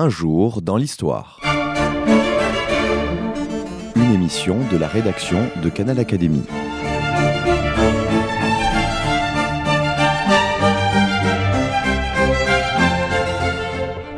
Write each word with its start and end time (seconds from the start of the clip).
Un 0.00 0.10
jour 0.10 0.62
dans 0.62 0.76
l'histoire. 0.76 1.40
Une 3.96 4.14
émission 4.14 4.60
de 4.70 4.76
la 4.76 4.86
rédaction 4.86 5.50
de 5.60 5.68
Canal 5.68 5.98
Académie. 5.98 6.44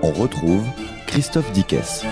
On 0.02 0.10
retrouve 0.10 0.66
Christophe 1.06 1.50
Dickès. 1.52 2.04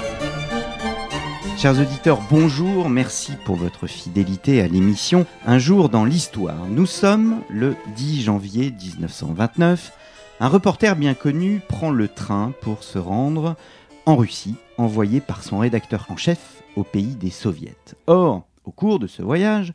Chers 1.58 1.78
auditeurs, 1.78 2.22
bonjour, 2.30 2.88
merci 2.88 3.32
pour 3.44 3.56
votre 3.56 3.86
fidélité 3.86 4.62
à 4.62 4.66
l'émission 4.66 5.26
Un 5.44 5.58
jour 5.58 5.90
dans 5.90 6.06
l'histoire. 6.06 6.64
Nous 6.70 6.86
sommes 6.86 7.42
le 7.50 7.76
10 7.96 8.22
janvier 8.22 8.70
1929. 8.70 9.92
Un 10.40 10.46
reporter 10.48 10.94
bien 10.94 11.14
connu 11.14 11.60
prend 11.66 11.90
le 11.90 12.06
train 12.06 12.52
pour 12.60 12.84
se 12.84 12.98
rendre 12.98 13.56
en 14.06 14.14
Russie, 14.14 14.54
envoyé 14.76 15.20
par 15.20 15.42
son 15.42 15.58
rédacteur 15.58 16.06
en 16.10 16.16
chef 16.16 16.62
au 16.76 16.84
pays 16.84 17.16
des 17.16 17.30
soviets. 17.30 17.74
Or, 18.06 18.46
au 18.64 18.70
cours 18.70 19.00
de 19.00 19.08
ce 19.08 19.20
voyage, 19.20 19.72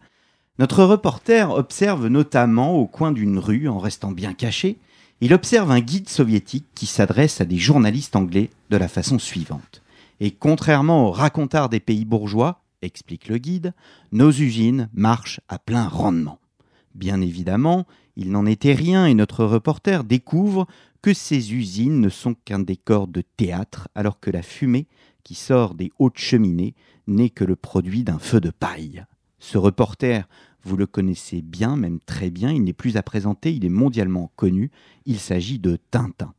notre 0.59 0.85
reporter 0.85 1.51
observe 1.51 2.07
notamment 2.07 2.77
au 2.77 2.87
coin 2.87 3.11
d'une 3.11 3.39
rue, 3.39 3.67
en 3.67 3.77
restant 3.77 4.11
bien 4.11 4.33
caché, 4.33 4.77
il 5.19 5.33
observe 5.33 5.69
un 5.69 5.81
guide 5.81 6.07
soviétique 6.07 6.67
qui 6.75 6.85
s'adresse 6.85 7.41
à 7.41 7.45
des 7.45 7.57
journalistes 7.57 8.15
anglais 8.15 8.49
de 8.69 8.77
la 8.77 8.87
façon 8.87 9.19
suivante. 9.19 9.81
Et 10.21 10.31
contrairement 10.31 11.07
aux 11.09 11.11
racontars 11.11 11.67
des 11.67 11.81
pays 11.81 12.05
bourgeois, 12.05 12.61
explique 12.81 13.27
le 13.27 13.37
guide, 13.37 13.73
nos 14.13 14.31
usines 14.31 14.89
marchent 14.93 15.41
à 15.49 15.59
plein 15.59 15.89
rendement. 15.89 16.39
Bien 16.95 17.21
évidemment, 17.21 17.87
il 18.15 18.31
n'en 18.31 18.45
était 18.45 18.73
rien 18.73 19.05
et 19.05 19.13
notre 19.13 19.45
reporter 19.45 20.03
découvre 20.03 20.67
que 21.01 21.13
ces 21.13 21.53
usines 21.53 21.99
ne 21.99 22.09
sont 22.09 22.35
qu'un 22.45 22.59
décor 22.59 23.07
de 23.07 23.21
théâtre 23.21 23.89
alors 23.95 24.19
que 24.19 24.31
la 24.31 24.41
fumée 24.41 24.87
qui 25.23 25.35
sort 25.35 25.73
des 25.73 25.91
hautes 25.99 26.17
cheminées 26.17 26.75
n'est 27.07 27.29
que 27.29 27.43
le 27.43 27.55
produit 27.55 28.03
d'un 28.03 28.19
feu 28.19 28.39
de 28.39 28.51
paille. 28.51 29.03
Ce 29.39 29.57
reporter, 29.57 30.27
vous 30.63 30.77
le 30.77 30.85
connaissez 30.85 31.41
bien, 31.41 31.75
même 31.75 31.99
très 31.99 32.29
bien, 32.29 32.51
il 32.51 32.63
n'est 32.63 32.73
plus 32.73 32.95
à 32.95 33.03
présenter, 33.03 33.53
il 33.53 33.65
est 33.65 33.69
mondialement 33.69 34.31
connu, 34.35 34.71
il 35.05 35.19
s'agit 35.19 35.59
de 35.59 35.77
Tintin. 35.91 36.33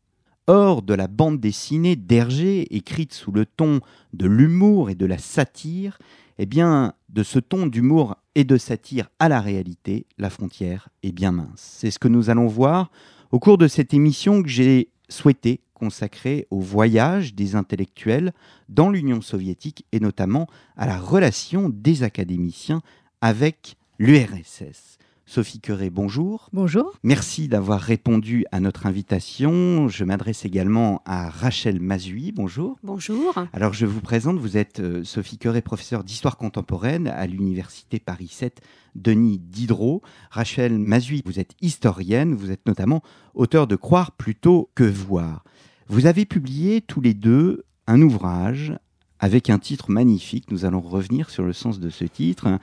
Or, 0.47 0.83
de 0.83 0.95
la 0.95 1.09
bande 1.09 1.41
dessinée 1.41 1.97
d'Hergé, 1.97 2.75
écrite 2.75 3.15
sous 3.15 3.33
le 3.33 3.47
ton 3.47 3.81
de 4.13 4.27
l'humour 4.27 4.91
et 4.91 4.95
de 4.95 5.07
la 5.07 5.19
satire, 5.19 5.99
eh 6.39 6.47
bien, 6.47 6.95
de 7.09 7.23
ce 7.23 7.39
ton 7.39 7.67
d'humour 7.67 8.17
et 8.35 8.45
de 8.45 8.57
satire 8.57 9.09
à 9.19 9.29
la 9.29 9.41
réalité, 9.41 10.07
la 10.19 10.31
frontière 10.31 10.89
est 11.03 11.13
bien 11.13 11.33
mince. 11.33 11.77
C'est 11.79 11.91
ce 11.91 11.99
que 11.99 12.09
nous 12.09 12.31
allons 12.31 12.47
voir 12.47 12.91
au 13.31 13.39
cours 13.39 13.59
de 13.59 13.69
cette 13.69 13.95
émission 13.95 14.43
que 14.43 14.49
j'ai 14.49 14.91
souhaité 15.09 15.61
consacrer 15.75 16.47
au 16.51 16.61
voyage 16.61 17.35
des 17.35 17.57
intellectuels 17.57 18.33
dans 18.69 18.91
l'Union 18.91 19.21
soviétique 19.21 19.85
et 19.93 20.01
notamment 20.01 20.47
à 20.77 20.87
la 20.87 20.99
relation 20.99 21.69
des 21.69 22.03
académiciens 22.03 22.81
avec 23.21 23.77
l'URSS. 23.99 24.99
Sophie 25.27 25.59
Curé, 25.59 25.89
bonjour. 25.89 26.51
Bonjour. 26.53 26.93
Merci 27.03 27.49
d'avoir 27.49 27.81
répondu 27.81 28.45
à 28.53 28.61
notre 28.61 28.87
invitation. 28.87 29.89
Je 29.89 30.05
m'adresse 30.05 30.45
également 30.45 31.01
à 31.07 31.31
Rachel 31.31 31.81
Mazui. 31.81 32.31
Bonjour. 32.33 32.77
Bonjour. 32.83 33.35
Alors 33.55 33.73
je 33.73 33.87
vous 33.87 34.03
présente, 34.03 34.39
vous 34.39 34.59
êtes 34.59 34.81
euh, 34.81 35.03
Sophie 35.03 35.39
Curé, 35.39 35.63
professeure 35.63 36.05
d'histoire 36.05 36.37
contemporaine 36.37 37.09
à 37.09 37.27
l'Université 37.27 37.99
Paris 37.99 38.29
7 38.31 38.61
Denis 38.97 39.39
Diderot. 39.39 40.03
Rachel 40.31 40.79
Mazui, 40.79 41.23
vous 41.25 41.41
êtes 41.41 41.55
historienne, 41.63 42.35
vous 42.35 42.51
êtes 42.51 42.67
notamment 42.67 43.03
auteur 43.35 43.67
de 43.67 43.77
Croire 43.77 44.13
plutôt 44.13 44.71
que 44.75 44.85
voir. 44.85 45.43
Vous 45.89 46.05
avez 46.05 46.27
publié 46.27 46.83
tous 46.83 47.01
les 47.01 47.15
deux 47.15 47.65
un 47.87 48.03
ouvrage 48.03 48.75
avec 49.21 49.49
un 49.49 49.59
titre 49.59 49.91
magnifique. 49.91 50.51
Nous 50.51 50.67
allons 50.67 50.81
revenir 50.83 51.31
sur 51.31 51.45
le 51.45 51.55
sens 51.55 51.81
de 51.81 51.89
ce 51.89 52.05
titre. 52.05 52.59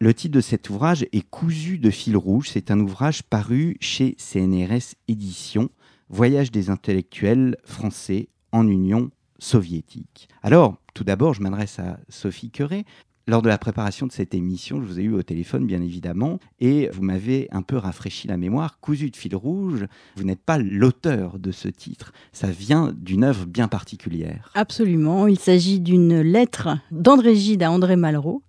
Le 0.00 0.14
titre 0.14 0.36
de 0.36 0.40
cet 0.40 0.70
ouvrage 0.70 1.06
est 1.10 1.28
Cousu 1.28 1.78
de 1.78 1.90
fil 1.90 2.16
rouge. 2.16 2.50
C'est 2.50 2.70
un 2.70 2.78
ouvrage 2.78 3.24
paru 3.24 3.76
chez 3.80 4.14
CNRS 4.16 4.94
Éditions, 5.08 5.70
Voyage 6.08 6.52
des 6.52 6.70
intellectuels 6.70 7.56
français 7.64 8.28
en 8.52 8.68
Union 8.68 9.10
soviétique. 9.40 10.28
Alors, 10.44 10.76
tout 10.94 11.02
d'abord, 11.02 11.34
je 11.34 11.42
m'adresse 11.42 11.80
à 11.80 11.98
Sophie 12.08 12.52
Curé. 12.52 12.84
Lors 13.26 13.42
de 13.42 13.48
la 13.48 13.58
préparation 13.58 14.06
de 14.06 14.12
cette 14.12 14.34
émission, 14.34 14.80
je 14.80 14.86
vous 14.86 15.00
ai 15.00 15.02
eu 15.02 15.14
au 15.14 15.22
téléphone, 15.24 15.66
bien 15.66 15.82
évidemment, 15.82 16.38
et 16.60 16.88
vous 16.92 17.02
m'avez 17.02 17.48
un 17.50 17.62
peu 17.62 17.76
rafraîchi 17.76 18.28
la 18.28 18.36
mémoire. 18.36 18.78
Cousu 18.80 19.10
de 19.10 19.16
fil 19.16 19.34
rouge, 19.34 19.84
vous 20.16 20.24
n'êtes 20.24 20.40
pas 20.40 20.58
l'auteur 20.58 21.40
de 21.40 21.50
ce 21.50 21.66
titre. 21.66 22.12
Ça 22.32 22.46
vient 22.46 22.94
d'une 22.96 23.24
œuvre 23.24 23.46
bien 23.46 23.66
particulière. 23.66 24.52
Absolument. 24.54 25.26
Il 25.26 25.40
s'agit 25.40 25.80
d'une 25.80 26.20
lettre 26.20 26.78
d'André 26.92 27.34
Gide 27.34 27.64
à 27.64 27.70
André 27.72 27.96
Malraux, 27.96 28.44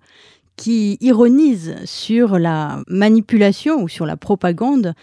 qui 0.59 0.97
ironise 0.99 1.77
sur 1.85 2.37
la 2.37 2.83
manipulation 2.89 3.81
ou 3.81 3.87
sur 3.87 4.05
la 4.05 4.17
propagande 4.17 4.93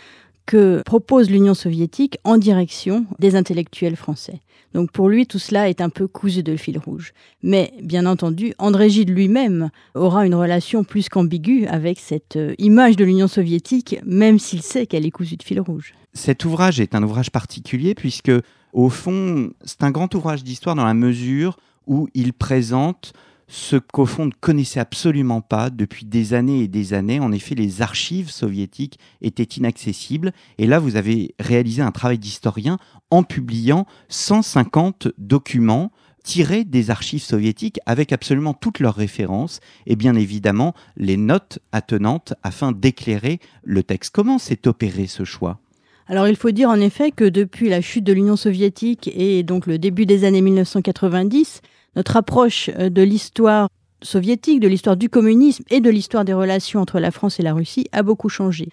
que 0.44 0.82
propose 0.84 1.30
l'Union 1.30 1.54
soviétique 1.54 2.18
en 2.24 2.36
direction 2.36 3.06
des 3.18 3.36
intellectuels 3.36 3.96
français. 3.96 4.42
Donc 4.74 4.92
pour 4.92 5.08
lui, 5.08 5.26
tout 5.26 5.38
cela 5.38 5.70
est 5.70 5.80
un 5.80 5.88
peu 5.88 6.08
cousu 6.08 6.42
de 6.42 6.56
fil 6.56 6.78
rouge. 6.78 7.14
Mais 7.42 7.72
bien 7.82 8.04
entendu, 8.04 8.52
André 8.58 8.90
Gide 8.90 9.08
lui-même 9.08 9.70
aura 9.94 10.26
une 10.26 10.34
relation 10.34 10.84
plus 10.84 11.08
qu'ambiguë 11.08 11.66
avec 11.68 12.00
cette 12.00 12.36
euh, 12.36 12.54
image 12.58 12.96
de 12.96 13.06
l'Union 13.06 13.26
soviétique, 13.26 13.96
même 14.04 14.38
s'il 14.38 14.60
sait 14.60 14.84
qu'elle 14.84 15.06
est 15.06 15.10
cousue 15.10 15.38
de 15.38 15.42
fil 15.42 15.60
rouge. 15.62 15.94
Cet 16.12 16.44
ouvrage 16.44 16.80
est 16.80 16.94
un 16.94 17.02
ouvrage 17.02 17.30
particulier 17.30 17.94
puisque, 17.94 18.32
au 18.74 18.90
fond, 18.90 19.52
c'est 19.64 19.82
un 19.82 19.90
grand 19.90 20.14
ouvrage 20.14 20.44
d'histoire 20.44 20.74
dans 20.74 20.84
la 20.84 20.92
mesure 20.92 21.56
où 21.86 22.08
il 22.12 22.34
présente 22.34 23.14
ce 23.48 23.76
qu'au 23.76 24.06
fond 24.06 24.26
ne 24.26 24.32
connaissait 24.40 24.80
absolument 24.80 25.40
pas 25.40 25.70
depuis 25.70 26.04
des 26.04 26.34
années 26.34 26.62
et 26.62 26.68
des 26.68 26.94
années. 26.94 27.20
En 27.20 27.32
effet, 27.32 27.54
les 27.54 27.80
archives 27.82 28.30
soviétiques 28.30 28.98
étaient 29.22 29.44
inaccessibles. 29.44 30.32
Et 30.58 30.66
là, 30.66 30.78
vous 30.78 30.96
avez 30.96 31.34
réalisé 31.38 31.82
un 31.82 31.92
travail 31.92 32.18
d'historien 32.18 32.78
en 33.10 33.22
publiant 33.22 33.86
150 34.08 35.08
documents 35.18 35.92
tirés 36.24 36.64
des 36.64 36.90
archives 36.90 37.22
soviétiques 37.22 37.78
avec 37.86 38.12
absolument 38.12 38.52
toutes 38.52 38.80
leurs 38.80 38.96
références 38.96 39.60
et 39.86 39.94
bien 39.94 40.16
évidemment 40.16 40.74
les 40.96 41.16
notes 41.16 41.60
attenantes 41.70 42.34
afin 42.42 42.72
d'éclairer 42.72 43.38
le 43.62 43.84
texte. 43.84 44.12
Comment 44.12 44.38
s'est 44.38 44.66
opéré 44.66 45.06
ce 45.06 45.22
choix? 45.22 45.60
Alors 46.08 46.26
il 46.26 46.36
faut 46.36 46.50
dire 46.50 46.68
en 46.68 46.80
effet 46.80 47.12
que 47.12 47.24
depuis 47.24 47.68
la 47.68 47.80
chute 47.80 48.04
de 48.04 48.12
l'Union 48.12 48.36
soviétique 48.36 49.08
et 49.14 49.44
donc 49.44 49.66
le 49.66 49.78
début 49.78 50.04
des 50.04 50.24
années 50.24 50.42
1990, 50.42 51.62
notre 51.96 52.16
approche 52.16 52.70
euh, 52.78 52.90
de 52.90 53.02
l'histoire 53.02 53.68
soviétique, 54.02 54.60
de 54.60 54.68
l'histoire 54.68 54.96
du 54.96 55.08
communisme 55.08 55.64
et 55.70 55.80
de 55.80 55.90
l'histoire 55.90 56.24
des 56.24 56.34
relations 56.34 56.80
entre 56.80 57.00
la 57.00 57.10
France 57.10 57.40
et 57.40 57.42
la 57.42 57.54
Russie 57.54 57.88
a 57.92 58.02
beaucoup 58.02 58.28
changé. 58.28 58.68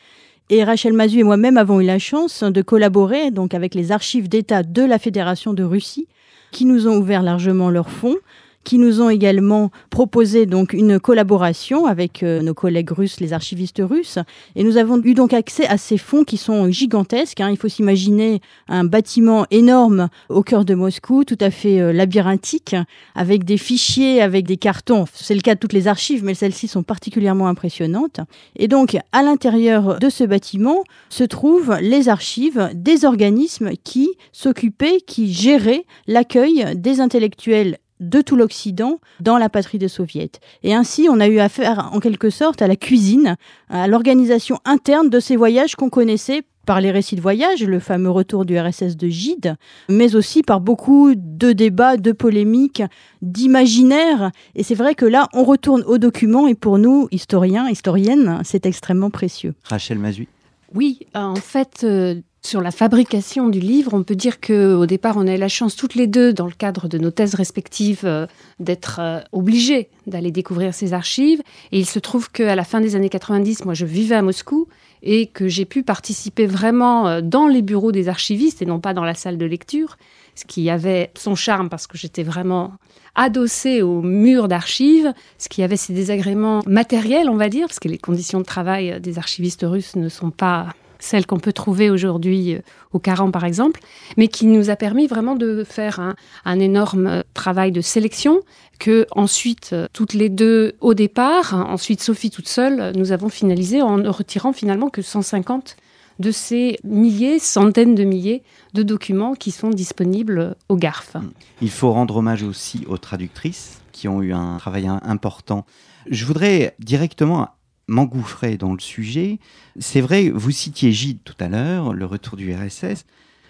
Et 0.49 0.63
Rachel 0.63 0.93
Mazu 0.93 1.19
et 1.19 1.23
moi-même 1.23 1.57
avons 1.57 1.79
eu 1.79 1.85
la 1.85 1.97
chance 1.97 2.43
de 2.43 2.61
collaborer 2.61 3.31
avec 3.53 3.73
les 3.73 3.91
archives 3.93 4.27
d'État 4.27 4.61
de 4.61 4.83
la 4.83 4.99
Fédération 4.99 5.53
de 5.53 5.63
Russie, 5.63 6.07
qui 6.51 6.65
nous 6.65 6.87
ont 6.87 6.97
ouvert 6.97 7.23
largement 7.23 7.69
leurs 7.69 7.89
fonds 7.89 8.17
qui 8.63 8.77
nous 8.77 9.01
ont 9.01 9.09
également 9.09 9.71
proposé 9.89 10.45
donc 10.45 10.73
une 10.73 10.99
collaboration 10.99 11.85
avec 11.85 12.23
euh, 12.23 12.41
nos 12.41 12.53
collègues 12.53 12.91
russes, 12.91 13.19
les 13.19 13.33
archivistes 13.33 13.81
russes, 13.83 14.19
et 14.55 14.63
nous 14.63 14.77
avons 14.77 15.01
eu 15.03 15.13
donc 15.13 15.33
accès 15.33 15.67
à 15.67 15.77
ces 15.77 15.97
fonds 15.97 16.23
qui 16.23 16.37
sont 16.37 16.71
gigantesques. 16.71 17.41
Hein. 17.41 17.49
Il 17.51 17.57
faut 17.57 17.67
s'imaginer 17.67 18.41
un 18.67 18.83
bâtiment 18.83 19.45
énorme 19.51 20.09
au 20.29 20.43
cœur 20.43 20.65
de 20.65 20.75
Moscou, 20.75 21.23
tout 21.23 21.37
à 21.39 21.51
fait 21.51 21.79
euh, 21.79 21.93
labyrinthique, 21.93 22.75
avec 23.15 23.43
des 23.43 23.57
fichiers, 23.57 24.21
avec 24.21 24.45
des 24.45 24.57
cartons. 24.57 25.05
C'est 25.13 25.35
le 25.35 25.41
cas 25.41 25.55
de 25.55 25.59
toutes 25.59 25.73
les 25.73 25.87
archives, 25.87 26.23
mais 26.23 26.33
celles-ci 26.33 26.67
sont 26.67 26.83
particulièrement 26.83 27.47
impressionnantes. 27.47 28.19
Et 28.55 28.67
donc, 28.67 28.97
à 29.11 29.23
l'intérieur 29.23 29.99
de 29.99 30.09
ce 30.09 30.23
bâtiment 30.23 30.83
se 31.09 31.23
trouvent 31.23 31.77
les 31.81 32.09
archives 32.09 32.69
des 32.73 33.05
organismes 33.05 33.71
qui 33.83 34.09
s'occupaient, 34.31 35.01
qui 35.05 35.33
géraient 35.33 35.85
l'accueil 36.07 36.65
des 36.75 36.99
intellectuels 36.99 37.77
de 38.09 38.21
tout 38.21 38.35
l'Occident 38.35 38.99
dans 39.19 39.37
la 39.37 39.49
patrie 39.49 39.79
des 39.79 39.87
soviets. 39.87 40.31
Et 40.63 40.73
ainsi, 40.73 41.07
on 41.09 41.19
a 41.19 41.27
eu 41.27 41.39
affaire 41.39 41.89
en 41.93 41.99
quelque 41.99 42.29
sorte 42.29 42.61
à 42.61 42.67
la 42.67 42.75
cuisine, 42.75 43.35
à 43.69 43.87
l'organisation 43.87 44.59
interne 44.65 45.09
de 45.09 45.19
ces 45.19 45.35
voyages 45.35 45.75
qu'on 45.75 45.89
connaissait 45.89 46.43
par 46.65 46.81
les 46.81 46.91
récits 46.91 47.15
de 47.15 47.21
voyage, 47.21 47.63
le 47.63 47.79
fameux 47.79 48.09
retour 48.09 48.45
du 48.45 48.57
RSS 48.57 48.95
de 48.95 49.07
Gide, 49.07 49.55
mais 49.89 50.15
aussi 50.15 50.43
par 50.43 50.61
beaucoup 50.61 51.13
de 51.15 51.51
débats, 51.51 51.97
de 51.97 52.11
polémiques, 52.11 52.83
d'imaginaires. 53.21 54.31
Et 54.55 54.63
c'est 54.63 54.75
vrai 54.75 54.95
que 54.95 55.05
là, 55.05 55.27
on 55.33 55.43
retourne 55.43 55.83
aux 55.83 55.97
documents 55.97 56.47
et 56.47 56.55
pour 56.55 56.77
nous, 56.77 57.07
historiens, 57.11 57.69
historiennes, 57.69 58.39
c'est 58.43 58.65
extrêmement 58.65 59.09
précieux. 59.09 59.55
Rachel 59.65 59.99
Mazui. 59.99 60.27
Oui, 60.73 60.99
en 61.13 61.35
fait, 61.35 61.81
euh, 61.83 62.15
sur 62.45 62.61
la 62.61 62.71
fabrication 62.71 63.47
du 63.47 63.59
livre, 63.61 63.93
on 63.93 64.03
peut 64.03 64.15
dire 64.15 64.41
que 64.41 64.75
au 64.75 64.85
départ, 64.85 65.15
on 65.17 65.27
a 65.27 65.35
eu 65.35 65.37
la 65.37 65.47
chance 65.47 65.77
toutes 65.77 65.95
les 65.95 66.07
deux, 66.07 66.33
dans 66.33 66.45
le 66.45 66.51
cadre 66.51 66.89
de 66.89 66.97
nos 66.97 67.09
thèses 67.09 67.35
respectives, 67.35 68.01
euh, 68.03 68.27
d'être 68.59 68.99
euh, 68.99 69.21
obligées 69.31 69.89
d'aller 70.07 70.31
découvrir 70.31 70.73
ces 70.73 70.93
archives. 70.93 71.41
Et 71.71 71.79
il 71.79 71.85
se 71.85 71.99
trouve 71.99 72.29
qu'à 72.31 72.55
la 72.55 72.65
fin 72.65 72.81
des 72.81 72.97
années 72.97 73.09
90, 73.09 73.63
moi, 73.63 73.73
je 73.73 73.85
vivais 73.85 74.15
à 74.15 74.21
Moscou 74.21 74.67
et 75.01 75.27
que 75.27 75.47
j'ai 75.47 75.63
pu 75.63 75.83
participer 75.83 76.45
vraiment 76.45 77.07
euh, 77.07 77.21
dans 77.21 77.47
les 77.47 77.61
bureaux 77.61 77.93
des 77.93 78.09
archivistes 78.09 78.61
et 78.61 78.65
non 78.65 78.81
pas 78.81 78.93
dans 78.93 79.05
la 79.05 79.15
salle 79.15 79.37
de 79.37 79.45
lecture. 79.45 79.97
ce 80.35 80.43
qui 80.43 80.69
avait 80.69 81.11
son 81.15 81.35
charme 81.35 81.69
parce 81.69 81.87
que 81.87 81.97
j'étais 81.97 82.23
vraiment 82.23 82.73
adossée 83.15 83.81
au 83.81 84.01
mur 84.01 84.49
d'archives, 84.49 85.13
ce 85.37 85.47
qui 85.47 85.63
avait 85.63 85.77
ses 85.77 85.93
désagréments 85.93 86.61
matériels, 86.65 87.29
on 87.29 87.37
va 87.37 87.47
dire, 87.47 87.67
parce 87.67 87.79
que 87.79 87.87
les 87.87 87.99
conditions 87.99 88.39
de 88.39 88.45
travail 88.45 88.99
des 88.99 89.17
archivistes 89.17 89.63
russes 89.63 89.95
ne 89.95 90.09
sont 90.09 90.31
pas 90.31 90.73
celles 91.03 91.25
qu'on 91.25 91.39
peut 91.39 91.53
trouver 91.53 91.89
aujourd'hui 91.89 92.55
euh, 92.55 92.59
au 92.93 92.99
Caran 92.99 93.31
par 93.31 93.43
exemple, 93.43 93.81
mais 94.17 94.27
qui 94.27 94.45
nous 94.45 94.69
a 94.69 94.75
permis 94.75 95.07
vraiment 95.07 95.35
de 95.35 95.63
faire 95.63 96.15
un, 96.45 96.59
énorme 96.59 97.23
travail 97.33 97.71
de 97.71 97.81
sélection 97.81 98.39
que 98.79 99.05
ensuite 99.11 99.71
euh, 99.73 99.87
toutes 99.93 100.13
les 100.13 100.29
deux 100.29 100.73
au 100.79 100.93
départ, 100.93 101.53
ensuite 101.53 102.01
Sophie 102.01 102.29
toute 102.29 102.47
seule, 102.47 102.93
nous 102.95 103.11
avons 103.11 103.29
finalisé 103.29 103.81
en 103.81 103.97
ne 103.97 104.09
retirant 104.09 104.53
finalement 104.53 104.89
que 104.89 105.01
150 105.01 105.75
de 106.19 106.31
ces 106.31 106.77
milliers, 106.83 107.39
centaines 107.39 107.95
de 107.95 108.03
milliers 108.03 108.43
de 108.73 108.83
documents 108.83 109.33
qui 109.33 109.51
sont 109.51 109.71
disponibles 109.71 110.55
au 110.69 110.77
GARF. 110.77 111.17
Il 111.61 111.71
faut 111.71 111.91
rendre 111.91 112.17
hommage 112.17 112.43
aussi 112.43 112.85
aux 112.87 112.97
traductrices 112.97 113.81
qui 113.91 114.07
ont 114.07 114.21
eu 114.21 114.31
un 114.31 114.57
travail 114.57 114.87
important. 114.87 115.65
Je 116.09 116.25
voudrais 116.25 116.75
directement 116.79 117.49
m'engouffrer 117.87 118.57
dans 118.57 118.73
le 118.73 118.79
sujet. 118.79 119.39
C'est 119.79 120.01
vrai, 120.01 120.29
vous 120.29 120.51
citiez 120.51 120.91
Gide 120.91 121.19
tout 121.23 121.35
à 121.39 121.47
l'heure, 121.47 121.93
le 121.93 122.05
retour 122.05 122.37
du 122.37 122.53
RSS. 122.53 123.05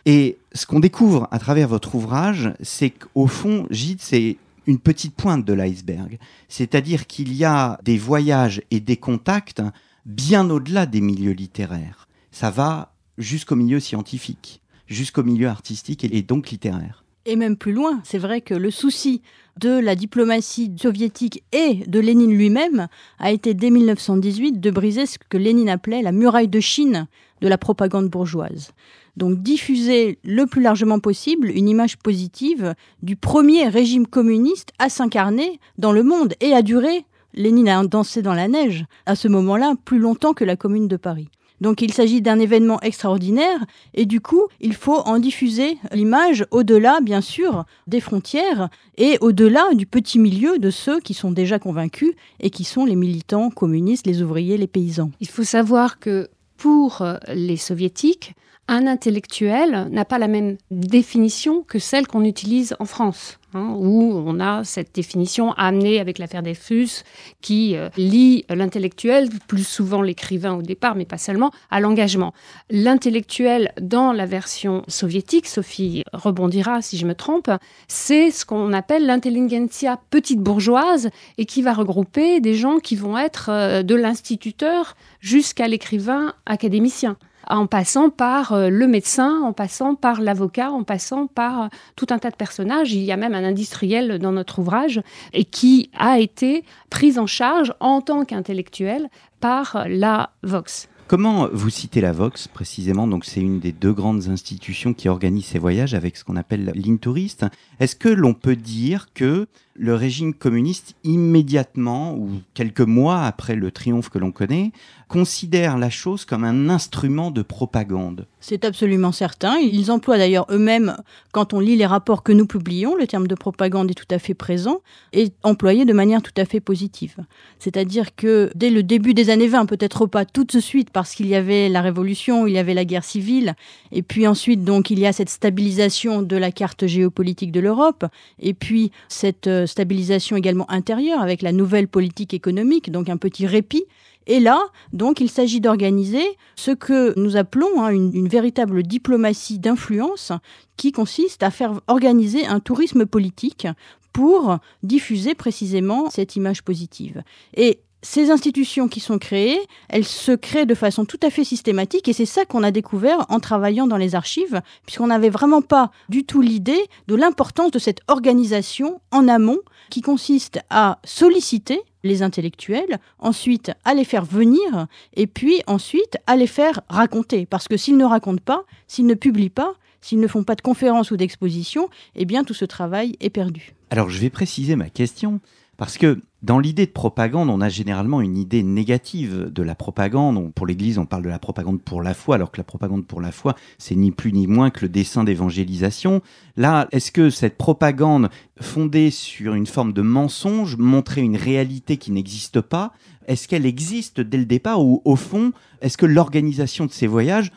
Et 0.05 0.37
ce 0.53 0.65
qu'on 0.65 0.79
découvre 0.79 1.27
à 1.31 1.39
travers 1.39 1.67
votre 1.67 1.95
ouvrage, 1.95 2.53
c'est 2.61 2.89
qu'au 2.89 3.27
fond, 3.27 3.67
Gide, 3.69 4.01
c'est 4.01 4.37
une 4.67 4.79
petite 4.79 5.15
pointe 5.15 5.45
de 5.45 5.53
l'iceberg. 5.53 6.17
C'est-à-dire 6.49 7.07
qu'il 7.07 7.33
y 7.33 7.45
a 7.45 7.79
des 7.83 7.97
voyages 7.97 8.61
et 8.71 8.79
des 8.79 8.97
contacts 8.97 9.61
bien 10.05 10.49
au-delà 10.49 10.85
des 10.85 11.01
milieux 11.01 11.31
littéraires. 11.31 12.07
Ça 12.31 12.49
va 12.49 12.93
jusqu'au 13.17 13.55
milieu 13.55 13.79
scientifique, 13.79 14.61
jusqu'au 14.87 15.23
milieu 15.23 15.47
artistique 15.47 16.03
et 16.03 16.21
donc 16.21 16.49
littéraire. 16.49 17.03
Et 17.25 17.35
même 17.37 17.55
plus 17.55 17.71
loin, 17.71 18.01
c'est 18.03 18.17
vrai 18.17 18.41
que 18.41 18.53
le 18.53 18.71
souci 18.71 19.21
de 19.59 19.79
la 19.79 19.95
diplomatie 19.95 20.71
soviétique 20.81 21.43
et 21.51 21.83
de 21.87 21.99
Lénine 21.99 22.35
lui-même 22.35 22.87
a 23.19 23.31
été 23.31 23.53
dès 23.53 23.69
1918 23.69 24.59
de 24.59 24.71
briser 24.71 25.05
ce 25.05 25.17
que 25.17 25.37
Lénine 25.37 25.69
appelait 25.69 26.01
la 26.01 26.11
muraille 26.11 26.47
de 26.47 26.59
Chine 26.59 27.07
de 27.41 27.47
la 27.47 27.57
propagande 27.57 28.09
bourgeoise. 28.09 28.71
Donc 29.15 29.43
diffuser 29.43 30.17
le 30.23 30.47
plus 30.47 30.61
largement 30.61 30.99
possible 30.99 31.49
une 31.49 31.69
image 31.69 31.97
positive 31.97 32.73
du 33.03 33.15
premier 33.15 33.67
régime 33.67 34.07
communiste 34.07 34.71
à 34.79 34.89
s'incarner 34.89 35.59
dans 35.77 35.91
le 35.91 36.03
monde 36.03 36.33
et 36.41 36.53
à 36.53 36.61
durer, 36.61 37.05
Lénine 37.33 37.69
a 37.69 37.83
dansé 37.83 38.21
dans 38.21 38.33
la 38.33 38.47
neige, 38.47 38.85
à 39.05 39.15
ce 39.15 39.27
moment-là 39.27 39.75
plus 39.85 39.99
longtemps 39.99 40.33
que 40.33 40.43
la 40.43 40.55
commune 40.55 40.87
de 40.87 40.97
Paris. 40.97 41.29
Donc 41.63 41.81
il 41.81 41.93
s'agit 41.93 42.21
d'un 42.21 42.39
événement 42.39 42.81
extraordinaire 42.81 43.65
et 43.93 44.05
du 44.05 44.19
coup, 44.19 44.47
il 44.59 44.73
faut 44.73 44.97
en 44.97 45.17
diffuser 45.17 45.77
l'image 45.93 46.45
au-delà, 46.51 46.99
bien 46.99 47.21
sûr, 47.21 47.63
des 47.87 48.01
frontières 48.01 48.67
et 48.97 49.17
au-delà 49.21 49.73
du 49.73 49.85
petit 49.85 50.19
milieu 50.19 50.59
de 50.59 50.69
ceux 50.69 50.99
qui 50.99 51.13
sont 51.13 51.31
déjà 51.31 51.59
convaincus 51.59 52.11
et 52.41 52.49
qui 52.49 52.65
sont 52.65 52.83
les 52.83 52.97
militants 52.97 53.49
communistes, 53.49 54.05
les 54.05 54.21
ouvriers, 54.21 54.57
les 54.57 54.67
paysans. 54.67 55.11
Il 55.21 55.29
faut 55.29 55.45
savoir 55.45 55.99
que 55.99 56.29
pour 56.57 57.01
les 57.33 57.55
soviétiques, 57.55 58.33
un 58.67 58.85
intellectuel 58.85 59.87
n'a 59.89 60.03
pas 60.03 60.19
la 60.19 60.27
même 60.27 60.57
définition 60.69 61.63
que 61.63 61.79
celle 61.79 62.07
qu'on 62.07 62.25
utilise 62.25 62.75
en 62.79 62.85
France. 62.85 63.39
Hein, 63.55 63.75
où 63.77 64.23
on 64.25 64.39
a 64.39 64.63
cette 64.63 64.95
définition 64.95 65.51
amenée 65.53 65.99
avec 65.99 66.17
l'affaire 66.17 66.41
des 66.41 66.55
Fus, 66.55 67.03
qui 67.41 67.75
euh, 67.75 67.89
lie 67.97 68.45
l'intellectuel, 68.49 69.29
plus 69.47 69.67
souvent 69.67 70.01
l'écrivain 70.01 70.55
au 70.55 70.63
départ, 70.63 70.95
mais 70.95 71.05
pas 71.05 71.19
seulement, 71.19 71.51
à 71.69 71.79
l'engagement. 71.79 72.33
L'intellectuel, 72.71 73.71
dans 73.79 74.11
la 74.11 74.25
version 74.25 74.83
soviétique, 74.87 75.47
Sophie 75.47 76.03
rebondira 76.13 76.81
si 76.81 76.97
je 76.97 77.05
me 77.05 77.13
trompe, 77.13 77.51
c'est 77.87 78.31
ce 78.31 78.43
qu'on 78.43 78.73
appelle 78.73 79.05
l'intelligentsia 79.05 79.99
petite 80.09 80.39
bourgeoise 80.39 81.09
et 81.37 81.45
qui 81.45 81.61
va 81.61 81.73
regrouper 81.73 82.39
des 82.39 82.55
gens 82.55 82.79
qui 82.79 82.95
vont 82.95 83.17
être 83.19 83.49
euh, 83.49 83.83
de 83.83 83.93
l'instituteur 83.93 84.95
jusqu'à 85.19 85.67
l'écrivain 85.67 86.33
académicien 86.47 87.17
en 87.47 87.67
passant 87.67 88.09
par 88.09 88.53
euh, 88.53 88.69
le 88.69 88.87
médecin, 88.87 89.41
en 89.41 89.53
passant 89.53 89.95
par 89.95 90.21
l'avocat, 90.21 90.71
en 90.71 90.83
passant 90.83 91.27
par 91.27 91.63
euh, 91.63 91.67
tout 91.95 92.07
un 92.09 92.19
tas 92.19 92.29
de 92.29 92.35
personnages. 92.35 92.93
Il 92.93 93.03
y 93.03 93.11
a 93.11 93.17
même 93.17 93.33
un 93.33 93.43
industriel 93.43 94.19
dans 94.19 94.31
notre 94.31 94.59
ouvrage 94.59 95.01
et 95.33 95.45
qui 95.45 95.89
a 95.97 96.19
été 96.19 96.63
pris 96.89 97.19
en 97.19 97.27
charge 97.27 97.73
en 97.79 98.01
tant 98.01 98.25
qu'intellectuel 98.25 99.09
par 99.39 99.85
la 99.87 100.31
Vox. 100.43 100.87
Comment 101.07 101.49
vous 101.51 101.69
citez 101.69 101.99
la 101.99 102.13
Vox 102.13 102.47
précisément? 102.47 103.07
Donc 103.07 103.25
c'est 103.25 103.41
une 103.41 103.59
des 103.59 103.73
deux 103.73 103.91
grandes 103.91 104.29
institutions 104.29 104.93
qui 104.93 105.09
organisent 105.09 105.47
ces 105.47 105.59
voyages 105.59 105.93
avec 105.93 106.15
ce 106.15 106.23
qu'on 106.23 106.37
appelle 106.37 106.71
l'Intouriste. 106.75 107.45
Est-ce 107.79 107.97
que 107.97 108.07
l'on 108.07 108.33
peut 108.33 108.55
dire 108.55 109.09
que 109.13 109.47
le 109.75 109.95
régime 109.95 110.33
communiste 110.33 110.95
immédiatement 111.03 112.15
ou 112.15 112.29
quelques 112.53 112.81
mois 112.81 113.23
après 113.23 113.55
le 113.55 113.69
triomphe 113.69 114.09
que 114.09 114.17
l'on 114.17 114.31
connaît 114.31 114.71
considère 115.07 115.77
la 115.77 115.89
chose 115.89 116.25
comme 116.25 116.43
un 116.43 116.69
instrument 116.69 117.31
de 117.31 117.41
propagande. 117.41 118.27
C'est 118.39 118.65
absolument 118.65 119.11
certain. 119.11 119.57
Ils 119.57 119.91
emploient 119.91 120.17
d'ailleurs 120.17 120.45
eux-mêmes, 120.49 120.97
quand 121.31 121.53
on 121.53 121.59
lit 121.59 121.75
les 121.75 121.85
rapports 121.85 122.23
que 122.23 122.31
nous 122.31 122.45
publions, 122.45 122.95
le 122.95 123.07
terme 123.07 123.27
de 123.27 123.35
propagande 123.35 123.89
est 123.89 123.93
tout 123.93 124.05
à 124.11 124.19
fait 124.19 124.33
présent 124.33 124.81
et 125.13 125.31
employé 125.43 125.85
de 125.85 125.93
manière 125.93 126.21
tout 126.21 126.33
à 126.37 126.45
fait 126.45 126.59
positive. 126.59 127.15
C'est-à-dire 127.59 128.15
que 128.15 128.51
dès 128.55 128.69
le 128.69 128.83
début 128.83 129.13
des 129.13 129.29
années 129.29 129.47
20, 129.47 129.65
peut-être 129.65 130.07
pas 130.07 130.25
tout 130.25 130.43
de 130.43 130.59
suite 130.59 130.89
parce 130.89 131.15
qu'il 131.15 131.27
y 131.27 131.35
avait 131.35 131.69
la 131.69 131.81
révolution, 131.81 132.45
il 132.47 132.53
y 132.53 132.57
avait 132.57 132.73
la 132.73 132.85
guerre 132.85 133.05
civile, 133.05 133.55
et 133.91 134.01
puis 134.01 134.27
ensuite 134.27 134.63
donc 134.63 134.89
il 134.89 134.99
y 134.99 135.05
a 135.05 135.13
cette 135.13 135.29
stabilisation 135.29 136.21
de 136.21 136.35
la 136.35 136.51
carte 136.51 136.85
géopolitique 136.85 137.51
de 137.51 137.59
l'Europe, 137.59 138.05
et 138.39 138.53
puis 138.53 138.91
cette 139.07 139.47
euh, 139.47 139.65
stabilisation 139.65 140.35
également 140.35 140.69
intérieure 140.69 141.21
avec 141.21 141.41
la 141.41 141.51
nouvelle 141.51 141.87
politique 141.87 142.33
économique, 142.33 142.91
donc 142.91 143.09
un 143.09 143.17
petit 143.17 143.47
répit 143.47 143.85
et 144.27 144.39
là, 144.39 144.61
donc, 144.91 145.19
il 145.19 145.29
s'agit 145.29 145.61
d'organiser 145.61 146.23
ce 146.55 146.71
que 146.71 147.17
nous 147.19 147.35
appelons 147.35 147.83
hein, 147.83 147.89
une, 147.89 148.27
véritable 148.27 148.83
diplomatie 148.83 149.59
d'influence 149.59 150.31
qui 150.77 150.91
consiste 150.91 151.43
à 151.43 151.51
faire 151.51 151.81
organiser 151.87 152.45
un 152.45 152.59
tourisme 152.59 153.05
politique 153.05 153.67
pour 154.11 154.57
diffuser 154.83 155.35
précisément 155.35 156.09
cette 156.09 156.35
image 156.35 156.63
positive. 156.63 157.23
Et 157.55 157.79
ces 158.03 158.31
institutions 158.31 158.89
qui 158.89 158.99
sont 158.99 159.17
créées, 159.17 159.59
elles 159.87 160.05
se 160.05 160.33
créent 160.33 160.65
de 160.65 160.75
façon 160.75 161.05
tout 161.05 161.19
à 161.23 161.29
fait 161.29 161.45
systématique 161.45 162.07
et 162.09 162.13
c'est 162.13 162.25
ça 162.25 162.43
qu'on 162.43 162.61
a 162.61 162.69
découvert 162.69 163.25
en 163.29 163.39
travaillant 163.39 163.87
dans 163.87 163.97
les 163.97 164.13
archives, 164.13 164.61
puisqu'on 164.85 165.07
n'avait 165.07 165.29
vraiment 165.29 165.61
pas 165.61 165.89
du 166.09 166.25
tout 166.25 166.41
l'idée 166.41 166.85
de 167.07 167.15
l'importance 167.15 167.71
de 167.71 167.79
cette 167.79 168.01
organisation 168.09 168.99
en 169.11 169.27
amont 169.27 169.59
qui 169.93 170.01
consiste 170.01 170.59
à 170.71 170.97
solliciter 171.03 171.79
les 172.03 172.23
intellectuels, 172.23 172.97
ensuite 173.19 173.73
à 173.85 173.93
les 173.93 174.05
faire 174.05 174.25
venir, 174.25 174.87
et 175.15 175.27
puis 175.27 175.61
ensuite 175.67 176.17
à 176.25 176.35
les 176.35 176.47
faire 176.47 176.81
raconter. 176.89 177.45
Parce 177.45 177.67
que 177.67 177.77
s'ils 177.77 177.97
ne 177.97 178.03
racontent 178.03 178.41
pas, 178.43 178.63
s'ils 178.87 179.05
ne 179.05 179.13
publient 179.13 179.51
pas, 179.51 179.75
s'ils 180.01 180.19
ne 180.19 180.27
font 180.27 180.43
pas 180.43 180.55
de 180.55 180.61
conférences 180.61 181.11
ou 181.11 181.15
d'expositions, 181.15 181.91
eh 182.15 182.25
bien 182.25 182.43
tout 182.43 182.55
ce 182.55 182.65
travail 182.65 183.15
est 183.19 183.29
perdu. 183.29 183.75
Alors 183.91 184.09
je 184.09 184.19
vais 184.19 184.31
préciser 184.31 184.75
ma 184.75 184.89
question. 184.89 185.39
Parce 185.77 185.97
que 185.97 186.21
dans 186.43 186.59
l'idée 186.59 186.85
de 186.85 186.91
propagande, 186.91 187.49
on 187.49 187.61
a 187.61 187.69
généralement 187.69 188.21
une 188.21 188.37
idée 188.37 188.63
négative 188.63 189.49
de 189.51 189.63
la 189.63 189.75
propagande. 189.75 190.53
pour 190.53 190.67
l'Église, 190.67 190.97
on 190.97 191.05
parle 191.05 191.23
de 191.23 191.29
la 191.29 191.39
propagande 191.39 191.81
pour 191.81 192.01
la 192.01 192.13
foi, 192.13 192.35
alors 192.35 192.51
que 192.51 192.57
la 192.57 192.63
propagande 192.63 193.05
pour 193.07 193.21
la 193.21 193.31
foi, 193.31 193.55
c'est 193.77 193.95
ni 193.95 194.11
plus 194.11 194.33
ni 194.33 194.45
moins 194.45 194.69
que 194.69 194.81
le 194.81 194.89
dessin 194.89 195.23
d'évangélisation. 195.23 196.21
Là, 196.57 196.87
est-ce 196.91 197.11
que 197.11 197.29
cette 197.29 197.57
propagande 197.57 198.29
fondée 198.59 199.09
sur 199.09 199.55
une 199.55 199.65
forme 199.65 199.93
de 199.93 200.01
mensonge, 200.01 200.77
montrer 200.77 201.21
une 201.21 201.37
réalité 201.37 201.97
qui 201.97 202.11
n'existe 202.11 202.61
pas, 202.61 202.93
est-ce 203.27 203.47
qu'elle 203.47 203.65
existe 203.65 204.21
dès 204.21 204.37
le 204.37 204.45
départ 204.45 204.83
ou 204.83 205.01
au 205.05 205.15
fond, 205.15 205.53
est-ce 205.81 205.97
que 205.97 206.05
l'organisation 206.05 206.85
de 206.85 206.91
ces 206.91 207.07
voyages 207.07 207.51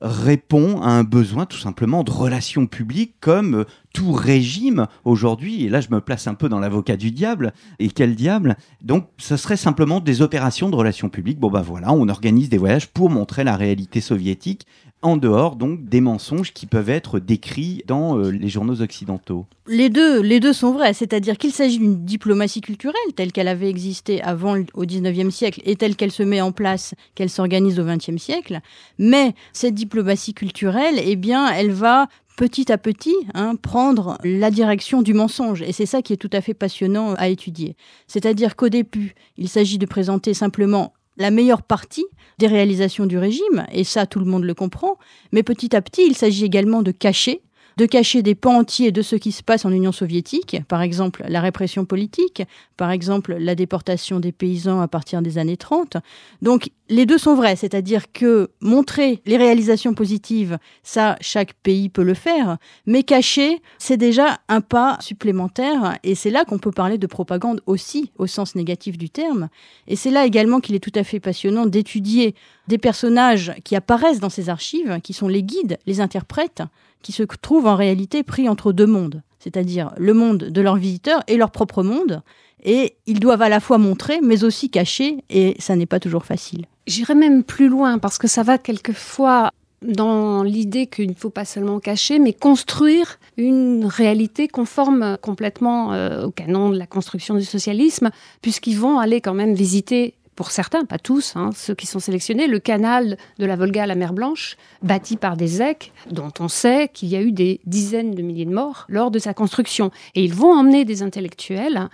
répond 0.00 0.80
à 0.80 0.90
un 0.90 1.04
besoin 1.04 1.46
tout 1.46 1.58
simplement 1.58 2.04
de 2.04 2.10
relations 2.10 2.66
publiques 2.66 3.14
comme 3.20 3.60
euh, 3.60 3.64
tout 3.92 4.12
régime 4.12 4.86
aujourd'hui, 5.04 5.64
et 5.64 5.68
là 5.68 5.80
je 5.80 5.88
me 5.90 6.00
place 6.00 6.26
un 6.26 6.34
peu 6.34 6.48
dans 6.48 6.60
l'avocat 6.60 6.96
du 6.96 7.10
diable, 7.10 7.52
et 7.78 7.88
quel 7.88 8.14
diable? 8.14 8.56
Donc 8.82 9.08
ce 9.16 9.36
serait 9.36 9.56
simplement 9.56 10.00
des 10.00 10.22
opérations 10.22 10.68
de 10.68 10.76
relations 10.76 11.08
publiques. 11.08 11.40
Bon 11.40 11.50
ben 11.50 11.62
voilà, 11.62 11.92
on 11.92 12.08
organise 12.08 12.48
des 12.48 12.58
voyages 12.58 12.88
pour 12.88 13.10
montrer 13.10 13.44
la 13.44 13.56
réalité 13.56 14.00
soviétique, 14.00 14.66
en 15.02 15.16
dehors 15.16 15.56
donc 15.56 15.84
des 15.88 16.00
mensonges 16.00 16.52
qui 16.52 16.66
peuvent 16.66 16.90
être 16.90 17.20
décrits 17.20 17.82
dans 17.86 18.18
euh, 18.18 18.30
les 18.30 18.48
journaux 18.48 18.80
occidentaux. 18.80 19.46
Les 19.66 19.90
deux, 19.90 20.20
les 20.20 20.40
deux 20.40 20.52
sont 20.52 20.72
vrais, 20.72 20.92
c'est-à-dire 20.92 21.36
qu'il 21.36 21.52
s'agit 21.52 21.78
d'une 21.78 22.04
diplomatie 22.04 22.60
culturelle 22.60 22.96
telle 23.14 23.32
qu'elle 23.32 23.48
avait 23.48 23.68
existé 23.68 24.20
avant 24.22 24.56
au 24.74 24.84
XIXe 24.84 25.34
siècle 25.34 25.60
et 25.64 25.76
telle 25.76 25.94
qu'elle 25.94 26.12
se 26.12 26.22
met 26.22 26.40
en 26.40 26.52
place, 26.52 26.94
qu'elle 27.14 27.30
s'organise 27.30 27.78
au 27.78 27.84
XXe 27.84 28.16
siècle. 28.16 28.60
Mais 28.98 29.34
cette 29.52 29.74
diplomatie 29.74 30.34
culturelle, 30.34 30.96
eh 31.02 31.16
bien, 31.16 31.48
elle 31.50 31.70
va 31.70 32.08
petit 32.38 32.70
à 32.70 32.78
petit 32.78 33.16
hein, 33.34 33.56
prendre 33.56 34.16
la 34.22 34.50
direction 34.50 35.02
du 35.02 35.12
mensonge. 35.12 35.60
Et 35.62 35.72
c'est 35.72 35.86
ça 35.86 36.02
qui 36.02 36.12
est 36.12 36.16
tout 36.16 36.30
à 36.32 36.40
fait 36.40 36.54
passionnant 36.54 37.14
à 37.14 37.28
étudier. 37.28 37.76
C'est-à-dire 38.06 38.54
qu'au 38.54 38.68
début, 38.68 39.14
il 39.36 39.48
s'agit 39.48 39.76
de 39.76 39.86
présenter 39.86 40.34
simplement 40.34 40.92
la 41.18 41.30
meilleure 41.30 41.62
partie 41.62 42.06
des 42.38 42.46
réalisations 42.46 43.06
du 43.06 43.18
régime, 43.18 43.66
et 43.72 43.84
ça 43.84 44.06
tout 44.06 44.20
le 44.20 44.24
monde 44.24 44.44
le 44.44 44.54
comprend, 44.54 44.96
mais 45.32 45.42
petit 45.42 45.74
à 45.76 45.82
petit 45.82 46.06
il 46.06 46.16
s'agit 46.16 46.44
également 46.44 46.82
de 46.82 46.92
cacher 46.92 47.42
de 47.78 47.86
cacher 47.86 48.22
des 48.22 48.34
pans 48.34 48.58
entiers 48.58 48.90
de 48.90 49.02
ce 49.02 49.14
qui 49.14 49.30
se 49.30 49.44
passe 49.44 49.64
en 49.64 49.70
Union 49.70 49.92
soviétique, 49.92 50.56
par 50.66 50.82
exemple 50.82 51.24
la 51.28 51.40
répression 51.40 51.84
politique, 51.84 52.42
par 52.76 52.90
exemple 52.90 53.36
la 53.38 53.54
déportation 53.54 54.18
des 54.18 54.32
paysans 54.32 54.80
à 54.80 54.88
partir 54.88 55.22
des 55.22 55.38
années 55.38 55.56
30. 55.56 55.96
Donc 56.42 56.70
les 56.88 57.06
deux 57.06 57.18
sont 57.18 57.36
vrais, 57.36 57.54
c'est-à-dire 57.54 58.10
que 58.12 58.50
montrer 58.60 59.22
les 59.26 59.36
réalisations 59.36 59.94
positives, 59.94 60.58
ça, 60.82 61.16
chaque 61.20 61.54
pays 61.54 61.88
peut 61.88 62.02
le 62.02 62.14
faire, 62.14 62.58
mais 62.84 63.04
cacher, 63.04 63.62
c'est 63.78 63.96
déjà 63.96 64.40
un 64.48 64.60
pas 64.60 64.96
supplémentaire, 65.00 65.98
et 66.02 66.16
c'est 66.16 66.30
là 66.30 66.44
qu'on 66.44 66.58
peut 66.58 66.72
parler 66.72 66.98
de 66.98 67.06
propagande 67.06 67.60
aussi, 67.66 68.10
au 68.18 68.26
sens 68.26 68.56
négatif 68.56 68.98
du 68.98 69.08
terme. 69.08 69.50
Et 69.86 69.94
c'est 69.94 70.10
là 70.10 70.26
également 70.26 70.58
qu'il 70.58 70.74
est 70.74 70.80
tout 70.80 70.98
à 70.98 71.04
fait 71.04 71.20
passionnant 71.20 71.66
d'étudier 71.66 72.34
des 72.66 72.78
personnages 72.78 73.52
qui 73.62 73.76
apparaissent 73.76 74.20
dans 74.20 74.30
ces 74.30 74.48
archives, 74.48 74.98
qui 75.02 75.12
sont 75.12 75.28
les 75.28 75.44
guides, 75.44 75.78
les 75.86 76.00
interprètes, 76.00 76.62
qui 77.02 77.12
se 77.12 77.22
trouvent 77.22 77.66
en 77.66 77.76
réalité 77.76 78.22
pris 78.22 78.48
entre 78.48 78.72
deux 78.72 78.86
mondes, 78.86 79.22
c'est-à-dire 79.38 79.92
le 79.96 80.14
monde 80.14 80.38
de 80.38 80.60
leurs 80.60 80.76
visiteurs 80.76 81.22
et 81.26 81.36
leur 81.36 81.50
propre 81.50 81.82
monde, 81.82 82.22
et 82.64 82.96
ils 83.06 83.20
doivent 83.20 83.42
à 83.42 83.48
la 83.48 83.60
fois 83.60 83.78
montrer, 83.78 84.20
mais 84.20 84.44
aussi 84.44 84.70
cacher, 84.70 85.24
et 85.30 85.54
ça 85.58 85.76
n'est 85.76 85.86
pas 85.86 86.00
toujours 86.00 86.24
facile. 86.24 86.66
J'irai 86.86 87.14
même 87.14 87.44
plus 87.44 87.68
loin, 87.68 87.98
parce 87.98 88.18
que 88.18 88.26
ça 88.26 88.42
va 88.42 88.58
quelquefois 88.58 89.52
dans 89.82 90.42
l'idée 90.42 90.88
qu'il 90.88 91.08
ne 91.08 91.14
faut 91.14 91.30
pas 91.30 91.44
seulement 91.44 91.78
cacher, 91.78 92.18
mais 92.18 92.32
construire 92.32 93.18
une 93.36 93.84
réalité 93.86 94.48
conforme 94.48 95.16
complètement 95.22 95.92
euh, 95.92 96.24
au 96.24 96.30
canon 96.32 96.70
de 96.70 96.78
la 96.78 96.86
construction 96.86 97.36
du 97.36 97.44
socialisme, 97.44 98.10
puisqu'ils 98.42 98.78
vont 98.78 98.98
aller 98.98 99.20
quand 99.20 99.34
même 99.34 99.54
visiter 99.54 100.14
pour 100.38 100.52
certains, 100.52 100.84
pas 100.84 101.00
tous, 101.00 101.34
hein, 101.34 101.50
ceux 101.52 101.74
qui 101.74 101.88
sont 101.88 101.98
sélectionnés, 101.98 102.46
le 102.46 102.60
canal 102.60 103.16
de 103.40 103.44
la 103.44 103.56
Volga 103.56 103.82
à 103.82 103.86
la 103.86 103.96
mer 103.96 104.12
Blanche, 104.12 104.56
bâti 104.82 105.16
par 105.16 105.36
des 105.36 105.48
Zecs, 105.48 105.92
dont 106.12 106.32
on 106.38 106.46
sait 106.46 106.90
qu'il 106.94 107.08
y 107.08 107.16
a 107.16 107.20
eu 107.22 107.32
des 107.32 107.60
dizaines 107.66 108.14
de 108.14 108.22
milliers 108.22 108.44
de 108.44 108.54
morts 108.54 108.86
lors 108.88 109.10
de 109.10 109.18
sa 109.18 109.34
construction. 109.34 109.90
Et 110.14 110.22
ils 110.22 110.32
vont 110.32 110.52
emmener 110.52 110.84
des 110.84 111.02
intellectuels 111.02 111.88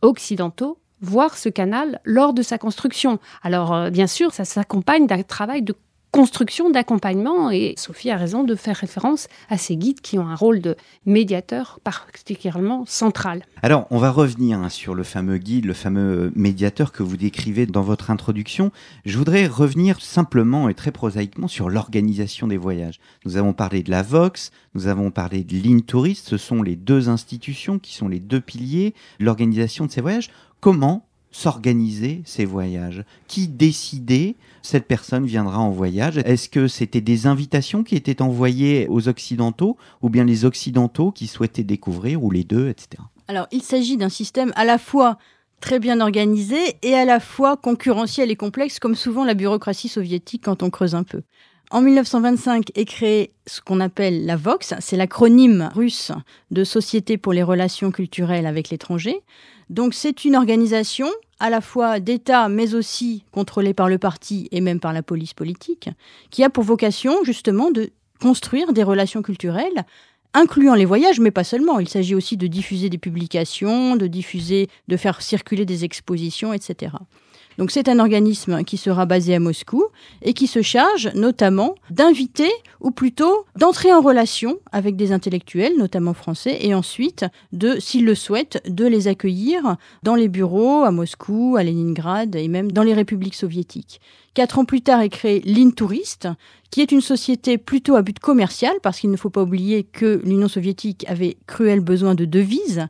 occidentaux 0.00 0.78
voir 1.02 1.36
ce 1.36 1.50
canal 1.50 2.00
lors 2.04 2.32
de 2.32 2.40
sa 2.40 2.56
construction. 2.56 3.18
Alors, 3.42 3.74
euh, 3.74 3.90
bien 3.90 4.06
sûr, 4.06 4.32
ça 4.32 4.46
s'accompagne 4.46 5.06
d'un 5.06 5.22
travail 5.22 5.60
de 5.60 5.74
construction 6.10 6.70
d'accompagnement 6.70 7.50
et 7.50 7.74
Sophie 7.76 8.10
a 8.10 8.16
raison 8.16 8.44
de 8.44 8.54
faire 8.54 8.76
référence 8.76 9.28
à 9.48 9.56
ces 9.56 9.76
guides 9.76 10.00
qui 10.00 10.18
ont 10.18 10.26
un 10.26 10.34
rôle 10.34 10.60
de 10.60 10.76
médiateur 11.06 11.80
particulièrement 11.84 12.84
central. 12.86 13.44
Alors, 13.62 13.86
on 13.90 13.98
va 13.98 14.10
revenir 14.10 14.58
hein, 14.58 14.68
sur 14.68 14.94
le 14.94 15.02
fameux 15.02 15.38
guide, 15.38 15.66
le 15.66 15.74
fameux 15.74 16.32
médiateur 16.34 16.92
que 16.92 17.02
vous 17.02 17.16
décrivez 17.16 17.66
dans 17.66 17.82
votre 17.82 18.10
introduction. 18.10 18.72
Je 19.04 19.18
voudrais 19.18 19.46
revenir 19.46 20.00
simplement 20.00 20.68
et 20.68 20.74
très 20.74 20.92
prosaïquement 20.92 21.48
sur 21.48 21.70
l'organisation 21.70 22.46
des 22.46 22.56
voyages. 22.56 23.00
Nous 23.24 23.36
avons 23.36 23.52
parlé 23.52 23.82
de 23.82 23.90
la 23.90 24.02
Vox, 24.02 24.50
nous 24.74 24.88
avons 24.88 25.10
parlé 25.10 25.44
de 25.44 25.56
l'Intourist, 25.56 26.28
ce 26.28 26.36
sont 26.36 26.62
les 26.62 26.76
deux 26.76 27.08
institutions 27.08 27.78
qui 27.78 27.94
sont 27.94 28.08
les 28.08 28.20
deux 28.20 28.40
piliers 28.40 28.94
de 29.20 29.24
l'organisation 29.24 29.86
de 29.86 29.90
ces 29.90 30.00
voyages. 30.00 30.30
Comment 30.60 31.06
s'organiser 31.30 32.22
ces 32.24 32.44
voyages? 32.44 33.04
Qui 33.28 33.48
décidait 33.48 34.36
cette 34.62 34.86
personne 34.86 35.26
viendra 35.26 35.58
en 35.58 35.70
voyage? 35.70 36.18
Est-ce 36.18 36.48
que 36.48 36.68
c'était 36.68 37.00
des 37.00 37.26
invitations 37.26 37.82
qui 37.82 37.96
étaient 37.96 38.22
envoyées 38.22 38.86
aux 38.88 39.08
Occidentaux 39.08 39.76
ou 40.02 40.10
bien 40.10 40.24
les 40.24 40.44
Occidentaux 40.44 41.12
qui 41.12 41.26
souhaitaient 41.26 41.64
découvrir 41.64 42.22
ou 42.22 42.30
les 42.30 42.44
deux, 42.44 42.68
etc. 42.68 43.02
Alors 43.28 43.46
il 43.52 43.62
s'agit 43.62 43.96
d'un 43.96 44.08
système 44.08 44.52
à 44.56 44.64
la 44.64 44.78
fois 44.78 45.18
très 45.60 45.78
bien 45.78 46.00
organisé 46.00 46.58
et 46.82 46.94
à 46.94 47.04
la 47.04 47.20
fois 47.20 47.56
concurrentiel 47.56 48.30
et 48.30 48.36
complexe, 48.36 48.78
comme 48.78 48.94
souvent 48.94 49.24
la 49.24 49.34
bureaucratie 49.34 49.88
soviétique 49.88 50.44
quand 50.44 50.62
on 50.62 50.70
creuse 50.70 50.94
un 50.94 51.04
peu. 51.04 51.22
En 51.72 51.82
1925 51.82 52.72
est 52.74 52.84
créée 52.84 53.30
ce 53.46 53.60
qu'on 53.60 53.78
appelle 53.78 54.26
la 54.26 54.36
VOX, 54.36 54.74
c'est 54.80 54.96
l'acronyme 54.96 55.70
russe 55.72 56.10
de 56.50 56.64
Société 56.64 57.16
pour 57.16 57.32
les 57.32 57.44
relations 57.44 57.92
culturelles 57.92 58.46
avec 58.46 58.70
l'étranger. 58.70 59.20
Donc 59.68 59.94
c'est 59.94 60.24
une 60.24 60.34
organisation 60.34 61.06
à 61.38 61.48
la 61.48 61.60
fois 61.60 62.00
d'État, 62.00 62.48
mais 62.48 62.74
aussi 62.74 63.24
contrôlée 63.30 63.72
par 63.72 63.88
le 63.88 63.98
parti 63.98 64.48
et 64.50 64.60
même 64.60 64.80
par 64.80 64.92
la 64.92 65.04
police 65.04 65.32
politique, 65.32 65.90
qui 66.30 66.42
a 66.42 66.50
pour 66.50 66.64
vocation 66.64 67.22
justement 67.22 67.70
de 67.70 67.90
construire 68.20 68.72
des 68.72 68.82
relations 68.82 69.22
culturelles 69.22 69.84
incluant 70.34 70.74
les 70.74 70.84
voyages, 70.84 71.20
mais 71.20 71.30
pas 71.30 71.44
seulement. 71.44 71.78
Il 71.78 71.88
s'agit 71.88 72.16
aussi 72.16 72.36
de 72.36 72.48
diffuser 72.48 72.88
des 72.88 72.98
publications, 72.98 73.94
de 73.94 74.08
diffuser, 74.08 74.68
de 74.88 74.96
faire 74.96 75.22
circuler 75.22 75.66
des 75.66 75.84
expositions, 75.84 76.52
etc. 76.52 76.94
Donc 77.60 77.72
c'est 77.72 77.90
un 77.90 77.98
organisme 77.98 78.64
qui 78.64 78.78
sera 78.78 79.04
basé 79.04 79.34
à 79.34 79.38
Moscou 79.38 79.84
et 80.22 80.32
qui 80.32 80.46
se 80.46 80.62
charge 80.62 81.10
notamment 81.14 81.74
d'inviter, 81.90 82.50
ou 82.80 82.90
plutôt 82.90 83.44
d'entrer 83.54 83.92
en 83.92 84.00
relation 84.00 84.58
avec 84.72 84.96
des 84.96 85.12
intellectuels, 85.12 85.76
notamment 85.76 86.14
français, 86.14 86.56
et 86.62 86.72
ensuite, 86.72 87.26
de, 87.52 87.78
s'ils 87.78 88.06
le 88.06 88.14
souhaitent, 88.14 88.62
de 88.66 88.86
les 88.86 89.08
accueillir 89.08 89.76
dans 90.02 90.14
les 90.14 90.28
bureaux 90.28 90.84
à 90.84 90.90
Moscou, 90.90 91.56
à 91.58 91.62
Leningrad 91.62 92.34
et 92.34 92.48
même 92.48 92.72
dans 92.72 92.82
les 92.82 92.94
républiques 92.94 93.34
soviétiques. 93.34 94.00
Quatre 94.32 94.58
ans 94.58 94.64
plus 94.64 94.80
tard 94.80 95.02
est 95.02 95.10
créée 95.10 95.42
l'Intourist, 95.44 96.28
qui 96.70 96.80
est 96.80 96.92
une 96.92 97.02
société 97.02 97.58
plutôt 97.58 97.94
à 97.94 98.00
but 98.00 98.20
commercial, 98.20 98.72
parce 98.82 99.00
qu'il 99.00 99.10
ne 99.10 99.18
faut 99.18 99.28
pas 99.28 99.42
oublier 99.42 99.84
que 99.84 100.22
l'Union 100.24 100.48
soviétique 100.48 101.04
avait 101.08 101.36
cruel 101.46 101.80
besoin 101.80 102.14
de 102.14 102.24
devises, 102.24 102.86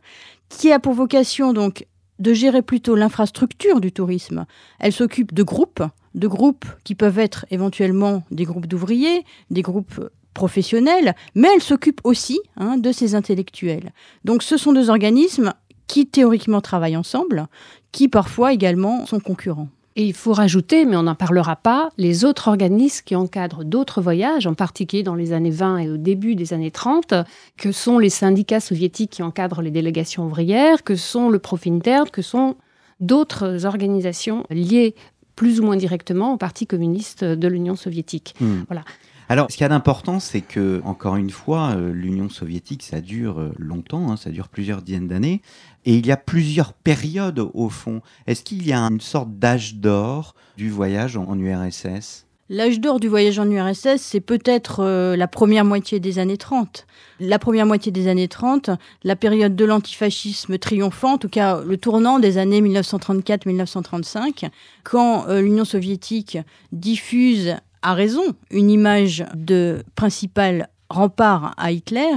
qui 0.49 0.71
a 0.71 0.79
pour 0.79 0.93
vocation 0.93 1.53
donc 1.53 1.87
de 2.21 2.33
gérer 2.33 2.63
plutôt 2.63 2.95
l'infrastructure 2.95 3.81
du 3.81 3.91
tourisme. 3.91 4.47
Elle 4.79 4.93
s'occupe 4.93 5.35
de 5.35 5.43
groupes, 5.43 5.83
de 6.15 6.29
groupes 6.29 6.67
qui 6.85 6.95
peuvent 6.95 7.19
être 7.19 7.47
éventuellement 7.51 8.23
des 8.31 8.45
groupes 8.45 8.67
d'ouvriers, 8.67 9.25
des 9.51 9.63
groupes 9.63 10.09
professionnels, 10.35 11.15
mais 11.35 11.49
elle 11.55 11.63
s'occupe 11.63 12.01
aussi 12.05 12.39
hein, 12.57 12.77
de 12.77 12.93
ces 12.93 13.15
intellectuels. 13.15 13.93
Donc 14.25 14.43
ce 14.43 14.57
sont 14.57 14.73
deux 14.73 14.91
organismes 14.91 15.53
qui 15.87 16.07
théoriquement 16.07 16.61
travaillent 16.61 16.97
ensemble, 16.97 17.49
qui 17.91 18.09
parfois 18.09 18.53
également 18.53 19.07
sont 19.07 19.19
concurrents. 19.19 19.69
Et 19.97 20.05
il 20.05 20.15
faut 20.15 20.33
rajouter, 20.33 20.85
mais 20.85 20.97
on 20.97 21.03
n'en 21.03 21.17
parlera 21.17 21.57
pas, 21.57 21.91
les 21.99 22.25
autres 22.25 22.49
organismes 22.49 23.03
qui 23.05 23.17
encadrent 23.17 23.65
d'autres 23.65 24.01
voyages, 24.01 24.47
en 24.47 24.55
particulier 24.55 25.03
dans 25.03 25.17
les 25.17 25.33
années 25.33 25.51
20 25.51 25.79
et 25.79 25.91
au 25.91 25.97
début 25.97 26.37
des 26.37 26.53
années 26.53 26.71
30, 26.71 27.15
que 27.57 27.73
sont 27.73 27.99
les 27.99 28.09
syndicats 28.09 28.61
soviétiques 28.61 29.11
qui 29.11 29.23
encadrent 29.23 29.63
les 29.63 29.73
délégations 29.73 30.27
ouvrières, 30.27 30.85
que 30.85 30.95
sont 30.95 31.29
le 31.29 31.41
Profintern, 31.41 32.09
que 32.09 32.23
sont 32.23 32.57
d'autres 33.01 33.67
organisations 33.67 34.45
liées 34.49 34.95
plus 35.35 35.59
ou 35.59 35.65
moins 35.65 35.77
directement 35.77 36.35
au 36.35 36.37
Parti 36.37 36.67
communiste 36.67 37.25
de 37.25 37.49
l'Union 37.49 37.75
soviétique. 37.75 38.35
Hmm. 38.41 38.63
Voilà. 38.69 38.85
Alors, 39.31 39.47
ce 39.49 39.57
qui 39.57 39.63
y 39.63 39.65
a 39.65 39.69
d'important, 39.69 40.19
c'est 40.19 40.41
que, 40.41 40.83
encore 40.85 41.15
une 41.15 41.31
fois, 41.31 41.77
euh, 41.77 41.93
l'Union 41.93 42.29
soviétique, 42.29 42.83
ça 42.83 43.01
dure 43.01 43.39
euh, 43.39 43.53
longtemps, 43.59 44.11
hein, 44.11 44.17
ça 44.17 44.31
dure 44.31 44.49
plusieurs 44.49 44.83
dizaines 44.83 45.07
d'années, 45.07 45.41
et 45.85 45.95
il 45.95 46.05
y 46.05 46.11
a 46.11 46.17
plusieurs 46.17 46.73
périodes 46.73 47.39
au 47.39 47.69
fond. 47.69 48.03
Est-ce 48.27 48.43
qu'il 48.43 48.67
y 48.67 48.73
a 48.73 48.81
une 48.81 49.01
sorte 49.01 49.31
d'âge 49.39 49.77
d'or 49.77 50.35
du 50.57 50.69
voyage 50.69 51.17
en, 51.17 51.39
URSS 51.39 52.27
L'âge 52.49 52.81
d'or 52.81 52.99
du 52.99 53.07
voyage 53.07 53.39
en 53.39 53.49
URSS, 53.49 53.99
c'est 53.99 54.21
peut-être 54.21 54.81
euh, 54.81 55.15
la 55.15 55.29
première 55.29 55.65
moitié 55.65 56.01
des 56.01 56.19
années 56.19 56.37
30. 56.37 56.89
La 57.21 57.39
première 57.39 57.67
moitié 57.67 57.93
des 57.93 58.09
années 58.09 58.27
30, 58.27 58.71
la 59.05 59.15
période 59.15 59.55
de 59.55 59.65
l'antifascisme 59.65 60.59
triomphant, 60.59 61.13
en 61.13 61.19
tout 61.19 61.29
cas 61.29 61.61
le 61.65 61.77
tournant 61.77 62.19
des 62.19 62.37
années 62.37 62.63
1934-1935, 62.63 64.51
quand 64.83 65.27
l'Union 65.29 65.65
soviétique 65.65 66.37
diffuse 66.73 67.55
a 67.83 67.95
raison 67.95 68.23
une 68.51 68.71
image 68.71 69.25
de 69.35 69.83
principal 69.95 70.69
rempart 70.89 71.55
à 71.57 71.73
Hitler 71.73 72.13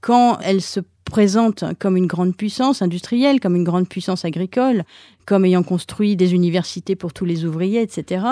quand 0.00 0.38
elle 0.42 0.60
se 0.60 0.80
présente 1.04 1.64
comme 1.78 1.96
une 1.96 2.06
grande 2.06 2.34
puissance 2.34 2.82
industrielle, 2.82 3.38
comme 3.38 3.56
une 3.56 3.64
grande 3.64 3.88
puissance 3.88 4.24
agricole, 4.24 4.84
comme 5.26 5.44
ayant 5.44 5.62
construit 5.62 6.16
des 6.16 6.34
universités 6.34 6.96
pour 6.96 7.12
tous 7.12 7.24
les 7.24 7.44
ouvriers, 7.44 7.82
etc. 7.82 8.24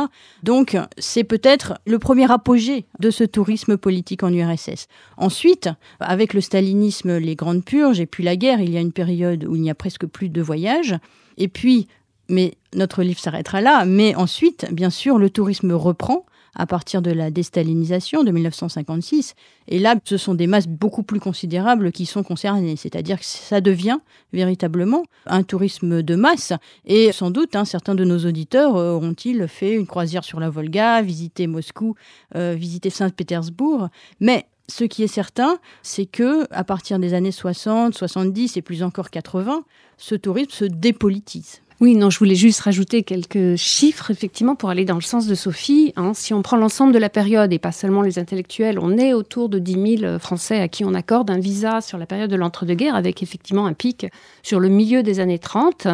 Donc, 0.42 0.76
c'est 0.98 1.24
peut-être 1.24 1.74
le 1.86 1.98
premier 1.98 2.30
apogée 2.30 2.86
de 2.98 3.10
ce 3.10 3.24
tourisme 3.24 3.76
politique 3.76 4.22
en 4.22 4.32
URSS. 4.32 4.88
Ensuite, 5.16 5.68
avec 6.00 6.34
le 6.34 6.40
stalinisme, 6.40 7.18
les 7.18 7.36
grandes 7.36 7.64
purges 7.64 8.00
et 8.00 8.06
puis 8.06 8.24
la 8.24 8.36
guerre, 8.36 8.60
il 8.60 8.70
y 8.70 8.76
a 8.76 8.80
une 8.80 8.92
période 8.92 9.44
où 9.44 9.54
il 9.54 9.62
n'y 9.62 9.70
a 9.70 9.74
presque 9.74 10.06
plus 10.06 10.28
de 10.28 10.42
voyages. 10.42 10.96
Et 11.38 11.48
puis, 11.48 11.88
mais 12.28 12.54
notre 12.74 13.02
livre 13.02 13.20
s'arrêtera 13.20 13.60
là, 13.60 13.84
mais 13.84 14.14
ensuite, 14.14 14.66
bien 14.72 14.90
sûr, 14.90 15.18
le 15.18 15.30
tourisme 15.30 15.72
reprend 15.72 16.24
à 16.54 16.66
partir 16.66 17.02
de 17.02 17.10
la 17.10 17.30
déstalinisation 17.30 18.24
de 18.24 18.30
1956. 18.30 19.34
Et 19.68 19.78
là, 19.78 19.96
ce 20.04 20.16
sont 20.16 20.34
des 20.34 20.46
masses 20.46 20.68
beaucoup 20.68 21.02
plus 21.02 21.20
considérables 21.20 21.92
qui 21.92 22.06
sont 22.06 22.22
concernées. 22.22 22.76
C'est-à-dire 22.76 23.18
que 23.18 23.24
ça 23.24 23.60
devient 23.60 23.98
véritablement 24.32 25.04
un 25.26 25.42
tourisme 25.42 26.02
de 26.02 26.14
masse. 26.14 26.52
Et 26.84 27.12
sans 27.12 27.30
doute, 27.30 27.56
hein, 27.56 27.64
certains 27.64 27.94
de 27.94 28.04
nos 28.04 28.18
auditeurs 28.18 28.76
euh, 28.76 28.92
auront-ils 28.92 29.48
fait 29.48 29.74
une 29.74 29.86
croisière 29.86 30.24
sur 30.24 30.40
la 30.40 30.50
Volga, 30.50 31.02
visité 31.02 31.46
Moscou, 31.46 31.94
euh, 32.34 32.54
visité 32.54 32.90
Saint-Pétersbourg. 32.90 33.88
Mais 34.20 34.46
ce 34.68 34.84
qui 34.84 35.02
est 35.02 35.08
certain, 35.08 35.58
c'est 35.82 36.06
que 36.06 36.46
à 36.50 36.64
partir 36.64 36.98
des 36.98 37.14
années 37.14 37.32
60, 37.32 37.94
70 37.94 38.56
et 38.56 38.62
plus 38.62 38.82
encore 38.82 39.10
80, 39.10 39.64
ce 39.96 40.14
tourisme 40.14 40.50
se 40.50 40.64
dépolitise. 40.64 41.62
Oui, 41.82 41.96
non, 41.96 42.10
je 42.10 42.18
voulais 42.20 42.36
juste 42.36 42.60
rajouter 42.60 43.02
quelques 43.02 43.56
chiffres, 43.56 44.12
effectivement, 44.12 44.54
pour 44.54 44.70
aller 44.70 44.84
dans 44.84 44.94
le 44.94 45.00
sens 45.00 45.26
de 45.26 45.34
Sophie. 45.34 45.92
Hein. 45.96 46.12
Si 46.14 46.32
on 46.32 46.40
prend 46.40 46.56
l'ensemble 46.56 46.92
de 46.92 46.98
la 47.00 47.08
période, 47.10 47.52
et 47.52 47.58
pas 47.58 47.72
seulement 47.72 48.02
les 48.02 48.20
intellectuels, 48.20 48.78
on 48.78 48.96
est 48.96 49.14
autour 49.14 49.48
de 49.48 49.58
10 49.58 49.98
000 49.98 50.18
Français 50.20 50.60
à 50.60 50.68
qui 50.68 50.84
on 50.84 50.94
accorde 50.94 51.28
un 51.28 51.40
visa 51.40 51.80
sur 51.80 51.98
la 51.98 52.06
période 52.06 52.30
de 52.30 52.36
l'entre-deux-guerres, 52.36 52.94
avec 52.94 53.20
effectivement 53.24 53.66
un 53.66 53.72
pic 53.72 54.06
sur 54.44 54.60
le 54.60 54.68
milieu 54.68 55.02
des 55.02 55.18
années 55.18 55.40
30, 55.40 55.88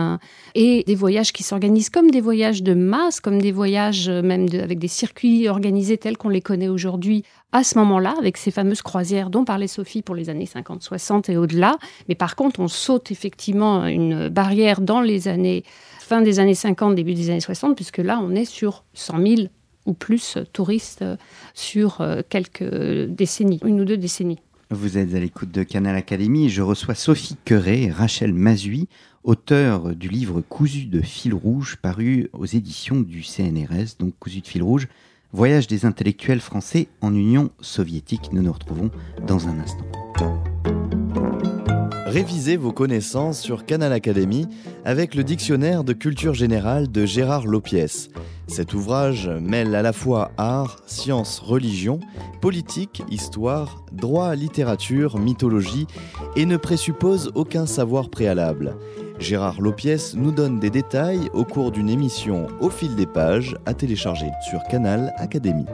et 0.54 0.84
des 0.86 0.94
voyages 0.94 1.32
qui 1.32 1.42
s'organisent 1.42 1.88
comme 1.88 2.10
des 2.10 2.20
voyages 2.20 2.62
de 2.62 2.74
masse, 2.74 3.18
comme 3.18 3.40
des 3.40 3.50
voyages 3.50 4.10
même 4.10 4.46
avec 4.62 4.78
des 4.78 4.88
circuits 4.88 5.48
organisés 5.48 5.96
tels 5.96 6.18
qu'on 6.18 6.28
les 6.28 6.42
connaît 6.42 6.68
aujourd'hui 6.68 7.24
à 7.52 7.64
ce 7.64 7.78
moment-là, 7.78 8.14
avec 8.18 8.36
ces 8.36 8.50
fameuses 8.50 8.82
croisières 8.82 9.30
dont 9.30 9.44
parlait 9.44 9.68
Sophie 9.68 10.02
pour 10.02 10.14
les 10.14 10.28
années 10.28 10.44
50-60 10.44 11.30
et 11.30 11.36
au-delà. 11.36 11.78
Mais 12.08 12.14
par 12.14 12.36
contre, 12.36 12.60
on 12.60 12.68
saute 12.68 13.10
effectivement 13.10 13.86
une 13.86 14.28
barrière 14.28 14.80
dans 14.80 15.00
les 15.00 15.28
années 15.28 15.64
fin 16.08 16.22
des 16.22 16.40
années 16.40 16.54
50, 16.54 16.94
début 16.94 17.14
des 17.14 17.30
années 17.30 17.40
60, 17.40 17.76
puisque 17.76 17.98
là, 17.98 18.18
on 18.22 18.34
est 18.34 18.46
sur 18.46 18.84
100 18.94 19.26
000 19.26 19.48
ou 19.86 19.92
plus 19.92 20.38
touristes 20.52 21.04
sur 21.54 22.00
euh, 22.00 22.22
quelques 22.28 22.64
décennies, 23.08 23.60
une 23.64 23.80
ou 23.80 23.84
deux 23.84 23.96
décennies. 23.96 24.40
Vous 24.70 24.98
êtes 24.98 25.14
à 25.14 25.18
l'écoute 25.18 25.50
de 25.50 25.62
Canal 25.62 25.96
Académie 25.96 26.50
je 26.50 26.60
reçois 26.60 26.94
Sophie 26.94 27.36
Queret 27.44 27.82
et 27.84 27.90
Rachel 27.90 28.34
Mazui, 28.34 28.88
auteur 29.24 29.94
du 29.94 30.08
livre 30.08 30.42
Cousu 30.42 30.86
de 30.86 31.00
fil 31.00 31.32
rouge 31.32 31.76
paru 31.80 32.28
aux 32.34 32.44
éditions 32.44 33.00
du 33.00 33.22
CNRS, 33.22 33.96
donc 33.98 34.12
Cousu 34.18 34.40
de 34.40 34.46
fil 34.46 34.62
rouge, 34.62 34.88
Voyage 35.34 35.66
des 35.66 35.84
intellectuels 35.84 36.40
français 36.40 36.88
en 37.02 37.14
Union 37.14 37.50
soviétique. 37.60 38.30
Nous 38.32 38.40
nous 38.40 38.52
retrouvons 38.52 38.90
dans 39.26 39.46
un 39.46 39.58
instant. 39.58 39.84
Révisez 42.06 42.56
vos 42.56 42.72
connaissances 42.72 43.38
sur 43.38 43.66
Canal 43.66 43.92
Académie 43.92 44.48
avec 44.86 45.14
le 45.14 45.24
dictionnaire 45.24 45.84
de 45.84 45.92
culture 45.92 46.32
générale 46.32 46.90
de 46.90 47.04
Gérard 47.04 47.46
Lopiès. 47.46 48.08
Cet 48.46 48.72
ouvrage 48.72 49.28
mêle 49.28 49.74
à 49.74 49.82
la 49.82 49.92
fois 49.92 50.30
art, 50.38 50.78
science, 50.86 51.40
religion, 51.40 52.00
politique, 52.40 53.02
histoire, 53.10 53.84
droit, 53.92 54.34
littérature, 54.34 55.18
mythologie 55.18 55.86
et 56.36 56.46
ne 56.46 56.56
présuppose 56.56 57.32
aucun 57.34 57.66
savoir 57.66 58.08
préalable. 58.08 58.78
Gérard 59.18 59.60
Lopiès 59.60 60.14
nous 60.14 60.30
donne 60.30 60.60
des 60.60 60.70
détails 60.70 61.28
au 61.32 61.44
cours 61.44 61.72
d'une 61.72 61.88
émission 61.88 62.46
au 62.60 62.70
fil 62.70 62.94
des 62.94 63.06
pages 63.06 63.56
à 63.66 63.74
télécharger 63.74 64.30
sur 64.48 64.62
Canal 64.64 65.12
Académie. 65.16 65.66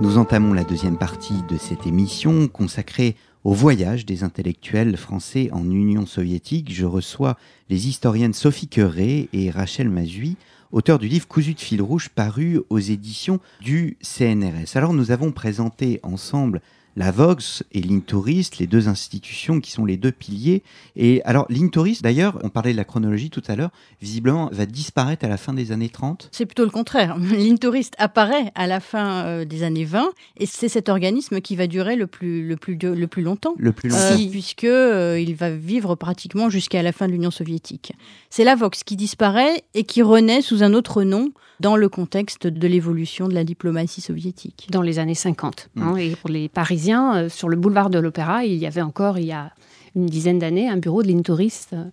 Nous 0.00 0.16
entamons 0.16 0.54
la 0.54 0.64
deuxième 0.64 0.96
partie 0.96 1.42
de 1.48 1.56
cette 1.58 1.86
émission 1.86 2.48
consacrée 2.48 3.14
au 3.44 3.52
voyage 3.52 4.06
des 4.06 4.24
intellectuels 4.24 4.96
français 4.96 5.50
en 5.52 5.64
Union 5.64 6.06
soviétique. 6.06 6.72
Je 6.72 6.86
reçois 6.86 7.36
les 7.68 7.88
historiennes 7.88 8.32
Sophie 8.32 8.68
Queret 8.68 9.28
et 9.32 9.50
Rachel 9.50 9.90
Mazui, 9.90 10.36
auteurs 10.72 10.98
du 10.98 11.08
livre 11.08 11.28
Cousu 11.28 11.52
de 11.52 11.60
fil 11.60 11.82
rouge 11.82 12.08
paru 12.08 12.60
aux 12.70 12.78
éditions 12.78 13.38
du 13.60 13.98
CNRS. 14.00 14.76
Alors 14.76 14.94
nous 14.94 15.10
avons 15.10 15.30
présenté 15.30 16.00
ensemble 16.02 16.62
la 16.96 17.10
Vox 17.10 17.64
et 17.72 17.80
l'Intourist, 17.80 18.58
les 18.58 18.66
deux 18.66 18.88
institutions 18.88 19.60
qui 19.60 19.70
sont 19.70 19.84
les 19.84 19.96
deux 19.96 20.12
piliers. 20.12 20.62
Et 20.96 21.22
alors, 21.24 21.46
l'Intourist, 21.48 22.02
d'ailleurs, 22.02 22.38
on 22.42 22.48
parlait 22.48 22.72
de 22.72 22.76
la 22.76 22.84
chronologie 22.84 23.30
tout 23.30 23.42
à 23.48 23.56
l'heure, 23.56 23.70
visiblement 24.00 24.50
va 24.52 24.66
disparaître 24.66 25.24
à 25.24 25.28
la 25.28 25.36
fin 25.36 25.54
des 25.54 25.72
années 25.72 25.88
30. 25.88 26.28
C'est 26.32 26.46
plutôt 26.46 26.64
le 26.64 26.70
contraire. 26.70 27.16
L'Intourist 27.32 27.94
apparaît 27.98 28.52
à 28.54 28.66
la 28.66 28.80
fin 28.80 29.24
euh, 29.24 29.44
des 29.44 29.62
années 29.62 29.84
20 29.84 30.10
et 30.38 30.46
c'est 30.46 30.68
cet 30.68 30.88
organisme 30.88 31.40
qui 31.40 31.56
va 31.56 31.66
durer 31.66 31.96
le 31.96 32.06
plus, 32.06 32.46
le 32.46 32.56
plus, 32.56 32.76
le 32.76 33.06
plus 33.06 33.22
longtemps. 33.22 33.54
Le 33.58 33.72
plus 33.72 33.88
longtemps. 33.88 34.02
Euh, 34.02 34.30
puisque 34.30 34.64
euh, 34.64 35.24
va 35.38 35.50
vivre 35.50 35.94
pratiquement 35.94 36.50
jusqu'à 36.50 36.82
la 36.82 36.92
fin 36.92 37.06
de 37.06 37.12
l'Union 37.12 37.30
soviétique. 37.30 37.92
C'est 38.34 38.44
la 38.44 38.54
Vox 38.54 38.82
qui 38.82 38.96
disparaît 38.96 39.62
et 39.74 39.84
qui 39.84 40.00
renaît 40.00 40.40
sous 40.40 40.62
un 40.62 40.72
autre 40.72 41.02
nom 41.02 41.32
dans 41.60 41.76
le 41.76 41.90
contexte 41.90 42.46
de 42.46 42.66
l'évolution 42.66 43.28
de 43.28 43.34
la 43.34 43.44
diplomatie 43.44 44.00
soviétique. 44.00 44.68
Dans 44.70 44.80
les 44.80 44.98
années 44.98 45.14
50. 45.14 45.68
Hein, 45.76 45.96
et 45.96 46.16
pour 46.16 46.30
les 46.30 46.48
Parisiens, 46.48 47.14
euh, 47.14 47.28
sur 47.28 47.50
le 47.50 47.58
boulevard 47.58 47.90
de 47.90 47.98
l'Opéra, 47.98 48.46
il 48.46 48.54
y 48.54 48.64
avait 48.64 48.80
encore, 48.80 49.18
il 49.18 49.26
y 49.26 49.32
a 49.32 49.50
une 49.94 50.06
dizaine 50.06 50.38
d'années, 50.38 50.66
un 50.66 50.78
bureau 50.78 51.02
de 51.02 51.08
l'Intouriste 51.08 51.74
euh, 51.74 51.84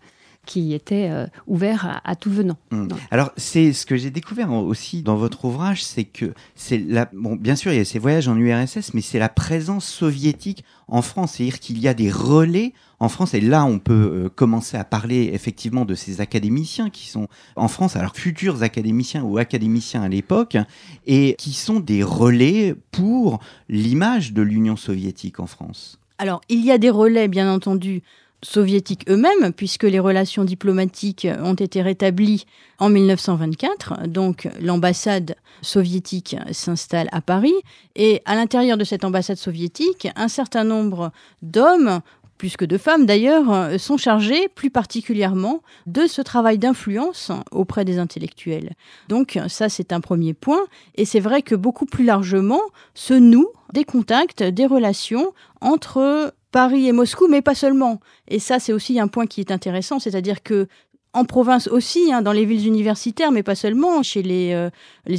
qui 0.45 0.73
était 0.73 1.09
euh, 1.11 1.27
ouvert 1.47 2.01
à, 2.03 2.15
tout 2.15 2.31
venant. 2.31 2.57
Hmm. 2.71 2.87
Alors 3.11 3.31
c'est 3.37 3.73
ce 3.73 3.85
que 3.85 3.97
j'ai 3.97 4.09
découvert 4.09 4.51
aussi 4.51 5.03
dans 5.03 5.15
votre 5.15 5.45
ouvrage, 5.45 5.83
c'est 5.83 6.05
que 6.05 6.33
c'est 6.55 6.77
la 6.77 7.09
bon 7.13 7.35
bien 7.35 7.55
sûr 7.55 7.71
il 7.71 7.77
y 7.77 7.81
a 7.81 7.85
ces 7.85 7.99
voyages 7.99 8.27
en 8.27 8.37
URSS, 8.37 8.93
mais 8.93 9.01
c'est 9.01 9.19
la 9.19 9.29
présence 9.29 9.85
soviétique 9.85 10.63
en 10.87 11.01
France, 11.01 11.33
c'est-à-dire 11.33 11.59
qu'il 11.59 11.79
y 11.79 11.87
a 11.87 11.93
des 11.93 12.11
relais 12.11 12.73
en 12.99 13.09
France 13.09 13.33
et 13.33 13.41
là 13.41 13.63
on 13.65 13.79
peut 13.79 13.93
euh, 13.93 14.29
commencer 14.29 14.75
à 14.75 14.83
parler 14.83 15.31
effectivement 15.33 15.85
de 15.85 15.93
ces 15.93 16.19
académiciens 16.19 16.89
qui 16.89 17.07
sont 17.07 17.27
en 17.55 17.67
France, 17.67 17.95
alors 17.95 18.15
futurs 18.15 18.63
académiciens 18.63 19.23
ou 19.23 19.37
académiciens 19.37 20.01
à 20.01 20.09
l'époque 20.09 20.57
et 21.05 21.35
qui 21.37 21.53
sont 21.53 21.79
des 21.79 22.01
relais 22.01 22.75
pour 22.91 23.39
l'image 23.67 24.33
de 24.33 24.41
l'Union 24.41 24.75
soviétique 24.75 25.39
en 25.39 25.47
France. 25.47 25.99
Alors, 26.19 26.41
il 26.49 26.65
y 26.65 26.71
a 26.71 26.77
des 26.77 26.89
relais, 26.89 27.29
bien 27.29 27.51
entendu, 27.51 28.03
soviétiques 28.41 29.09
eux-mêmes, 29.09 29.53
puisque 29.53 29.83
les 29.83 29.99
relations 29.99 30.43
diplomatiques 30.43 31.27
ont 31.43 31.53
été 31.53 31.81
rétablies 31.81 32.45
en 32.77 32.89
1924. 32.89 34.07
Donc 34.07 34.47
l'ambassade 34.61 35.35
soviétique 35.61 36.35
s'installe 36.51 37.09
à 37.11 37.21
Paris. 37.21 37.53
Et 37.95 38.21
à 38.25 38.35
l'intérieur 38.35 38.77
de 38.77 38.83
cette 38.83 39.03
ambassade 39.03 39.37
soviétique, 39.37 40.07
un 40.15 40.27
certain 40.27 40.63
nombre 40.63 41.11
d'hommes 41.41 42.01
plus 42.39 42.55
que 42.55 42.65
de 42.65 42.77
femmes 42.77 43.05
d'ailleurs, 43.05 43.77
sont 43.79 43.97
chargés 43.97 44.47
plus 44.47 44.69
particulièrement 44.71 45.61
de 45.87 46.07
ce 46.07 46.21
travail 46.21 46.57
d'influence 46.57 47.33
auprès 47.51 47.83
des 47.83 47.99
intellectuels. 47.99 48.71
Donc 49.09 49.37
ça, 49.49 49.67
c'est 49.67 49.91
un 49.91 49.99
premier 49.99 50.33
point. 50.33 50.61
Et 50.95 51.03
c'est 51.03 51.19
vrai 51.19 51.41
que 51.41 51.53
beaucoup 51.53 51.85
plus 51.85 52.05
largement 52.05 52.61
se 52.95 53.13
nouent 53.13 53.51
des 53.73 53.83
contacts, 53.83 54.41
des 54.41 54.65
relations 54.65 55.33
entre 55.59 56.33
Paris 56.51 56.87
et 56.87 56.91
Moscou, 56.91 57.27
mais 57.27 57.41
pas 57.41 57.55
seulement. 57.55 57.99
Et 58.27 58.39
ça, 58.39 58.59
c'est 58.59 58.73
aussi 58.73 58.99
un 58.99 59.07
point 59.07 59.27
qui 59.27 59.41
est 59.41 59.51
intéressant, 59.51 59.99
c'est-à-dire 59.99 60.41
que 60.43 60.67
en 61.13 61.25
province 61.25 61.67
aussi, 61.67 62.13
hein, 62.13 62.21
dans 62.21 62.31
les 62.31 62.45
villes 62.45 62.67
universitaires, 62.67 63.31
mais 63.31 63.41
pas 63.41 63.55
seulement, 63.55 64.03
chez 64.03 64.21
les, 64.21 64.53
euh, 64.53 64.69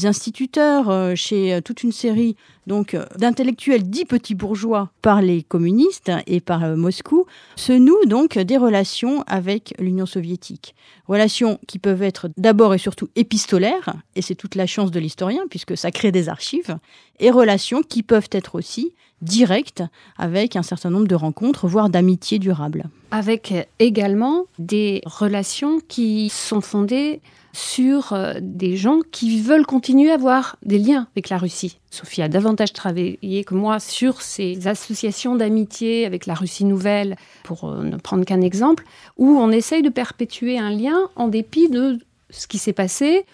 instituteurs, 0.04 0.88
euh, 0.88 1.14
chez 1.16 1.54
euh, 1.54 1.60
toute 1.60 1.82
une 1.82 1.90
série 1.90 2.36
donc 2.68 2.96
d'intellectuels 3.18 3.82
dits 3.82 4.04
petits 4.04 4.36
bourgeois 4.36 4.92
par 5.02 5.22
les 5.22 5.42
communistes 5.42 6.12
et 6.28 6.40
par 6.40 6.76
Moscou, 6.76 7.26
se 7.56 7.72
nouent 7.72 8.06
donc 8.06 8.38
des 8.38 8.56
relations 8.56 9.24
avec 9.26 9.74
l'Union 9.80 10.06
soviétique. 10.06 10.76
Relations 11.08 11.58
qui 11.66 11.80
peuvent 11.80 12.02
être 12.02 12.28
d'abord 12.36 12.72
et 12.72 12.78
surtout 12.78 13.08
épistolaires, 13.16 13.96
et 14.14 14.22
c'est 14.22 14.36
toute 14.36 14.54
la 14.54 14.68
chance 14.68 14.92
de 14.92 15.00
l'historien 15.00 15.42
puisque 15.50 15.76
ça 15.76 15.90
crée 15.90 16.12
des 16.12 16.28
archives, 16.28 16.78
et 17.18 17.30
relations 17.30 17.82
qui 17.82 18.04
peuvent 18.04 18.28
être 18.30 18.54
aussi 18.54 18.92
directes 19.22 19.82
avec 20.16 20.56
un 20.56 20.62
certain 20.62 20.90
nombre 20.90 21.08
de 21.08 21.14
rencontres, 21.14 21.66
voire 21.66 21.90
d'amitiés 21.90 22.38
durables. 22.38 22.84
Avec 23.10 23.52
également 23.78 24.44
des 24.58 25.02
relations 25.04 25.80
qui 25.88 26.28
sont 26.28 26.60
fondées 26.60 27.20
sur 27.52 28.12
euh, 28.12 28.34
des 28.40 28.76
gens 28.76 29.00
qui 29.10 29.40
veulent 29.40 29.66
continuer 29.66 30.10
à 30.10 30.14
avoir 30.14 30.56
des 30.62 30.78
liens 30.78 31.08
avec 31.14 31.28
la 31.28 31.38
Russie. 31.38 31.80
Sophie 31.90 32.22
a 32.22 32.28
davantage 32.28 32.72
travaillé 32.72 33.44
que 33.44 33.54
moi 33.54 33.80
sur 33.80 34.22
ces 34.22 34.68
associations 34.68 35.34
d'amitié 35.34 36.06
avec 36.06 36.26
la 36.26 36.34
Russie 36.34 36.64
nouvelle, 36.64 37.16
pour 37.42 37.64
euh, 37.64 37.82
ne 37.82 37.96
prendre 37.96 38.24
qu'un 38.24 38.40
exemple, 38.40 38.84
où 39.16 39.36
on 39.38 39.50
essaye 39.50 39.82
de 39.82 39.88
perpétuer 39.88 40.58
un 40.58 40.70
lien 40.70 41.08
en 41.16 41.28
dépit 41.28 41.68
de 41.68 41.98
ce 42.30 42.46
qui 42.46 42.58
s'est 42.58 42.72
passé 42.72 43.24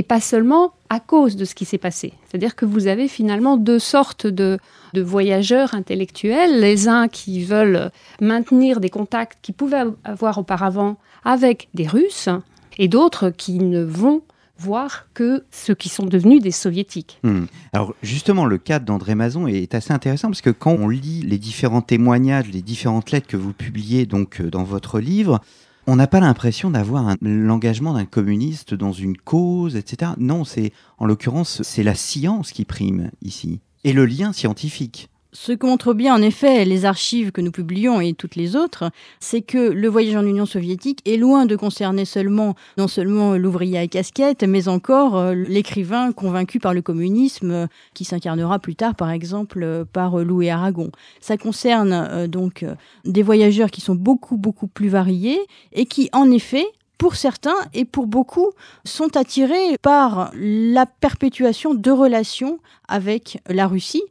et 0.00 0.02
pas 0.02 0.18
seulement 0.18 0.72
à 0.88 0.98
cause 0.98 1.36
de 1.36 1.44
ce 1.44 1.54
qui 1.54 1.66
s'est 1.66 1.76
passé. 1.76 2.14
C'est-à-dire 2.24 2.56
que 2.56 2.64
vous 2.64 2.86
avez 2.86 3.06
finalement 3.06 3.58
deux 3.58 3.78
sortes 3.78 4.26
de, 4.26 4.58
voyageurs 4.94 5.74
intellectuels, 5.74 6.58
les 6.58 6.88
uns 6.88 7.06
qui 7.06 7.44
veulent 7.44 7.90
maintenir 8.18 8.80
des 8.80 8.88
contacts 8.88 9.38
qu'ils 9.42 9.54
pouvaient 9.54 9.84
avoir 10.04 10.38
auparavant 10.38 10.96
avec 11.22 11.68
des 11.74 11.86
Russes, 11.86 12.30
et 12.78 12.88
d'autres 12.88 13.28
qui 13.28 13.58
ne 13.58 13.82
vont 13.82 14.22
voir 14.58 15.08
que 15.12 15.44
ceux 15.50 15.74
qui 15.74 15.90
sont 15.90 16.06
devenus 16.06 16.40
des 16.40 16.50
soviétiques. 16.50 17.18
Hmm. 17.22 17.44
Alors 17.74 17.94
justement, 18.02 18.46
le 18.46 18.56
cas 18.56 18.78
d'André 18.78 19.14
Mazon 19.14 19.46
est 19.48 19.74
assez 19.74 19.92
intéressant 19.92 20.28
parce 20.28 20.40
que 20.40 20.48
quand 20.48 20.72
on 20.72 20.88
lit 20.88 21.20
les 21.20 21.38
différents 21.38 21.82
témoignages, 21.82 22.48
les 22.48 22.62
différentes 22.62 23.10
lettres 23.10 23.26
que 23.26 23.36
vous 23.36 23.52
publiez 23.52 24.06
donc 24.06 24.40
euh, 24.40 24.50
dans 24.50 24.64
votre 24.64 24.98
livre, 24.98 25.42
on 25.86 25.96
n'a 25.96 26.06
pas 26.06 26.20
l'impression 26.20 26.70
d'avoir 26.70 27.16
l'engagement 27.22 27.94
d'un 27.94 28.04
communiste 28.04 28.74
dans 28.74 28.92
une 28.92 29.16
cause, 29.16 29.76
etc. 29.76 30.12
Non, 30.18 30.44
c'est 30.44 30.72
en 30.98 31.06
l'occurrence 31.06 31.62
c'est 31.62 31.82
la 31.82 31.94
science 31.94 32.52
qui 32.52 32.64
prime 32.64 33.10
ici 33.22 33.60
et 33.84 33.92
le 33.92 34.06
lien 34.06 34.32
scientifique. 34.32 35.08
Ce 35.32 35.52
que 35.52 35.64
montrent 35.64 35.94
bien 35.94 36.14
en 36.14 36.22
effet 36.22 36.64
les 36.64 36.84
archives 36.84 37.30
que 37.30 37.40
nous 37.40 37.52
publions 37.52 38.00
et 38.00 38.14
toutes 38.14 38.34
les 38.34 38.56
autres, 38.56 38.90
c'est 39.20 39.42
que 39.42 39.58
le 39.58 39.88
voyage 39.88 40.16
en 40.16 40.26
Union 40.26 40.44
soviétique 40.44 41.00
est 41.06 41.16
loin 41.16 41.46
de 41.46 41.54
concerner 41.54 42.04
seulement 42.04 42.56
non 42.78 42.88
seulement 42.88 43.36
l'ouvrier 43.36 43.78
à 43.78 43.86
casquette, 43.86 44.42
mais 44.42 44.66
encore 44.66 45.16
euh, 45.16 45.34
l'écrivain 45.34 46.10
convaincu 46.10 46.58
par 46.58 46.74
le 46.74 46.82
communisme 46.82 47.50
euh, 47.52 47.66
qui 47.94 48.04
s'incarnera 48.04 48.58
plus 48.58 48.74
tard 48.74 48.96
par 48.96 49.10
exemple 49.10 49.62
euh, 49.62 49.84
par 49.84 50.18
Louis 50.18 50.50
Aragon. 50.50 50.90
Ça 51.20 51.36
concerne 51.36 52.26
donc 52.26 52.64
des 53.04 53.22
voyageurs 53.22 53.70
qui 53.70 53.80
sont 53.80 53.94
beaucoup 53.94 54.36
beaucoup 54.36 54.66
plus 54.66 54.88
variés 54.88 55.38
et 55.72 55.86
qui 55.86 56.08
en 56.12 56.30
effet 56.30 56.66
pour 56.98 57.16
certains 57.16 57.56
et 57.72 57.86
pour 57.86 58.06
beaucoup, 58.06 58.50
sont 58.84 59.16
attirés 59.16 59.78
par 59.80 60.32
la 60.34 60.84
perpétuation 60.84 61.72
de 61.72 61.90
relations 61.90 62.58
avec 62.88 63.38
la 63.48 63.66
Russie 63.66 64.02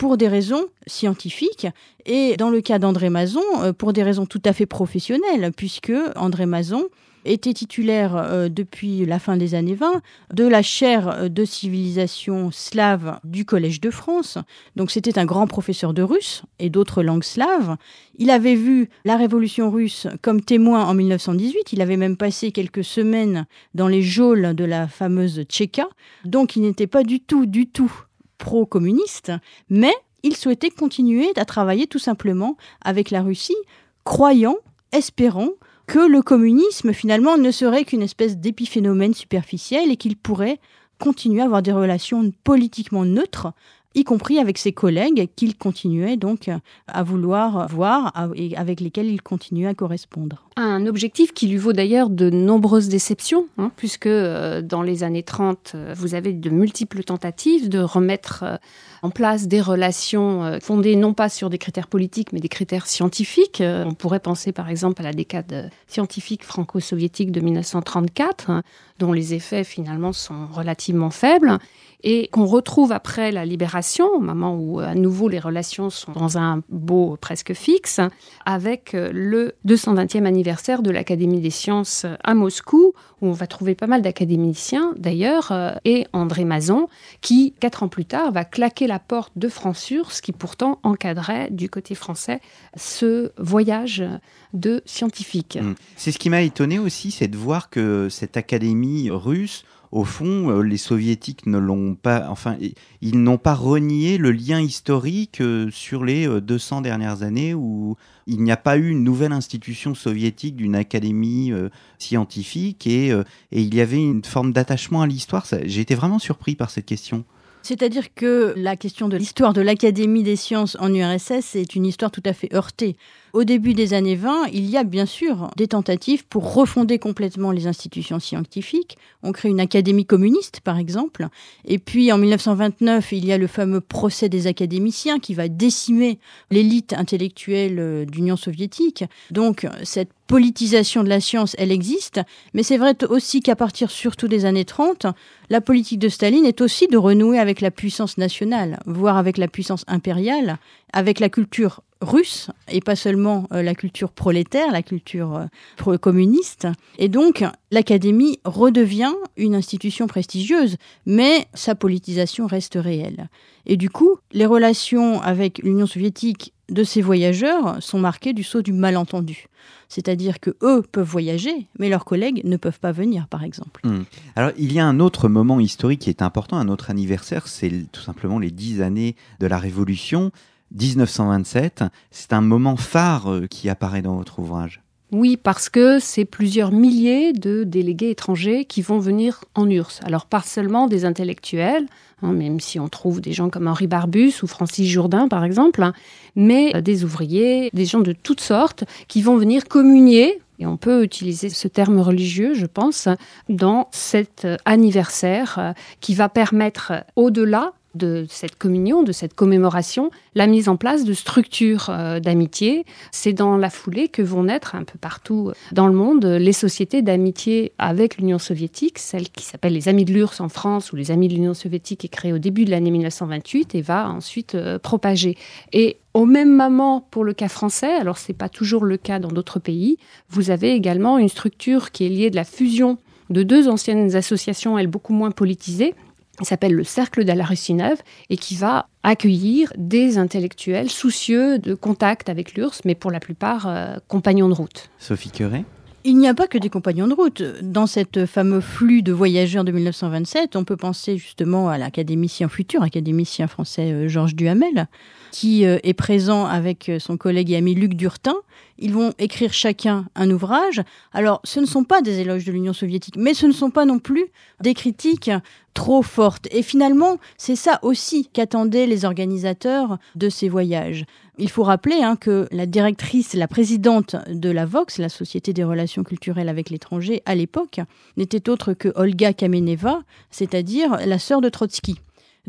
pour 0.00 0.16
des 0.16 0.28
raisons 0.28 0.64
scientifiques 0.86 1.66
et 2.06 2.38
dans 2.38 2.48
le 2.48 2.62
cas 2.62 2.78
d'André 2.78 3.10
Mazon, 3.10 3.42
euh, 3.58 3.74
pour 3.74 3.92
des 3.92 4.02
raisons 4.02 4.24
tout 4.24 4.40
à 4.46 4.54
fait 4.54 4.64
professionnelles, 4.64 5.52
puisque 5.54 5.92
André 6.16 6.46
Mazon 6.46 6.86
était 7.26 7.52
titulaire 7.52 8.16
euh, 8.16 8.48
depuis 8.48 9.04
la 9.04 9.18
fin 9.18 9.36
des 9.36 9.54
années 9.54 9.74
20 9.74 10.00
de 10.32 10.44
la 10.44 10.62
chaire 10.62 11.28
de 11.28 11.44
civilisation 11.44 12.50
slave 12.50 13.20
du 13.24 13.44
Collège 13.44 13.82
de 13.82 13.90
France. 13.90 14.38
Donc 14.74 14.90
c'était 14.90 15.18
un 15.18 15.26
grand 15.26 15.46
professeur 15.46 15.92
de 15.92 16.00
russe 16.00 16.44
et 16.58 16.70
d'autres 16.70 17.02
langues 17.02 17.22
slaves. 17.22 17.76
Il 18.16 18.30
avait 18.30 18.54
vu 18.54 18.88
la 19.04 19.18
révolution 19.18 19.70
russe 19.70 20.06
comme 20.22 20.40
témoin 20.40 20.86
en 20.86 20.94
1918. 20.94 21.74
Il 21.74 21.82
avait 21.82 21.98
même 21.98 22.16
passé 22.16 22.52
quelques 22.52 22.84
semaines 22.84 23.44
dans 23.74 23.86
les 23.86 24.00
geôles 24.00 24.54
de 24.54 24.64
la 24.64 24.88
fameuse 24.88 25.42
Tchéka. 25.42 25.90
Donc 26.24 26.56
il 26.56 26.62
n'était 26.62 26.86
pas 26.86 27.02
du 27.02 27.20
tout, 27.20 27.44
du 27.44 27.66
tout 27.66 27.92
pro-communiste, 28.40 29.32
mais 29.68 29.94
il 30.24 30.34
souhaitait 30.34 30.70
continuer 30.70 31.30
à 31.36 31.44
travailler 31.44 31.86
tout 31.86 32.00
simplement 32.00 32.56
avec 32.82 33.10
la 33.10 33.22
Russie, 33.22 33.56
croyant, 34.04 34.56
espérant 34.92 35.50
que 35.86 36.00
le 36.00 36.22
communisme 36.22 36.92
finalement 36.92 37.36
ne 37.36 37.50
serait 37.50 37.84
qu'une 37.84 38.02
espèce 38.02 38.36
d'épiphénomène 38.36 39.14
superficiel 39.14 39.90
et 39.90 39.96
qu'il 39.96 40.16
pourrait 40.16 40.58
continuer 40.98 41.42
à 41.42 41.46
avoir 41.46 41.62
des 41.62 41.72
relations 41.72 42.32
politiquement 42.44 43.04
neutres 43.04 43.52
y 43.94 44.04
compris 44.04 44.38
avec 44.38 44.58
ses 44.58 44.72
collègues 44.72 45.28
qu'il 45.34 45.56
continuait 45.56 46.16
donc 46.16 46.48
à 46.86 47.02
vouloir 47.02 47.68
voir 47.68 48.12
et 48.36 48.56
avec 48.56 48.80
lesquels 48.80 49.08
il 49.08 49.20
continuait 49.20 49.66
à 49.66 49.74
correspondre. 49.74 50.46
Un 50.56 50.86
objectif 50.86 51.32
qui 51.32 51.48
lui 51.48 51.56
vaut 51.56 51.72
d'ailleurs 51.72 52.10
de 52.10 52.30
nombreuses 52.30 52.88
déceptions, 52.88 53.46
hein, 53.58 53.72
puisque 53.76 54.06
euh, 54.06 54.62
dans 54.62 54.82
les 54.82 55.02
années 55.02 55.22
30, 55.22 55.72
euh, 55.74 55.94
vous 55.96 56.14
avez 56.14 56.32
de 56.32 56.50
multiples 56.50 57.02
tentatives 57.02 57.68
de 57.68 57.80
remettre 57.80 58.44
euh, 58.44 58.56
en 59.02 59.10
place 59.10 59.48
des 59.48 59.60
relations 59.60 60.58
fondées 60.60 60.94
non 60.94 61.14
pas 61.14 61.30
sur 61.30 61.48
des 61.48 61.56
critères 61.56 61.86
politiques, 61.86 62.32
mais 62.32 62.40
des 62.40 62.50
critères 62.50 62.86
scientifiques. 62.86 63.62
On 63.62 63.94
pourrait 63.94 64.20
penser 64.20 64.52
par 64.52 64.68
exemple 64.68 65.00
à 65.00 65.04
la 65.04 65.14
décade 65.14 65.70
scientifique 65.86 66.44
franco-soviétique 66.44 67.32
de 67.32 67.40
1934, 67.40 68.50
hein, 68.50 68.62
dont 68.98 69.14
les 69.14 69.32
effets 69.32 69.64
finalement 69.64 70.12
sont 70.12 70.46
relativement 70.52 71.08
faibles 71.08 71.58
et 72.02 72.28
qu'on 72.28 72.46
retrouve 72.46 72.92
après 72.92 73.32
la 73.32 73.44
libération, 73.44 74.06
au 74.06 74.20
moment 74.20 74.56
où 74.56 74.80
à 74.80 74.94
nouveau 74.94 75.28
les 75.28 75.38
relations 75.38 75.90
sont 75.90 76.12
dans 76.12 76.38
un 76.38 76.62
beau 76.68 77.16
presque 77.20 77.54
fixe, 77.54 78.00
avec 78.44 78.94
euh, 78.94 79.10
le 79.12 79.54
220e 79.66 80.24
anniversaire 80.24 80.82
de 80.82 80.90
l'Académie 80.90 81.40
des 81.40 81.50
sciences 81.50 82.06
à 82.24 82.34
Moscou, 82.34 82.92
où 83.20 83.26
on 83.26 83.32
va 83.32 83.46
trouver 83.46 83.74
pas 83.74 83.86
mal 83.86 84.02
d'académiciens 84.02 84.94
d'ailleurs, 84.96 85.52
euh, 85.52 85.72
et 85.84 86.06
André 86.12 86.44
Mazon, 86.44 86.88
qui, 87.20 87.54
quatre 87.60 87.82
ans 87.82 87.88
plus 87.88 88.04
tard, 88.04 88.32
va 88.32 88.44
claquer 88.44 88.86
la 88.86 88.98
porte 88.98 89.32
de 89.36 89.48
ce 89.48 90.22
qui 90.22 90.32
pourtant 90.32 90.78
encadrait 90.82 91.50
du 91.50 91.68
côté 91.68 91.94
français 91.94 92.40
ce 92.76 93.32
voyage 93.38 94.04
de 94.52 94.82
scientifiques. 94.86 95.58
Mmh. 95.60 95.74
C'est 95.96 96.12
ce 96.12 96.18
qui 96.18 96.30
m'a 96.30 96.42
étonné 96.42 96.78
aussi, 96.78 97.10
c'est 97.10 97.28
de 97.28 97.36
voir 97.36 97.70
que 97.70 98.08
cette 98.08 98.36
académie 98.36 99.10
russe 99.10 99.64
au 99.92 100.04
fond, 100.04 100.50
euh, 100.50 100.62
les 100.62 100.76
soviétiques 100.76 101.46
ne 101.46 101.58
l'ont 101.58 101.96
pas, 101.96 102.26
enfin, 102.28 102.56
ils 103.00 103.20
n'ont 103.20 103.38
pas 103.38 103.54
renié 103.54 104.18
le 104.18 104.30
lien 104.30 104.60
historique 104.60 105.40
euh, 105.40 105.68
sur 105.72 106.04
les 106.04 106.28
200 106.40 106.78
euh, 106.78 106.80
dernières 106.82 107.22
années 107.22 107.54
où 107.54 107.96
il 108.26 108.42
n'y 108.42 108.52
a 108.52 108.56
pas 108.56 108.76
eu 108.76 108.90
une 108.90 109.02
nouvelle 109.02 109.32
institution 109.32 109.94
soviétique 109.94 110.54
d'une 110.54 110.76
académie 110.76 111.52
scientifique 111.98 112.86
et, 112.86 113.08
et, 113.08 113.24
il 113.50 113.74
y 113.74 113.80
avait 113.80 114.00
une 114.00 114.22
forme 114.22 114.52
d'attachement 114.52 115.02
à 115.02 115.06
l'histoire. 115.08 115.44
J'ai 115.64 115.80
été 115.80 115.96
vraiment 115.96 116.20
surpris 116.20 116.54
par 116.54 116.70
cette 116.70 116.86
question. 116.86 117.24
C'est-à-dire 117.62 118.14
que 118.14 118.54
la 118.56 118.76
question 118.76 119.08
de 119.08 119.16
l'histoire 119.16 119.52
de 119.52 119.60
l'Académie 119.60 120.22
des 120.22 120.36
sciences 120.36 120.76
en 120.80 120.92
URSS 120.94 121.56
est 121.56 121.74
une 121.74 121.86
histoire 121.86 122.10
tout 122.10 122.22
à 122.24 122.32
fait 122.32 122.54
heurtée. 122.54 122.96
Au 123.32 123.44
début 123.44 123.74
des 123.74 123.94
années 123.94 124.16
20, 124.16 124.46
il 124.52 124.68
y 124.68 124.76
a 124.76 124.82
bien 124.82 125.06
sûr 125.06 125.50
des 125.56 125.68
tentatives 125.68 126.26
pour 126.26 126.52
refonder 126.54 126.98
complètement 126.98 127.52
les 127.52 127.68
institutions 127.68 128.18
scientifiques. 128.18 128.98
On 129.22 129.30
crée 129.30 129.48
une 129.48 129.60
académie 129.60 130.04
communiste, 130.04 130.60
par 130.60 130.78
exemple. 130.78 131.28
Et 131.64 131.78
puis 131.78 132.10
en 132.12 132.18
1929, 132.18 133.12
il 133.12 133.24
y 133.24 133.32
a 133.32 133.38
le 133.38 133.46
fameux 133.46 133.80
procès 133.80 134.28
des 134.28 134.46
académiciens 134.48 135.20
qui 135.20 135.34
va 135.34 135.48
décimer 135.48 136.18
l'élite 136.50 136.92
intellectuelle 136.92 137.78
euh, 137.78 138.04
d'Union 138.04 138.36
soviétique. 138.36 139.04
Donc 139.30 139.66
cette 139.84 140.10
politisation 140.30 141.02
de 141.02 141.08
la 141.08 141.20
science, 141.20 141.56
elle 141.58 141.72
existe, 141.72 142.20
mais 142.54 142.62
c'est 142.62 142.78
vrai 142.78 142.94
aussi 143.08 143.40
qu'à 143.40 143.56
partir 143.56 143.90
surtout 143.90 144.28
des 144.28 144.44
années 144.44 144.64
30, 144.64 145.06
la 145.50 145.60
politique 145.60 145.98
de 145.98 146.08
Staline 146.08 146.46
est 146.46 146.60
aussi 146.60 146.86
de 146.86 146.96
renouer 146.96 147.40
avec 147.40 147.60
la 147.60 147.72
puissance 147.72 148.16
nationale, 148.16 148.78
voire 148.86 149.16
avec 149.16 149.38
la 149.38 149.48
puissance 149.48 149.84
impériale, 149.88 150.58
avec 150.92 151.20
la 151.20 151.28
culture 151.28 151.82
russe 152.00 152.50
et 152.70 152.80
pas 152.80 152.96
seulement 152.96 153.46
euh, 153.52 153.62
la 153.62 153.74
culture 153.74 154.10
prolétaire, 154.10 154.72
la 154.72 154.82
culture 154.82 155.48
euh, 155.86 155.96
communiste. 155.98 156.66
Et 156.98 157.08
donc, 157.08 157.44
l'académie 157.70 158.40
redevient 158.44 159.12
une 159.36 159.54
institution 159.54 160.06
prestigieuse, 160.06 160.76
mais 161.06 161.46
sa 161.54 161.74
politisation 161.74 162.46
reste 162.46 162.78
réelle. 162.80 163.28
Et 163.66 163.76
du 163.76 163.90
coup, 163.90 164.18
les 164.32 164.46
relations 164.46 165.20
avec 165.20 165.58
l'Union 165.58 165.86
soviétique 165.86 166.54
de 166.70 166.84
ces 166.84 167.02
voyageurs 167.02 167.82
sont 167.82 167.98
marquées 167.98 168.32
du 168.32 168.44
saut 168.44 168.62
du 168.62 168.72
malentendu. 168.72 169.46
C'est-à-dire 169.88 170.38
que 170.38 170.50
eux 170.62 170.82
peuvent 170.90 171.06
voyager, 171.06 171.66
mais 171.78 171.88
leurs 171.88 172.04
collègues 172.04 172.42
ne 172.44 172.56
peuvent 172.56 172.78
pas 172.78 172.92
venir, 172.92 173.26
par 173.26 173.42
exemple. 173.42 173.80
Hmm. 173.84 174.04
Alors, 174.36 174.52
il 174.56 174.72
y 174.72 174.78
a 174.78 174.86
un 174.86 175.00
autre 175.00 175.28
moment 175.28 175.58
historique 175.58 176.02
qui 176.02 176.10
est 176.10 176.22
important, 176.22 176.56
un 176.56 176.68
autre 176.68 176.90
anniversaire, 176.90 177.48
c'est 177.48 177.86
tout 177.90 178.00
simplement 178.00 178.38
les 178.38 178.52
dix 178.52 178.80
années 178.82 179.16
de 179.40 179.46
la 179.46 179.58
Révolution. 179.58 180.30
1927, 180.72 181.84
c'est 182.10 182.32
un 182.32 182.40
moment 182.40 182.76
phare 182.76 183.30
euh, 183.30 183.46
qui 183.46 183.68
apparaît 183.68 184.02
dans 184.02 184.16
votre 184.16 184.38
ouvrage. 184.38 184.82
Oui, 185.12 185.36
parce 185.36 185.68
que 185.68 185.98
c'est 185.98 186.24
plusieurs 186.24 186.70
milliers 186.70 187.32
de 187.32 187.64
délégués 187.64 188.10
étrangers 188.10 188.64
qui 188.64 188.80
vont 188.80 189.00
venir 189.00 189.44
en 189.56 189.68
URSS. 189.68 190.00
Alors 190.04 190.26
pas 190.26 190.40
seulement 190.40 190.86
des 190.86 191.04
intellectuels, 191.04 191.86
hein, 192.22 192.32
même 192.32 192.60
si 192.60 192.78
on 192.78 192.88
trouve 192.88 193.20
des 193.20 193.32
gens 193.32 193.50
comme 193.50 193.66
Henri 193.66 193.88
Barbus 193.88 194.34
ou 194.44 194.46
Francis 194.46 194.88
Jourdain 194.88 195.26
par 195.26 195.42
exemple, 195.42 195.82
hein, 195.82 195.94
mais 196.36 196.76
euh, 196.76 196.80
des 196.80 197.02
ouvriers, 197.02 197.70
des 197.72 197.86
gens 197.86 198.00
de 198.00 198.12
toutes 198.12 198.40
sortes 198.40 198.84
qui 199.08 199.20
vont 199.20 199.36
venir 199.36 199.64
communier 199.66 200.40
et 200.60 200.66
on 200.66 200.76
peut 200.76 201.02
utiliser 201.02 201.48
ce 201.48 201.66
terme 201.66 201.98
religieux, 202.00 202.54
je 202.54 202.66
pense, 202.66 203.08
dans 203.48 203.88
cet 203.90 204.44
euh, 204.44 204.58
anniversaire 204.64 205.74
qui 206.00 206.14
va 206.14 206.28
permettre, 206.28 206.92
au-delà 207.16 207.72
de 207.94 208.26
cette 208.28 208.56
communion, 208.56 209.02
de 209.02 209.12
cette 209.12 209.34
commémoration, 209.34 210.10
la 210.34 210.46
mise 210.46 210.68
en 210.68 210.76
place 210.76 211.04
de 211.04 211.12
structures 211.12 211.86
euh, 211.90 212.20
d'amitié. 212.20 212.84
C'est 213.10 213.32
dans 213.32 213.56
la 213.56 213.70
foulée 213.70 214.08
que 214.08 214.22
vont 214.22 214.44
naître 214.44 214.74
un 214.74 214.84
peu 214.84 214.98
partout 214.98 215.52
dans 215.72 215.86
le 215.86 215.92
monde 215.92 216.24
les 216.24 216.52
sociétés 216.52 217.02
d'amitié 217.02 217.72
avec 217.78 218.18
l'Union 218.18 218.38
soviétique, 218.38 218.98
celle 218.98 219.28
qui 219.28 219.44
s'appelle 219.44 219.72
les 219.72 219.88
Amis 219.88 220.04
de 220.04 220.12
l'URSS 220.12 220.40
en 220.40 220.48
France 220.48 220.92
ou 220.92 220.96
les 220.96 221.10
Amis 221.10 221.28
de 221.28 221.34
l'Union 221.34 221.54
soviétique 221.54 222.04
est 222.04 222.08
créée 222.08 222.32
au 222.32 222.38
début 222.38 222.64
de 222.64 222.70
l'année 222.70 222.90
1928 222.90 223.74
et 223.74 223.82
va 223.82 224.08
ensuite 224.08 224.54
euh, 224.54 224.78
propager. 224.78 225.36
Et 225.72 225.98
au 226.14 226.26
même 226.26 226.54
moment, 226.54 227.06
pour 227.10 227.24
le 227.24 227.32
cas 227.32 227.48
français, 227.48 227.92
alors 227.92 228.18
c'est 228.18 228.32
pas 228.32 228.48
toujours 228.48 228.84
le 228.84 228.96
cas 228.96 229.18
dans 229.18 229.28
d'autres 229.28 229.60
pays, 229.60 229.98
vous 230.28 230.50
avez 230.50 230.72
également 230.72 231.18
une 231.18 231.28
structure 231.28 231.90
qui 231.90 232.06
est 232.06 232.08
liée 232.08 232.30
de 232.30 232.36
la 232.36 232.44
fusion 232.44 232.98
de 233.30 233.44
deux 233.44 233.68
anciennes 233.68 234.16
associations, 234.16 234.76
elles 234.76 234.88
beaucoup 234.88 235.12
moins 235.12 235.30
politisées, 235.30 235.94
il 236.40 236.46
s'appelle 236.46 236.72
le 236.72 236.84
Cercle 236.84 237.24
de 237.24 237.32
la 237.32 237.44
Russie 237.44 237.74
neuve 237.74 237.98
et 238.28 238.36
qui 238.36 238.56
va 238.56 238.88
accueillir 239.02 239.72
des 239.76 240.18
intellectuels 240.18 240.90
soucieux 240.90 241.58
de 241.58 241.74
contact 241.74 242.28
avec 242.28 242.54
l'URSS, 242.54 242.82
mais 242.84 242.94
pour 242.94 243.10
la 243.10 243.20
plupart 243.20 243.66
euh, 243.66 243.96
compagnons 244.08 244.48
de 244.48 244.54
route. 244.54 244.90
Sophie 244.98 245.30
Curet 245.30 245.64
Il 246.04 246.16
n'y 246.18 246.28
a 246.28 246.34
pas 246.34 246.46
que 246.46 246.58
des 246.58 246.70
compagnons 246.70 247.08
de 247.08 247.14
route. 247.14 247.42
Dans 247.62 247.86
cette 247.86 248.26
fameux 248.26 248.60
flux 248.60 249.02
de 249.02 249.12
voyageurs 249.12 249.64
de 249.64 249.72
1927, 249.72 250.56
on 250.56 250.64
peut 250.64 250.76
penser 250.76 251.16
justement 251.18 251.68
à 251.68 251.78
l'académicien 251.78 252.48
futur, 252.48 252.82
académicien 252.82 253.46
français 253.46 253.92
euh, 253.92 254.08
Georges 254.08 254.34
Duhamel, 254.34 254.86
qui 255.30 255.64
euh, 255.64 255.78
est 255.82 255.94
présent 255.94 256.46
avec 256.46 256.88
euh, 256.88 256.98
son 256.98 257.16
collègue 257.16 257.50
et 257.50 257.56
ami 257.56 257.74
Luc 257.74 257.94
Durtin. 257.94 258.36
Ils 258.78 258.92
vont 258.92 259.12
écrire 259.18 259.52
chacun 259.52 260.06
un 260.14 260.30
ouvrage. 260.30 260.82
Alors, 261.12 261.40
ce 261.44 261.60
ne 261.60 261.66
sont 261.66 261.84
pas 261.84 262.02
des 262.02 262.20
éloges 262.20 262.44
de 262.44 262.52
l'Union 262.52 262.72
soviétique, 262.72 263.16
mais 263.16 263.34
ce 263.34 263.46
ne 263.46 263.52
sont 263.52 263.70
pas 263.70 263.84
non 263.84 263.98
plus 263.98 264.26
des 264.62 264.74
critiques 264.74 265.30
trop 265.74 266.02
fortes. 266.02 266.48
Et 266.50 266.62
finalement, 266.62 267.18
c'est 267.36 267.56
ça 267.56 267.78
aussi 267.82 268.28
qu'attendaient 268.32 268.86
les 268.86 269.04
organisateurs 269.04 269.98
de 270.14 270.28
ces 270.28 270.48
voyages. 270.48 271.04
Il 271.38 271.48
faut 271.48 271.62
rappeler 271.62 272.02
hein, 272.02 272.16
que 272.16 272.48
la 272.52 272.66
directrice, 272.66 273.34
la 273.34 273.48
présidente 273.48 274.16
de 274.28 274.50
la 274.50 274.66
Vox, 274.66 274.98
la 274.98 275.08
Société 275.08 275.52
des 275.52 275.64
relations 275.64 276.02
culturelles 276.02 276.48
avec 276.48 276.70
l'étranger, 276.70 277.22
à 277.24 277.34
l'époque, 277.34 277.80
n'était 278.16 278.48
autre 278.48 278.72
que 278.72 278.92
Olga 278.94 279.32
Kameneva, 279.32 280.02
c'est-à-dire 280.30 280.98
la 281.06 281.18
sœur 281.18 281.40
de 281.40 281.48
Trotsky. 281.48 281.96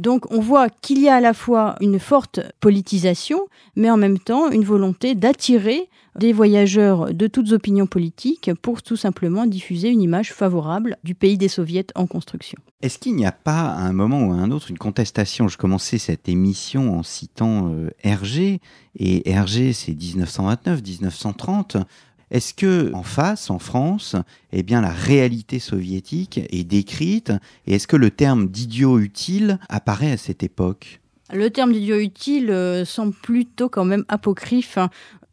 Donc 0.01 0.25
on 0.31 0.41
voit 0.41 0.69
qu'il 0.69 0.99
y 0.99 1.09
a 1.09 1.17
à 1.17 1.21
la 1.21 1.35
fois 1.35 1.75
une 1.79 1.99
forte 1.99 2.39
politisation, 2.59 3.39
mais 3.75 3.91
en 3.91 3.97
même 3.97 4.17
temps 4.17 4.49
une 4.49 4.63
volonté 4.63 5.13
d'attirer 5.13 5.89
des 6.17 6.33
voyageurs 6.33 7.13
de 7.13 7.27
toutes 7.27 7.51
opinions 7.51 7.85
politiques 7.85 8.49
pour 8.63 8.81
tout 8.81 8.95
simplement 8.95 9.45
diffuser 9.45 9.89
une 9.89 10.01
image 10.01 10.33
favorable 10.33 10.97
du 11.03 11.13
pays 11.13 11.37
des 11.37 11.47
soviets 11.47 11.85
en 11.93 12.07
construction. 12.07 12.57
Est-ce 12.81 12.97
qu'il 12.97 13.15
n'y 13.15 13.27
a 13.27 13.31
pas 13.31 13.61
à 13.61 13.81
un 13.81 13.93
moment 13.93 14.23
ou 14.23 14.31
à 14.31 14.37
un 14.37 14.49
autre 14.49 14.71
une 14.71 14.79
contestation? 14.79 15.47
Je 15.47 15.57
commençais 15.57 15.99
cette 15.99 16.27
émission 16.27 16.97
en 16.97 17.03
citant 17.03 17.69
euh, 17.71 17.91
Hergé, 18.03 18.59
et 18.97 19.29
Hergé 19.29 19.71
c'est 19.71 19.93
1929-1930. 19.93 21.83
Est-ce 22.31 22.53
que 22.53 22.93
en 22.93 23.03
face, 23.03 23.49
en 23.49 23.59
France, 23.59 24.15
eh 24.53 24.63
bien 24.63 24.81
la 24.81 24.91
réalité 24.91 25.59
soviétique 25.59 26.39
est 26.49 26.63
décrite 26.63 27.33
et 27.67 27.75
est-ce 27.75 27.87
que 27.87 27.97
le 27.97 28.09
terme 28.09 28.47
d'idiot 28.47 28.99
utile 28.99 29.59
apparaît 29.67 30.13
à 30.13 30.17
cette 30.17 30.41
époque? 30.41 31.01
Le 31.33 31.49
terme 31.49 31.73
d'idiot 31.73 31.99
utile 31.99 32.49
euh, 32.49 32.83
semble 32.83 33.13
plutôt 33.13 33.69
quand 33.69 33.85
même 33.85 34.05
apocryphe. 34.07 34.77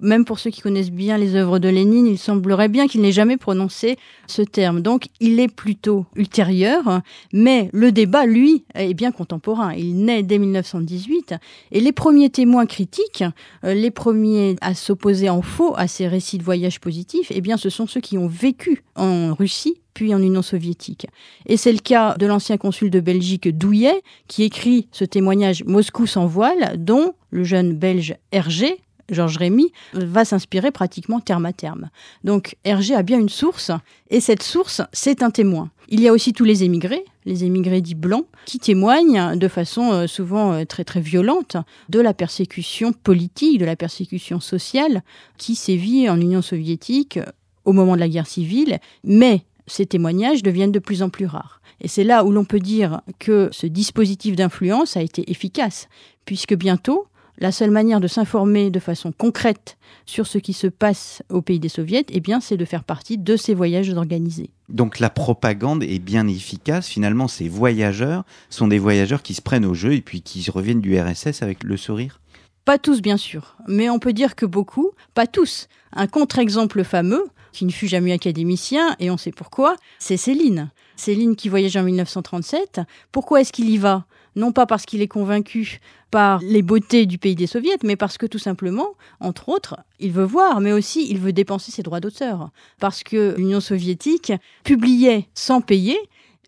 Même 0.00 0.24
pour 0.24 0.38
ceux 0.38 0.50
qui 0.50 0.60
connaissent 0.60 0.90
bien 0.90 1.18
les 1.18 1.34
œuvres 1.34 1.58
de 1.58 1.68
Lénine, 1.68 2.06
il 2.06 2.18
semblerait 2.18 2.68
bien 2.68 2.86
qu'il 2.86 3.00
n'ait 3.00 3.12
jamais 3.12 3.36
prononcé 3.36 3.98
ce 4.26 4.42
terme. 4.42 4.80
Donc 4.80 5.08
il 5.20 5.40
est 5.40 5.52
plutôt 5.52 6.06
ultérieur, 6.14 7.02
mais 7.32 7.68
le 7.72 7.90
débat, 7.90 8.26
lui, 8.26 8.64
est 8.74 8.94
bien 8.94 9.10
contemporain. 9.10 9.74
Il 9.74 10.04
naît 10.04 10.22
dès 10.22 10.38
1918 10.38 11.34
et 11.72 11.80
les 11.80 11.92
premiers 11.92 12.30
témoins 12.30 12.66
critiques, 12.66 13.24
euh, 13.64 13.74
les 13.74 13.90
premiers 13.90 14.56
à 14.60 14.74
s'opposer 14.74 15.28
en 15.28 15.42
faux 15.42 15.74
à 15.76 15.88
ces 15.88 16.06
récits 16.06 16.38
de 16.38 16.44
voyage 16.44 16.80
positifs, 16.80 17.32
eh 17.34 17.40
bien 17.40 17.56
ce 17.56 17.70
sont 17.70 17.86
ceux 17.86 18.00
qui 18.00 18.18
ont 18.18 18.28
vécu 18.28 18.84
en 18.94 19.34
Russie 19.34 19.80
puis 19.94 20.14
en 20.14 20.22
Union 20.22 20.42
soviétique. 20.42 21.08
Et 21.46 21.56
c'est 21.56 21.72
le 21.72 21.80
cas 21.80 22.14
de 22.16 22.24
l'ancien 22.24 22.56
consul 22.56 22.88
de 22.88 23.00
Belgique 23.00 23.48
Douillet, 23.48 24.00
qui 24.28 24.44
écrit 24.44 24.86
ce 24.92 25.04
témoignage 25.04 25.64
Moscou 25.64 26.06
sans 26.06 26.26
voile, 26.26 26.76
dont 26.78 27.14
le 27.30 27.42
jeune 27.42 27.72
belge 27.72 28.14
Hergé 28.30 28.78
Georges 29.10 29.38
Rémy, 29.38 29.72
va 29.94 30.24
s'inspirer 30.24 30.70
pratiquement 30.70 31.20
terme 31.20 31.46
à 31.46 31.52
terme. 31.52 31.90
Donc 32.24 32.56
Hergé 32.64 32.94
a 32.94 33.02
bien 33.02 33.18
une 33.18 33.28
source, 33.28 33.70
et 34.10 34.20
cette 34.20 34.42
source, 34.42 34.82
c'est 34.92 35.22
un 35.22 35.30
témoin. 35.30 35.70
Il 35.88 36.00
y 36.00 36.08
a 36.08 36.12
aussi 36.12 36.34
tous 36.34 36.44
les 36.44 36.64
émigrés, 36.64 37.04
les 37.24 37.44
émigrés 37.44 37.80
dits 37.80 37.94
blancs, 37.94 38.26
qui 38.44 38.58
témoignent 38.58 39.36
de 39.36 39.48
façon 39.48 39.92
euh, 39.92 40.06
souvent 40.06 40.52
euh, 40.52 40.64
très 40.64 40.84
très 40.84 41.00
violente 41.00 41.56
de 41.88 42.00
la 42.00 42.12
persécution 42.12 42.92
politique, 42.92 43.58
de 43.58 43.64
la 43.64 43.76
persécution 43.76 44.40
sociale 44.40 45.02
qui 45.38 45.54
sévit 45.54 46.10
en 46.10 46.20
Union 46.20 46.42
soviétique 46.42 47.16
euh, 47.16 47.24
au 47.64 47.72
moment 47.72 47.94
de 47.94 48.00
la 48.00 48.08
guerre 48.08 48.26
civile, 48.26 48.78
mais 49.04 49.42
ces 49.66 49.86
témoignages 49.86 50.42
deviennent 50.42 50.72
de 50.72 50.78
plus 50.78 51.02
en 51.02 51.10
plus 51.10 51.26
rares. 51.26 51.60
Et 51.80 51.88
c'est 51.88 52.04
là 52.04 52.24
où 52.24 52.32
l'on 52.32 52.44
peut 52.44 52.60
dire 52.60 53.00
que 53.18 53.48
ce 53.52 53.66
dispositif 53.66 54.36
d'influence 54.36 54.96
a 54.96 55.02
été 55.02 55.30
efficace, 55.30 55.88
puisque 56.24 56.54
bientôt, 56.54 57.06
la 57.38 57.52
seule 57.52 57.70
manière 57.70 58.00
de 58.00 58.08
s'informer 58.08 58.70
de 58.70 58.80
façon 58.80 59.12
concrète 59.12 59.78
sur 60.06 60.26
ce 60.26 60.38
qui 60.38 60.52
se 60.52 60.66
passe 60.66 61.22
au 61.30 61.42
pays 61.42 61.60
des 61.60 61.68
soviets, 61.68 62.04
eh 62.10 62.20
bien, 62.20 62.40
c'est 62.40 62.56
de 62.56 62.64
faire 62.64 62.84
partie 62.84 63.18
de 63.18 63.36
ces 63.36 63.54
voyages 63.54 63.90
organisés. 63.90 64.50
Donc 64.68 64.98
la 64.98 65.10
propagande 65.10 65.82
est 65.82 65.98
bien 65.98 66.26
efficace. 66.26 66.88
Finalement, 66.88 67.28
ces 67.28 67.48
voyageurs 67.48 68.24
sont 68.50 68.68
des 68.68 68.78
voyageurs 68.78 69.22
qui 69.22 69.34
se 69.34 69.42
prennent 69.42 69.64
au 69.64 69.74
jeu 69.74 69.94
et 69.94 70.00
puis 70.00 70.22
qui 70.22 70.48
reviennent 70.50 70.80
du 70.80 70.98
RSS 70.98 71.42
avec 71.42 71.62
le 71.62 71.76
sourire 71.76 72.20
Pas 72.64 72.78
tous, 72.78 73.00
bien 73.00 73.16
sûr, 73.16 73.56
mais 73.66 73.88
on 73.88 73.98
peut 73.98 74.12
dire 74.12 74.34
que 74.34 74.46
beaucoup, 74.46 74.90
pas 75.14 75.26
tous. 75.26 75.68
Un 75.92 76.06
contre-exemple 76.06 76.84
fameux, 76.84 77.24
qui 77.52 77.64
ne 77.64 77.70
fut 77.70 77.88
jamais 77.88 78.12
académicien, 78.12 78.94
et 78.98 79.10
on 79.10 79.16
sait 79.16 79.32
pourquoi, 79.32 79.76
c'est 79.98 80.16
Céline. 80.16 80.70
Céline 80.96 81.36
qui 81.36 81.48
voyage 81.48 81.76
en 81.76 81.82
1937. 81.82 82.80
Pourquoi 83.12 83.40
est-ce 83.40 83.52
qu'il 83.52 83.70
y 83.70 83.78
va? 83.78 84.04
Non 84.38 84.52
pas 84.52 84.66
parce 84.66 84.86
qu'il 84.86 85.02
est 85.02 85.08
convaincu 85.08 85.80
par 86.10 86.40
les 86.42 86.62
beautés 86.62 87.04
du 87.04 87.18
pays 87.18 87.34
des 87.34 87.46
soviets, 87.46 87.76
mais 87.82 87.96
parce 87.96 88.16
que 88.16 88.24
tout 88.24 88.38
simplement, 88.38 88.94
entre 89.20 89.50
autres, 89.50 89.76
il 89.98 90.12
veut 90.12 90.24
voir, 90.24 90.60
mais 90.60 90.72
aussi 90.72 91.06
il 91.10 91.18
veut 91.18 91.32
dépenser 91.32 91.70
ses 91.70 91.82
droits 91.82 92.00
d'auteur. 92.00 92.50
Parce 92.80 93.02
que 93.02 93.34
l'Union 93.36 93.60
soviétique 93.60 94.32
publiait 94.64 95.28
sans 95.34 95.60
payer 95.60 95.98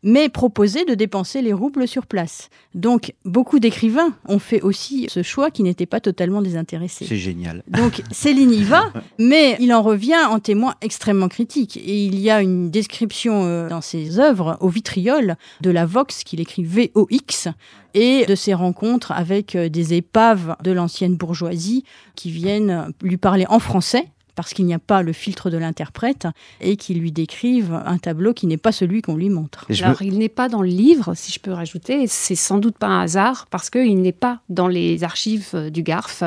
mais 0.02 0.28
proposer 0.28 0.84
de 0.84 0.94
dépenser 0.94 1.42
les 1.42 1.52
roubles 1.52 1.86
sur 1.86 2.06
place. 2.06 2.48
Donc, 2.74 3.14
beaucoup 3.24 3.58
d'écrivains 3.58 4.14
ont 4.26 4.38
fait 4.38 4.62
aussi 4.62 5.06
ce 5.10 5.22
choix 5.22 5.50
qui 5.50 5.62
n'était 5.62 5.86
pas 5.86 6.00
totalement 6.00 6.42
désintéressé. 6.42 7.04
C'est 7.06 7.16
génial. 7.16 7.62
Donc, 7.68 8.02
Céline 8.10 8.52
y 8.52 8.62
va, 8.62 8.92
mais 9.18 9.56
il 9.60 9.72
en 9.72 9.82
revient 9.82 10.24
en 10.28 10.38
témoin 10.38 10.74
extrêmement 10.80 11.28
critique. 11.28 11.76
Et 11.76 12.04
il 12.04 12.18
y 12.18 12.30
a 12.30 12.40
une 12.40 12.70
description 12.70 13.44
euh, 13.44 13.68
dans 13.68 13.80
ses 13.80 14.18
œuvres 14.18 14.56
au 14.60 14.68
vitriol 14.68 15.36
de 15.60 15.70
la 15.70 15.86
Vox 15.86 16.24
qu'il 16.24 16.40
écrit 16.40 16.64
VOX 16.64 17.48
et 17.94 18.24
de 18.26 18.34
ses 18.34 18.54
rencontres 18.54 19.12
avec 19.12 19.56
euh, 19.56 19.68
des 19.68 19.94
épaves 19.94 20.56
de 20.62 20.70
l'ancienne 20.70 21.16
bourgeoisie 21.16 21.84
qui 22.14 22.30
viennent 22.30 22.92
lui 23.02 23.16
parler 23.16 23.46
en 23.48 23.58
français 23.58 24.08
parce 24.34 24.54
qu'il 24.54 24.66
n'y 24.66 24.74
a 24.74 24.78
pas 24.78 25.02
le 25.02 25.12
filtre 25.12 25.50
de 25.50 25.58
l'interprète 25.58 26.26
et 26.60 26.76
qui 26.76 26.94
lui 26.94 27.12
décrivent 27.12 27.80
un 27.84 27.98
tableau 27.98 28.34
qui 28.34 28.46
n'est 28.46 28.56
pas 28.56 28.72
celui 28.72 29.02
qu'on 29.02 29.16
lui 29.16 29.30
montre. 29.30 29.66
Alors, 29.82 30.02
il 30.02 30.18
n'est 30.18 30.28
pas 30.28 30.48
dans 30.48 30.62
le 30.62 30.68
livre, 30.68 31.14
si 31.14 31.32
je 31.32 31.40
peux 31.40 31.52
rajouter, 31.52 32.06
c'est 32.06 32.34
sans 32.34 32.58
doute 32.58 32.76
pas 32.76 32.86
un 32.86 33.02
hasard 33.02 33.46
parce 33.50 33.70
qu'il 33.70 34.00
n'est 34.00 34.12
pas 34.12 34.40
dans 34.48 34.68
les 34.68 35.04
archives 35.04 35.50
euh, 35.54 35.70
du 35.70 35.82
GARF. 35.82 36.22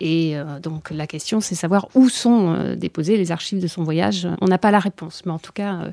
Et 0.00 0.36
euh, 0.36 0.60
donc 0.60 0.90
la 0.90 1.06
question, 1.06 1.40
c'est 1.40 1.54
savoir 1.54 1.88
où 1.94 2.08
sont 2.08 2.54
euh, 2.54 2.76
déposées 2.76 3.16
les 3.16 3.32
archives 3.32 3.60
de 3.60 3.66
son 3.66 3.82
voyage. 3.82 4.28
On 4.40 4.46
n'a 4.46 4.58
pas 4.58 4.70
la 4.70 4.78
réponse, 4.78 5.22
mais 5.26 5.32
en 5.32 5.38
tout 5.38 5.52
cas, 5.52 5.92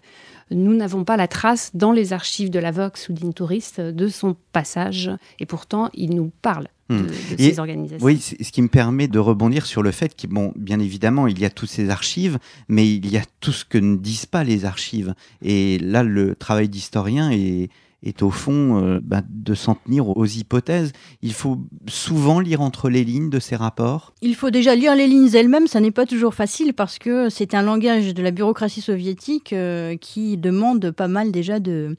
nous 0.50 0.76
n'avons 0.76 1.04
pas 1.04 1.18
la 1.18 1.28
trace 1.28 1.72
dans 1.74 1.92
les 1.92 2.14
archives 2.14 2.50
de 2.50 2.60
la 2.60 2.72
Vox 2.72 3.10
ou 3.10 3.14
d'Intouriste 3.14 3.80
de 3.80 4.08
son 4.08 4.36
passage. 4.52 5.12
Et 5.40 5.46
pourtant, 5.46 5.90
il 5.94 6.16
nous 6.16 6.32
parle 6.42 6.68
Hmm. 6.92 7.08
de, 7.08 7.38
ces 7.38 7.60
organisations. 7.60 8.06
Oui, 8.06 8.20
ce 8.20 8.52
qui 8.52 8.62
me 8.62 8.68
permet 8.68 9.08
de 9.08 9.20
rebondir 9.20 9.66
sur 9.66 9.82
le 9.82 9.92
fait 9.92 10.16
que, 10.16 10.28
bon, 10.28 10.52
bien 10.56 10.80
évidemment, 10.80 11.28
il 11.28 11.40
y 11.40 11.46
a 11.46 11.50
toutes 11.50 11.70
ces 11.70 11.90
archives, 11.90 12.38
mais 12.68 12.88
il 12.88 13.10
y 13.10 13.18
a 13.18 13.24
tout 13.40 13.52
ce 13.52 13.66
que 13.66 13.78
ne 13.78 13.96
disent 13.96 14.26
pas 14.26 14.44
les 14.44 14.66
archives. 14.66 15.14
Et 15.42 15.80
là, 15.80 16.04
le 16.04 16.36
travail 16.36 16.70
d'historien 16.70 17.32
est, 17.32 17.70
est 18.04 18.24
au 18.24 18.30
fond 18.30 18.84
euh, 18.84 19.00
bah, 19.02 19.22
de 19.30 19.54
s'en 19.54 19.76
tenir 19.76 20.10
aux 20.10 20.26
hypothèses. 20.26 20.92
Il 21.22 21.34
faut 21.34 21.60
souvent 21.88 22.40
lire 22.40 22.62
entre 22.62 22.90
les 22.90 23.04
lignes 23.04 23.30
de 23.30 23.40
ces 23.40 23.56
rapports. 23.56 24.14
Il 24.22 24.36
faut 24.36 24.50
déjà 24.50 24.76
lire 24.76 24.96
les 24.96 25.08
lignes 25.08 25.30
elles-mêmes, 25.34 25.68
ça 25.68 25.80
n'est 25.80 25.92
pas 25.92 26.06
toujours 26.06 26.34
facile 26.34 26.74
parce 26.74 26.98
que 26.98 27.30
c'est 27.30 27.54
un 27.54 27.62
langage 27.62 28.14
de 28.14 28.24
la 28.24 28.32
bureaucratie 28.32 28.82
soviétique 28.82 29.54
euh, 29.54 29.96
qui 29.98 30.38
demande 30.38 30.92
pas 30.92 31.08
mal 31.08 31.32
déjà 31.32 31.60
de, 31.60 31.96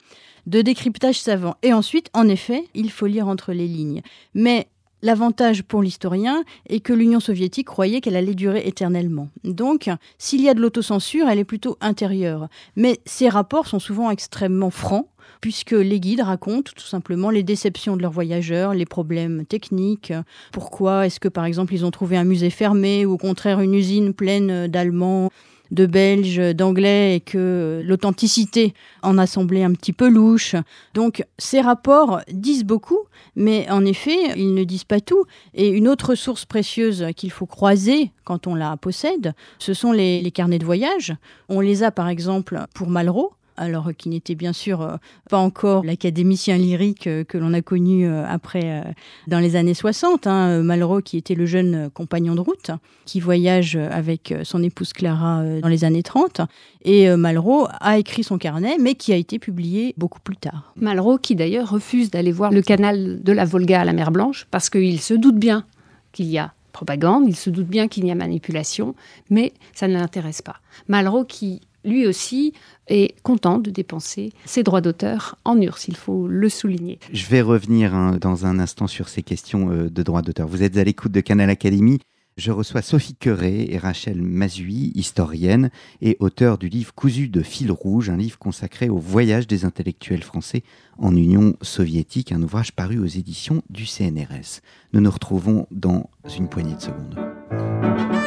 de 0.46 0.62
décryptage 0.62 1.20
savant. 1.20 1.56
Et 1.62 1.72
ensuite, 1.72 2.10
en 2.14 2.28
effet, 2.28 2.64
il 2.74 2.90
faut 2.90 3.06
lire 3.06 3.28
entre 3.28 3.52
les 3.52 3.68
lignes. 3.68 4.02
Mais 4.34 4.66
L'avantage 5.04 5.64
pour 5.64 5.82
l'historien 5.82 6.44
est 6.68 6.78
que 6.78 6.92
l'Union 6.92 7.18
soviétique 7.18 7.66
croyait 7.66 8.00
qu'elle 8.00 8.14
allait 8.14 8.36
durer 8.36 8.62
éternellement. 8.66 9.28
Donc, 9.42 9.90
s'il 10.16 10.40
y 10.40 10.48
a 10.48 10.54
de 10.54 10.60
l'autocensure, 10.60 11.28
elle 11.28 11.40
est 11.40 11.44
plutôt 11.44 11.76
intérieure. 11.80 12.48
Mais 12.76 13.00
ces 13.04 13.28
rapports 13.28 13.66
sont 13.66 13.80
souvent 13.80 14.10
extrêmement 14.10 14.70
francs, 14.70 15.08
puisque 15.40 15.72
les 15.72 15.98
guides 15.98 16.20
racontent 16.20 16.70
tout 16.76 16.86
simplement 16.86 17.30
les 17.30 17.42
déceptions 17.42 17.96
de 17.96 18.02
leurs 18.02 18.12
voyageurs, 18.12 18.74
les 18.74 18.86
problèmes 18.86 19.44
techniques, 19.44 20.12
pourquoi 20.52 21.06
est-ce 21.06 21.18
que 21.18 21.28
par 21.28 21.44
exemple 21.44 21.74
ils 21.74 21.84
ont 21.84 21.90
trouvé 21.90 22.16
un 22.16 22.24
musée 22.24 22.50
fermé 22.50 23.04
ou 23.04 23.12
au 23.12 23.18
contraire 23.18 23.60
une 23.60 23.74
usine 23.74 24.14
pleine 24.14 24.68
d'Allemands 24.68 25.30
de 25.72 25.86
Belges, 25.86 26.54
d'Anglais 26.54 27.16
et 27.16 27.20
que 27.20 27.82
l'authenticité 27.84 28.74
en 29.02 29.18
a 29.18 29.26
semblé 29.26 29.64
un 29.64 29.72
petit 29.72 29.92
peu 29.92 30.08
louche. 30.08 30.54
Donc 30.94 31.24
ces 31.38 31.60
rapports 31.60 32.20
disent 32.30 32.64
beaucoup, 32.64 33.00
mais 33.34 33.68
en 33.70 33.84
effet, 33.84 34.16
ils 34.36 34.54
ne 34.54 34.64
disent 34.64 34.84
pas 34.84 35.00
tout. 35.00 35.24
Et 35.54 35.68
une 35.68 35.88
autre 35.88 36.14
source 36.14 36.44
précieuse 36.44 37.06
qu'il 37.16 37.32
faut 37.32 37.46
croiser 37.46 38.12
quand 38.24 38.46
on 38.46 38.54
la 38.54 38.76
possède, 38.76 39.34
ce 39.58 39.74
sont 39.74 39.92
les, 39.92 40.20
les 40.20 40.30
carnets 40.30 40.58
de 40.58 40.64
voyage. 40.64 41.14
On 41.48 41.60
les 41.60 41.82
a 41.82 41.90
par 41.90 42.08
exemple 42.08 42.60
pour 42.74 42.88
Malraux, 42.88 43.32
alors 43.56 43.90
qui 43.96 44.08
n'était 44.08 44.34
bien 44.34 44.52
sûr 44.52 44.80
euh, 44.82 44.96
pas 45.28 45.38
encore 45.38 45.84
l'académicien 45.84 46.56
lyrique 46.56 47.06
euh, 47.06 47.24
que 47.24 47.38
l'on 47.38 47.52
a 47.52 47.62
connu 47.62 48.06
euh, 48.06 48.24
après 48.26 48.94
dans 49.26 49.38
les 49.38 49.56
années 49.56 49.74
60. 49.74 50.26
Hein, 50.26 50.62
Malraux 50.62 51.00
qui 51.00 51.16
était 51.16 51.34
le 51.34 51.46
jeune 51.46 51.90
compagnon 51.90 52.34
de 52.34 52.40
route 52.40 52.70
qui 53.04 53.20
voyage 53.20 53.76
avec 53.76 54.34
son 54.44 54.62
épouse 54.62 54.92
Clara 54.92 55.42
dans 55.60 55.68
les 55.68 55.84
années 55.84 56.02
30. 56.02 56.42
Et 56.84 57.08
Malraux 57.16 57.66
a 57.80 57.98
écrit 57.98 58.22
son 58.22 58.38
carnet, 58.38 58.76
mais 58.80 58.94
qui 58.94 59.12
a 59.12 59.16
été 59.16 59.38
publié 59.38 59.94
beaucoup 59.96 60.20
plus 60.20 60.36
tard. 60.36 60.72
Malraux 60.76 61.18
qui 61.18 61.34
d'ailleurs 61.34 61.70
refuse 61.70 62.10
d'aller 62.10 62.32
voir 62.32 62.50
le 62.52 62.62
canal 62.62 63.22
de 63.22 63.32
la 63.32 63.44
Volga 63.44 63.80
à 63.80 63.84
la 63.84 63.92
mer 63.92 64.12
Blanche 64.12 64.46
parce 64.50 64.70
qu'il 64.70 65.00
se 65.00 65.14
doute 65.14 65.36
bien 65.36 65.64
qu'il 66.12 66.26
y 66.26 66.38
a 66.38 66.52
propagande, 66.72 67.24
il 67.28 67.36
se 67.36 67.50
doute 67.50 67.68
bien 67.68 67.86
qu'il 67.88 68.06
y 68.06 68.10
a 68.10 68.14
manipulation, 68.14 68.94
mais 69.30 69.52
ça 69.74 69.88
ne 69.88 69.94
l'intéresse 69.94 70.42
pas. 70.42 70.56
Malraux 70.88 71.24
qui 71.24 71.60
lui 71.84 72.06
aussi 72.06 72.52
est 72.88 73.14
content 73.22 73.58
de 73.58 73.70
dépenser 73.70 74.32
ses 74.44 74.62
droits 74.62 74.80
d'auteur 74.80 75.38
en 75.44 75.60
URSS, 75.60 75.88
il 75.88 75.96
faut 75.96 76.26
le 76.26 76.48
souligner. 76.48 76.98
Je 77.12 77.26
vais 77.26 77.40
revenir 77.40 77.94
hein, 77.94 78.16
dans 78.20 78.46
un 78.46 78.58
instant 78.58 78.86
sur 78.86 79.08
ces 79.08 79.22
questions 79.22 79.70
euh, 79.70 79.90
de 79.90 80.02
droits 80.02 80.22
d'auteur. 80.22 80.48
Vous 80.48 80.62
êtes 80.62 80.76
à 80.76 80.84
l'écoute 80.84 81.12
de 81.12 81.20
Canal 81.20 81.50
Académie. 81.50 82.00
Je 82.38 82.50
reçois 82.50 82.80
Sophie 82.80 83.14
Queré 83.14 83.66
et 83.70 83.76
Rachel 83.76 84.22
Mazui, 84.22 84.90
historienne 84.94 85.70
et 86.00 86.16
auteur 86.18 86.56
du 86.56 86.70
livre 86.70 86.94
Cousu 86.94 87.28
de 87.28 87.42
fil 87.42 87.70
rouge, 87.70 88.08
un 88.08 88.16
livre 88.16 88.38
consacré 88.38 88.88
au 88.88 88.96
voyage 88.96 89.46
des 89.46 89.66
intellectuels 89.66 90.22
français 90.22 90.62
en 90.96 91.14
Union 91.14 91.56
soviétique, 91.60 92.32
un 92.32 92.42
ouvrage 92.42 92.72
paru 92.72 92.98
aux 92.98 93.06
éditions 93.06 93.62
du 93.68 93.84
CNRS. 93.84 94.62
Nous 94.94 95.02
nous 95.02 95.10
retrouvons 95.10 95.66
dans 95.70 96.08
une 96.38 96.48
poignée 96.48 96.74
de 96.74 96.80
secondes. 96.80 98.21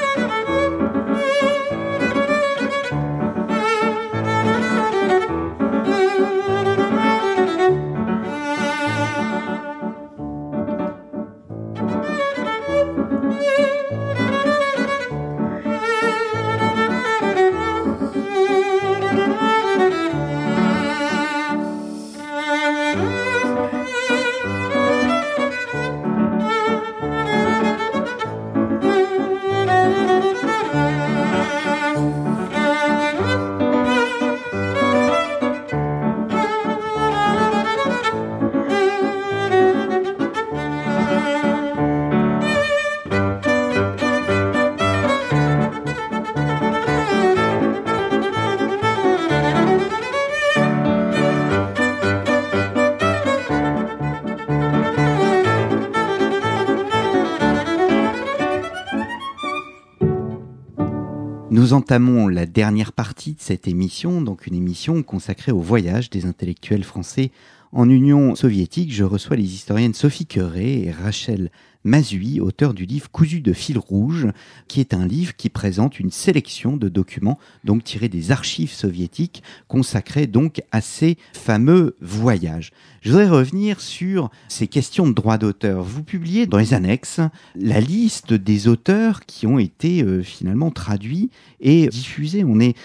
Entamons 61.76 62.30
la 62.30 62.46
dernière 62.46 62.94
partie 62.94 63.34
de 63.34 63.42
cette 63.42 63.68
émission, 63.68 64.22
donc 64.22 64.48
une 64.48 64.56
émission 64.56 65.04
consacrée 65.04 65.52
au 65.52 65.60
voyage 65.60 66.10
des 66.10 66.26
intellectuels 66.26 66.86
français 66.86 67.32
en 67.74 67.90
Union 67.90 68.34
soviétique. 68.36 68.94
Je 68.94 69.04
reçois 69.04 69.36
les 69.36 69.54
historiennes 69.54 69.94
Sophie 69.94 70.26
Queré 70.26 70.84
et 70.84 70.92
Rachel 70.92 71.52
Mazui, 71.86 72.42
auteur 72.42 72.74
du 72.74 72.86
livre 72.86 73.12
Cousu 73.12 73.42
de 73.42 73.54
fil 73.54 73.78
rouge, 73.78 74.28
qui 74.68 74.80
est 74.80 74.96
un 74.96 75.06
livre 75.06 75.36
qui 75.36 75.50
présente 75.50 76.00
une 76.00 76.10
sélection 76.10 76.78
de 76.78 76.90
documents 76.90 77.38
donc 77.64 77.84
tirés 77.84 78.10
des 78.10 78.32
archives 78.32 78.72
soviétiques 78.72 79.44
consacrés 79.68 80.26
donc 80.26 80.64
à 80.72 80.82
ces 80.82 81.18
fameux 81.34 81.96
voyages. 82.02 82.72
Je 83.02 83.12
voudrais 83.12 83.30
revenir 83.30 83.82
sur 83.82 84.32
ces 84.48 84.68
questions 84.68 85.08
de 85.08 85.14
droit 85.14 85.38
d'auteur. 85.38 85.84
Vous 85.84 86.02
publiez 86.02 86.48
dans 86.48 86.58
les 86.58 86.74
annexes 86.74 87.22
la 87.56 87.80
liste 87.80 88.34
des 88.34 88.68
auteurs 88.68 89.28
qui 89.28 89.46
ont 89.46 89.60
été 89.60 90.02
euh, 90.02 90.24
finalement 90.24 90.72
traduits 90.72 91.30
et 91.60 91.88
diffusés. 91.88 92.44
On 92.44 92.60
est, 92.60 92.76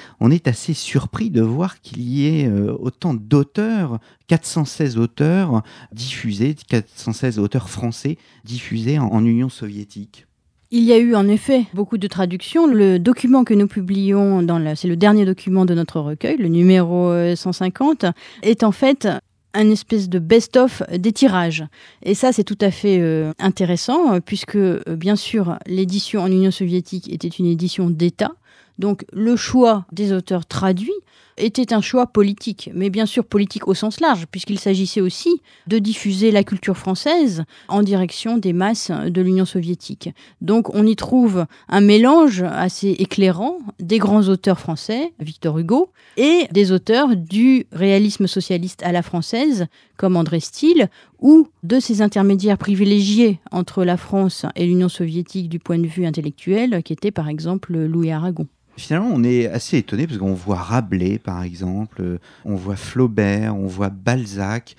assez 0.46 0.74
surpris 0.74 1.30
de 1.30 1.42
voir 1.42 1.80
qu'il 1.80 2.02
y 2.02 2.26
ait 2.26 2.46
euh, 2.46 2.74
autant 2.78 3.14
d'auteurs, 3.14 3.98
416 4.26 4.98
auteurs 4.98 5.62
diffusés, 5.92 6.54
416 6.68 7.38
auteurs 7.38 7.68
français 7.68 8.16
diffusés 8.44 8.89
en, 8.98 9.24
Union 9.24 9.48
soviétique. 9.48 10.26
Il 10.72 10.84
y 10.84 10.92
a 10.92 10.98
eu 10.98 11.14
en 11.14 11.26
effet 11.26 11.64
beaucoup 11.74 11.98
de 11.98 12.06
traductions. 12.06 12.66
Le 12.66 12.98
document 12.98 13.42
que 13.42 13.54
nous 13.54 13.66
publions, 13.66 14.46
c'est 14.76 14.86
le 14.86 14.96
dernier 14.96 15.24
document 15.24 15.64
de 15.64 15.74
notre 15.74 16.00
recueil, 16.00 16.36
le 16.36 16.48
numéro 16.48 17.12
150, 17.34 18.04
euh, 18.04 18.12
est 18.42 18.62
en 18.62 18.70
fait 18.70 19.08
un 19.54 19.70
espèce 19.70 20.08
de 20.08 20.18
best-of 20.18 20.82
des 20.96 21.12
tirages. 21.12 21.64
Et 22.02 22.14
ça, 22.14 22.32
c'est 22.32 22.44
tout 22.44 22.58
à 22.60 22.70
fait 22.70 22.98
euh, 23.00 23.32
intéressant, 23.38 24.14
euh, 24.14 24.20
puisque, 24.24 24.58
bien 24.88 25.16
sûr, 25.16 25.58
l'édition 25.66 26.22
en 26.22 26.30
Union 26.30 26.50
soviétique 26.50 27.12
était 27.12 27.28
une 27.28 27.46
édition 27.46 27.90
d'État. 27.90 28.32
Donc, 28.80 29.04
le 29.12 29.36
choix 29.36 29.84
des 29.92 30.12
auteurs 30.12 30.46
traduits 30.46 30.90
était 31.36 31.72
un 31.72 31.80
choix 31.80 32.06
politique, 32.06 32.70
mais 32.74 32.90
bien 32.90 33.06
sûr 33.06 33.24
politique 33.24 33.68
au 33.68 33.74
sens 33.74 34.00
large, 34.00 34.26
puisqu'il 34.30 34.58
s'agissait 34.58 35.00
aussi 35.00 35.40
de 35.66 35.78
diffuser 35.78 36.30
la 36.30 36.44
culture 36.44 36.76
française 36.76 37.44
en 37.68 37.82
direction 37.82 38.38
des 38.38 38.52
masses 38.52 38.90
de 38.90 39.20
l'Union 39.20 39.44
soviétique. 39.44 40.10
Donc 40.40 40.74
on 40.74 40.86
y 40.86 40.96
trouve 40.96 41.46
un 41.68 41.80
mélange 41.80 42.42
assez 42.42 42.90
éclairant 42.90 43.58
des 43.78 43.98
grands 43.98 44.28
auteurs 44.28 44.60
français, 44.60 45.12
Victor 45.20 45.58
Hugo, 45.58 45.90
et 46.16 46.46
des 46.52 46.72
auteurs 46.72 47.16
du 47.16 47.66
réalisme 47.72 48.26
socialiste 48.26 48.82
à 48.82 48.92
la 48.92 49.02
française, 49.02 49.66
comme 49.96 50.16
André 50.16 50.40
Stille, 50.40 50.88
ou 51.20 51.48
de 51.62 51.80
ces 51.80 52.02
intermédiaires 52.02 52.58
privilégiés 52.58 53.38
entre 53.50 53.84
la 53.84 53.96
France 53.96 54.46
et 54.56 54.66
l'Union 54.66 54.88
soviétique 54.88 55.48
du 55.48 55.58
point 55.58 55.78
de 55.78 55.86
vue 55.86 56.06
intellectuel, 56.06 56.82
qui 56.82 56.92
était 56.92 57.10
par 57.10 57.28
exemple 57.28 57.76
Louis 57.76 58.10
Aragon. 58.10 58.46
Finalement, 58.76 59.10
on 59.12 59.22
est 59.24 59.46
assez 59.46 59.78
étonné 59.78 60.06
parce 60.06 60.18
qu'on 60.18 60.32
voit 60.32 60.56
Rabelais, 60.56 61.18
par 61.18 61.42
exemple, 61.42 62.18
on 62.44 62.54
voit 62.54 62.76
Flaubert, 62.76 63.54
on 63.54 63.66
voit 63.66 63.90
Balzac. 63.90 64.74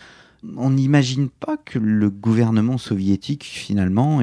On 0.58 0.72
n'imagine 0.72 1.30
pas 1.30 1.58
que 1.58 1.78
le 1.78 2.10
gouvernement 2.10 2.80
soviétique, 2.80 3.44
finalement, 3.44 4.22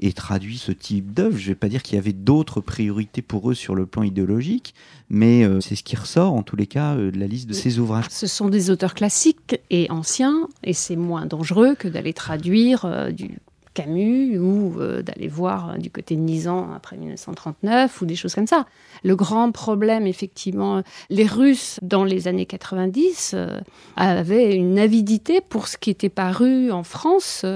ait, 0.00 0.12
traduit 0.12 0.58
ce 0.58 0.72
type 0.72 1.12
d'œuvre. 1.12 1.36
Je 1.36 1.44
ne 1.44 1.48
vais 1.48 1.54
pas 1.54 1.68
dire 1.68 1.82
qu'il 1.82 1.96
y 1.96 1.98
avait 1.98 2.12
d'autres 2.12 2.60
priorités 2.60 3.22
pour 3.22 3.50
eux 3.50 3.54
sur 3.54 3.74
le 3.74 3.86
plan 3.86 4.02
idéologique, 4.02 4.74
mais 5.10 5.44
euh, 5.44 5.60
c'est 5.60 5.76
ce 5.76 5.82
qui 5.82 5.96
ressort, 5.96 6.32
en 6.32 6.42
tous 6.42 6.56
les 6.56 6.66
cas, 6.66 6.94
euh, 6.94 7.10
de 7.10 7.18
la 7.18 7.26
liste 7.26 7.48
de 7.48 7.54
ces 7.54 7.78
ouvrages. 7.78 8.06
Ce 8.10 8.26
sont 8.26 8.48
des 8.48 8.70
auteurs 8.70 8.94
classiques 8.94 9.60
et 9.70 9.90
anciens, 9.90 10.48
et 10.64 10.72
c'est 10.72 10.96
moins 10.96 11.26
dangereux 11.26 11.74
que 11.74 11.88
d'aller 11.88 12.12
traduire 12.12 12.84
euh, 12.84 13.10
du 13.10 13.38
Camus 13.78 14.38
ou 14.40 14.74
euh, 14.80 15.02
d'aller 15.02 15.28
voir 15.28 15.70
euh, 15.70 15.76
du 15.76 15.88
côté 15.88 16.16
de 16.16 16.20
Nizan 16.20 16.72
après 16.74 16.96
1939 16.96 18.02
ou 18.02 18.06
des 18.06 18.16
choses 18.16 18.34
comme 18.34 18.48
ça. 18.48 18.66
Le 19.04 19.14
grand 19.14 19.52
problème, 19.52 20.04
effectivement, 20.04 20.82
les 21.10 21.26
Russes 21.26 21.78
dans 21.82 22.02
les 22.02 22.26
années 22.26 22.46
90 22.46 23.34
euh, 23.34 23.60
avaient 23.94 24.56
une 24.56 24.80
avidité 24.80 25.40
pour 25.40 25.68
ce 25.68 25.78
qui 25.78 25.90
était 25.90 26.08
paru 26.08 26.72
en 26.72 26.82
France 26.82 27.46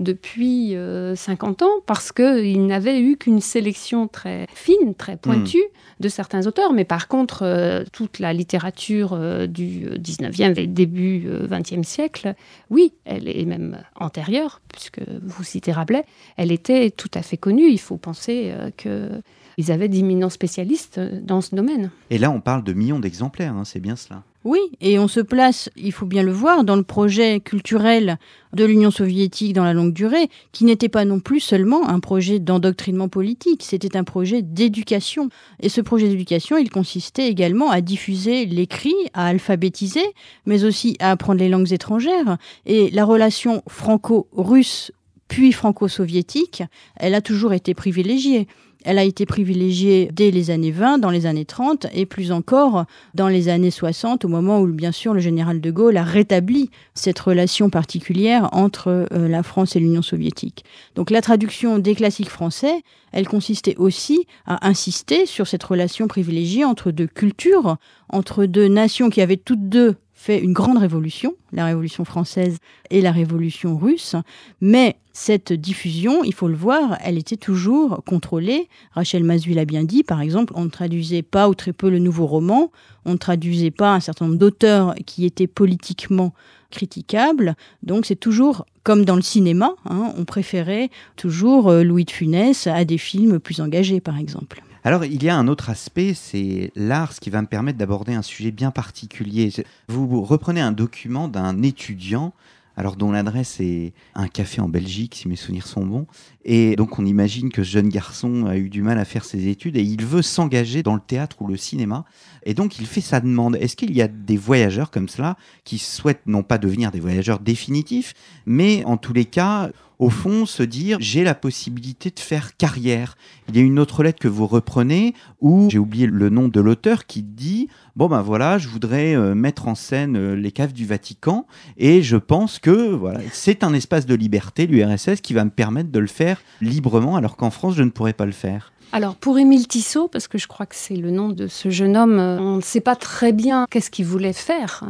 depuis 0.00 0.74
50 1.14 1.62
ans 1.62 1.80
parce 1.86 2.12
qu'ils 2.12 2.66
n'avaient 2.66 3.00
eu 3.00 3.16
qu'une 3.16 3.40
sélection 3.40 4.06
très 4.06 4.46
fine, 4.52 4.94
très 4.94 5.16
pointue 5.16 5.58
hmm. 5.58 6.02
de 6.02 6.08
certains 6.08 6.46
auteurs. 6.46 6.72
Mais 6.72 6.84
par 6.84 7.08
contre, 7.08 7.84
toute 7.92 8.18
la 8.18 8.32
littérature 8.32 9.18
du 9.48 9.86
19e 9.86 10.58
et 10.58 10.66
début 10.66 11.26
20e 11.28 11.84
siècle, 11.84 12.34
oui, 12.70 12.92
elle 13.04 13.28
est 13.28 13.44
même 13.44 13.78
antérieure, 13.94 14.60
puisque 14.72 15.00
vous 15.22 15.44
citez 15.44 15.69
Rabelais, 15.72 16.04
elle 16.36 16.52
était 16.52 16.90
tout 16.90 17.10
à 17.14 17.22
fait 17.22 17.36
connue. 17.36 17.68
Il 17.68 17.80
faut 17.80 17.96
penser 17.96 18.52
euh, 18.52 18.70
qu'ils 18.76 19.72
avaient 19.72 19.88
d'imminents 19.88 20.30
spécialistes 20.30 20.98
euh, 20.98 21.20
dans 21.22 21.40
ce 21.40 21.54
domaine. 21.54 21.90
Et 22.10 22.18
là, 22.18 22.30
on 22.30 22.40
parle 22.40 22.64
de 22.64 22.72
millions 22.72 23.00
d'exemplaires, 23.00 23.54
hein, 23.54 23.64
c'est 23.64 23.80
bien 23.80 23.96
cela. 23.96 24.22
Oui, 24.42 24.60
et 24.80 24.98
on 24.98 25.06
se 25.06 25.20
place, 25.20 25.68
il 25.76 25.92
faut 25.92 26.06
bien 26.06 26.22
le 26.22 26.32
voir, 26.32 26.64
dans 26.64 26.76
le 26.76 26.82
projet 26.82 27.40
culturel 27.40 28.18
de 28.54 28.64
l'Union 28.64 28.90
soviétique 28.90 29.52
dans 29.52 29.64
la 29.64 29.74
longue 29.74 29.92
durée, 29.92 30.30
qui 30.52 30.64
n'était 30.64 30.88
pas 30.88 31.04
non 31.04 31.20
plus 31.20 31.40
seulement 31.40 31.86
un 31.86 32.00
projet 32.00 32.38
d'endoctrinement 32.38 33.10
politique, 33.10 33.62
c'était 33.62 33.98
un 33.98 34.04
projet 34.04 34.40
d'éducation. 34.40 35.28
Et 35.60 35.68
ce 35.68 35.82
projet 35.82 36.08
d'éducation, 36.08 36.56
il 36.56 36.70
consistait 36.70 37.28
également 37.28 37.70
à 37.70 37.82
diffuser 37.82 38.46
l'écrit, 38.46 38.94
à 39.12 39.26
alphabétiser, 39.26 40.06
mais 40.46 40.64
aussi 40.64 40.96
à 41.00 41.10
apprendre 41.10 41.40
les 41.40 41.50
langues 41.50 41.74
étrangères. 41.74 42.38
Et 42.64 42.88
la 42.92 43.04
relation 43.04 43.62
franco-russe 43.68 44.90
puis 45.30 45.52
franco-soviétique, 45.52 46.64
elle 46.96 47.14
a 47.14 47.20
toujours 47.20 47.52
été 47.52 47.72
privilégiée. 47.72 48.48
Elle 48.84 48.98
a 48.98 49.04
été 49.04 49.26
privilégiée 49.26 50.08
dès 50.12 50.32
les 50.32 50.50
années 50.50 50.72
20, 50.72 50.98
dans 50.98 51.10
les 51.10 51.26
années 51.26 51.44
30 51.44 51.86
et 51.94 52.04
plus 52.04 52.32
encore 52.32 52.84
dans 53.14 53.28
les 53.28 53.48
années 53.48 53.70
60, 53.70 54.24
au 54.24 54.28
moment 54.28 54.60
où 54.60 54.66
bien 54.66 54.90
sûr 54.90 55.14
le 55.14 55.20
général 55.20 55.60
de 55.60 55.70
Gaulle 55.70 55.98
a 55.98 56.02
rétabli 56.02 56.70
cette 56.94 57.20
relation 57.20 57.70
particulière 57.70 58.48
entre 58.52 59.06
euh, 59.12 59.28
la 59.28 59.42
France 59.44 59.76
et 59.76 59.80
l'Union 59.80 60.02
soviétique. 60.02 60.64
Donc 60.96 61.10
la 61.10 61.20
traduction 61.20 61.78
des 61.78 61.94
classiques 61.94 62.30
français, 62.30 62.82
elle 63.12 63.28
consistait 63.28 63.76
aussi 63.76 64.26
à 64.46 64.66
insister 64.66 65.26
sur 65.26 65.46
cette 65.46 65.62
relation 65.62 66.08
privilégiée 66.08 66.64
entre 66.64 66.90
deux 66.90 67.06
cultures, 67.06 67.76
entre 68.08 68.46
deux 68.46 68.66
nations 68.66 69.10
qui 69.10 69.20
avaient 69.20 69.36
toutes 69.36 69.68
deux 69.68 69.94
fait 70.20 70.38
une 70.38 70.52
grande 70.52 70.76
révolution, 70.76 71.34
la 71.50 71.64
révolution 71.64 72.04
française 72.04 72.58
et 72.90 73.00
la 73.00 73.10
révolution 73.10 73.78
russe, 73.78 74.16
mais 74.60 74.96
cette 75.14 75.50
diffusion, 75.54 76.22
il 76.24 76.34
faut 76.34 76.46
le 76.46 76.54
voir, 76.54 76.98
elle 77.02 77.16
était 77.16 77.38
toujours 77.38 78.02
contrôlée. 78.04 78.68
Rachel 78.92 79.24
Mazui 79.24 79.54
l'a 79.54 79.64
bien 79.64 79.82
dit, 79.82 80.02
par 80.02 80.20
exemple, 80.20 80.52
on 80.56 80.64
ne 80.64 80.68
traduisait 80.68 81.22
pas 81.22 81.48
ou 81.48 81.54
très 81.54 81.72
peu 81.72 81.88
le 81.88 81.98
nouveau 81.98 82.26
roman, 82.26 82.70
on 83.06 83.12
ne 83.12 83.16
traduisait 83.16 83.70
pas 83.70 83.94
un 83.94 84.00
certain 84.00 84.26
nombre 84.26 84.36
d'auteurs 84.36 84.94
qui 85.06 85.24
étaient 85.24 85.46
politiquement 85.46 86.34
critiquables, 86.70 87.56
donc 87.82 88.04
c'est 88.04 88.14
toujours 88.14 88.66
comme 88.84 89.06
dans 89.06 89.16
le 89.16 89.22
cinéma, 89.22 89.74
hein, 89.86 90.12
on 90.18 90.26
préférait 90.26 90.90
toujours 91.16 91.70
euh, 91.70 91.82
Louis 91.82 92.04
de 92.04 92.10
Funès 92.10 92.66
à 92.66 92.84
des 92.84 92.98
films 92.98 93.40
plus 93.40 93.62
engagés, 93.62 94.00
par 94.00 94.18
exemple. 94.18 94.62
Alors, 94.82 95.04
il 95.04 95.22
y 95.22 95.28
a 95.28 95.36
un 95.36 95.46
autre 95.46 95.68
aspect, 95.68 96.14
c'est 96.14 96.72
l'art, 96.74 97.12
ce 97.12 97.20
qui 97.20 97.28
va 97.28 97.42
me 97.42 97.46
permettre 97.46 97.78
d'aborder 97.78 98.14
un 98.14 98.22
sujet 98.22 98.50
bien 98.50 98.70
particulier. 98.70 99.52
Vous 99.88 100.22
reprenez 100.22 100.60
un 100.60 100.72
document 100.72 101.28
d'un 101.28 101.62
étudiant 101.62 102.32
alors 102.80 102.96
dont 102.96 103.12
l'adresse 103.12 103.60
est 103.60 103.92
un 104.14 104.26
café 104.26 104.62
en 104.62 104.68
Belgique, 104.68 105.14
si 105.14 105.28
mes 105.28 105.36
souvenirs 105.36 105.66
sont 105.66 105.84
bons. 105.84 106.06
Et 106.46 106.76
donc 106.76 106.98
on 106.98 107.04
imagine 107.04 107.50
que 107.50 107.62
ce 107.62 107.72
jeune 107.72 107.90
garçon 107.90 108.46
a 108.46 108.56
eu 108.56 108.70
du 108.70 108.82
mal 108.82 108.98
à 108.98 109.04
faire 109.04 109.26
ses 109.26 109.48
études 109.48 109.76
et 109.76 109.82
il 109.82 110.06
veut 110.06 110.22
s'engager 110.22 110.82
dans 110.82 110.94
le 110.94 111.00
théâtre 111.00 111.42
ou 111.42 111.46
le 111.46 111.58
cinéma. 111.58 112.06
Et 112.44 112.54
donc 112.54 112.78
il 112.78 112.86
fait 112.86 113.02
sa 113.02 113.20
demande. 113.20 113.56
Est-ce 113.56 113.76
qu'il 113.76 113.94
y 113.94 114.00
a 114.00 114.08
des 114.08 114.38
voyageurs 114.38 114.90
comme 114.90 115.10
cela 115.10 115.36
qui 115.64 115.76
souhaitent 115.78 116.26
non 116.26 116.42
pas 116.42 116.56
devenir 116.56 116.90
des 116.90 117.00
voyageurs 117.00 117.40
définitifs, 117.40 118.14
mais 118.46 118.82
en 118.86 118.96
tous 118.96 119.12
les 119.12 119.26
cas 119.26 119.70
au 120.00 120.08
fond, 120.08 120.46
se 120.46 120.62
dire 120.62 120.96
j'ai 121.00 121.22
la 121.22 121.34
possibilité 121.34 122.10
de 122.10 122.18
faire 122.18 122.56
carrière. 122.56 123.16
Il 123.48 123.56
y 123.56 123.60
a 123.60 123.62
une 123.62 123.78
autre 123.78 124.02
lettre 124.02 124.18
que 124.18 124.28
vous 124.28 124.46
reprenez 124.46 125.14
où 125.40 125.68
j'ai 125.70 125.78
oublié 125.78 126.06
le 126.06 126.30
nom 126.30 126.48
de 126.48 126.60
l'auteur 126.60 127.06
qui 127.06 127.22
dit 127.22 127.68
bon 127.94 128.08
ben 128.08 128.22
voilà, 128.22 128.56
je 128.56 128.68
voudrais 128.68 129.14
euh, 129.14 129.34
mettre 129.34 129.68
en 129.68 129.74
scène 129.74 130.16
euh, 130.16 130.34
les 130.34 130.52
caves 130.52 130.72
du 130.72 130.86
Vatican 130.86 131.46
et 131.76 132.02
je 132.02 132.16
pense 132.16 132.58
que 132.58 132.94
voilà, 132.94 133.20
c'est 133.30 133.62
un 133.62 133.74
espace 133.74 134.06
de 134.06 134.14
liberté 134.14 134.66
l'URSS 134.66 135.20
qui 135.22 135.34
va 135.34 135.44
me 135.44 135.50
permettre 135.50 135.92
de 135.92 135.98
le 135.98 136.06
faire 136.06 136.40
librement 136.62 137.16
alors 137.16 137.36
qu'en 137.36 137.50
France 137.50 137.74
je 137.74 137.82
ne 137.82 137.90
pourrais 137.90 138.14
pas 138.14 138.26
le 138.26 138.32
faire. 138.32 138.72
Alors 138.92 139.14
pour 139.14 139.38
Émile 139.38 139.68
Tissot, 139.68 140.08
parce 140.08 140.26
que 140.26 140.38
je 140.38 140.48
crois 140.48 140.66
que 140.66 140.74
c'est 140.74 140.96
le 140.96 141.10
nom 141.10 141.28
de 141.28 141.46
ce 141.46 141.70
jeune 141.70 141.96
homme, 141.96 142.18
euh, 142.18 142.38
on 142.40 142.56
ne 142.56 142.62
sait 142.62 142.80
pas 142.80 142.96
très 142.96 143.32
bien 143.32 143.66
qu'est-ce 143.70 143.90
qu'il 143.90 144.06
voulait 144.06 144.32
faire. 144.32 144.82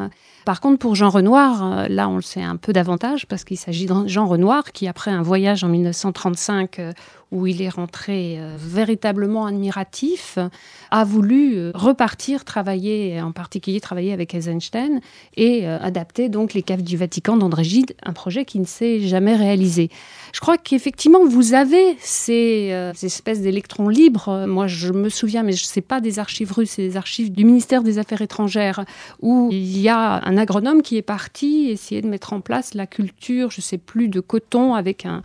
Par 0.45 0.61
contre, 0.61 0.79
pour 0.79 0.95
Jean 0.95 1.11
Renoir, 1.11 1.63
euh, 1.63 1.87
là, 1.89 2.09
on 2.09 2.17
le 2.17 2.23
sait 2.23 2.43
un 2.43 2.57
peu 2.57 2.73
davantage 2.73 3.27
parce 3.27 3.45
qu'il 3.45 3.59
s'agit 3.59 3.87
de 3.87 4.07
Jean 4.07 4.27
Renoir 4.27 4.73
qui, 4.73 4.89
après 4.89 5.11
un 5.11 5.23
voyage 5.23 5.65
en 5.65 5.69
1935 5.69 6.81
où 7.33 7.47
il 7.47 7.63
est 7.63 7.69
rentré 7.69 8.37
euh, 8.39 8.57
véritablement 8.59 9.47
admiratif, 9.47 10.39
a 10.91 11.05
voulu 11.05 11.57
euh, 11.57 11.71
repartir 11.75 12.45
travailler, 12.45 13.21
en 13.21 13.31
particulier 13.31 13.81
travailler 13.81 14.13
avec 14.13 14.35
Eisenstein 14.35 15.01
et 15.37 15.67
euh, 15.67 15.79
adapter 15.81 16.29
donc 16.29 16.55
les 16.55 16.63
caves 16.63 16.83
du 16.83 16.97
Vatican 16.97 17.37
d'André 17.37 17.63
Gide, 17.63 17.95
un 18.03 18.13
projet 18.13 18.45
qui 18.45 18.59
ne 18.59 18.65
s'est 18.65 19.01
jamais 19.01 19.37
réalisé. 19.37 19.91
Je 20.33 20.41
crois 20.41 20.59
qu'effectivement, 20.59 21.25
vous 21.25 21.55
avez 21.55 21.97
ces, 22.01 22.93
espèces 23.03 23.41
d'électrons 23.41 23.89
libres. 23.89 24.47
Moi, 24.47 24.67
je 24.67 24.93
me 24.93 25.09
souviens, 25.09 25.43
mais 25.43 25.53
je 25.53 25.65
ne 25.65 25.69
sais 25.69 25.81
pas 25.81 26.01
des 26.01 26.19
archives 26.19 26.53
russes, 26.53 26.71
c'est 26.71 26.83
des 26.83 26.97
archives 26.97 27.33
du 27.33 27.45
ministère 27.45 27.83
des 27.83 27.99
Affaires 27.99 28.23
étrangères, 28.23 28.85
où 29.21 29.49
il 29.53 29.79
y 29.79 29.89
a 29.89 30.21
un 30.31 30.37
agronome 30.37 30.83
qui 30.83 30.97
est 30.97 31.03
parti 31.03 31.71
essayer 31.71 32.01
de 32.03 32.07
mettre 32.07 32.33
en 32.33 32.41
place 32.41 32.75
la 32.75 32.87
culture, 32.87 33.51
je 33.51 33.61
sais 33.61 33.79
plus, 33.79 34.09
de 34.09 34.21
coton 34.21 34.75
avec 34.75 35.05
un, 35.05 35.23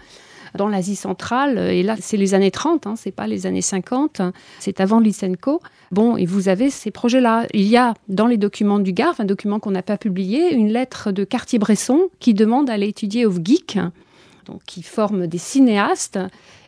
dans 0.55 0.67
l'Asie 0.67 0.95
centrale. 0.95 1.59
Et 1.59 1.83
là, 1.83 1.95
c'est 1.99 2.17
les 2.17 2.33
années 2.33 2.49
30, 2.49 2.87
hein, 2.87 2.95
c'est 2.97 3.11
pas 3.11 3.27
les 3.27 3.45
années 3.45 3.61
50, 3.61 4.21
c'est 4.59 4.81
avant 4.81 4.99
Lysenko. 4.99 5.61
Bon, 5.91 6.17
et 6.17 6.25
vous 6.25 6.49
avez 6.49 6.71
ces 6.71 6.89
projets-là. 6.89 7.45
Il 7.53 7.67
y 7.67 7.77
a 7.77 7.93
dans 8.09 8.25
les 8.25 8.37
documents 8.37 8.79
du 8.79 8.93
GARF, 8.93 9.19
un 9.19 9.25
document 9.25 9.59
qu'on 9.59 9.71
n'a 9.71 9.83
pas 9.83 9.97
publié, 9.97 10.53
une 10.55 10.71
lettre 10.71 11.11
de 11.11 11.23
Cartier-Bresson 11.23 12.09
qui 12.19 12.33
demande 12.33 12.71
à 12.71 12.73
aller 12.73 12.87
étudier 12.87 13.27
au 13.27 13.33
GIC, 13.33 13.77
donc 14.47 14.61
qui 14.65 14.81
forme 14.81 15.27
des 15.27 15.37
cinéastes 15.37 16.17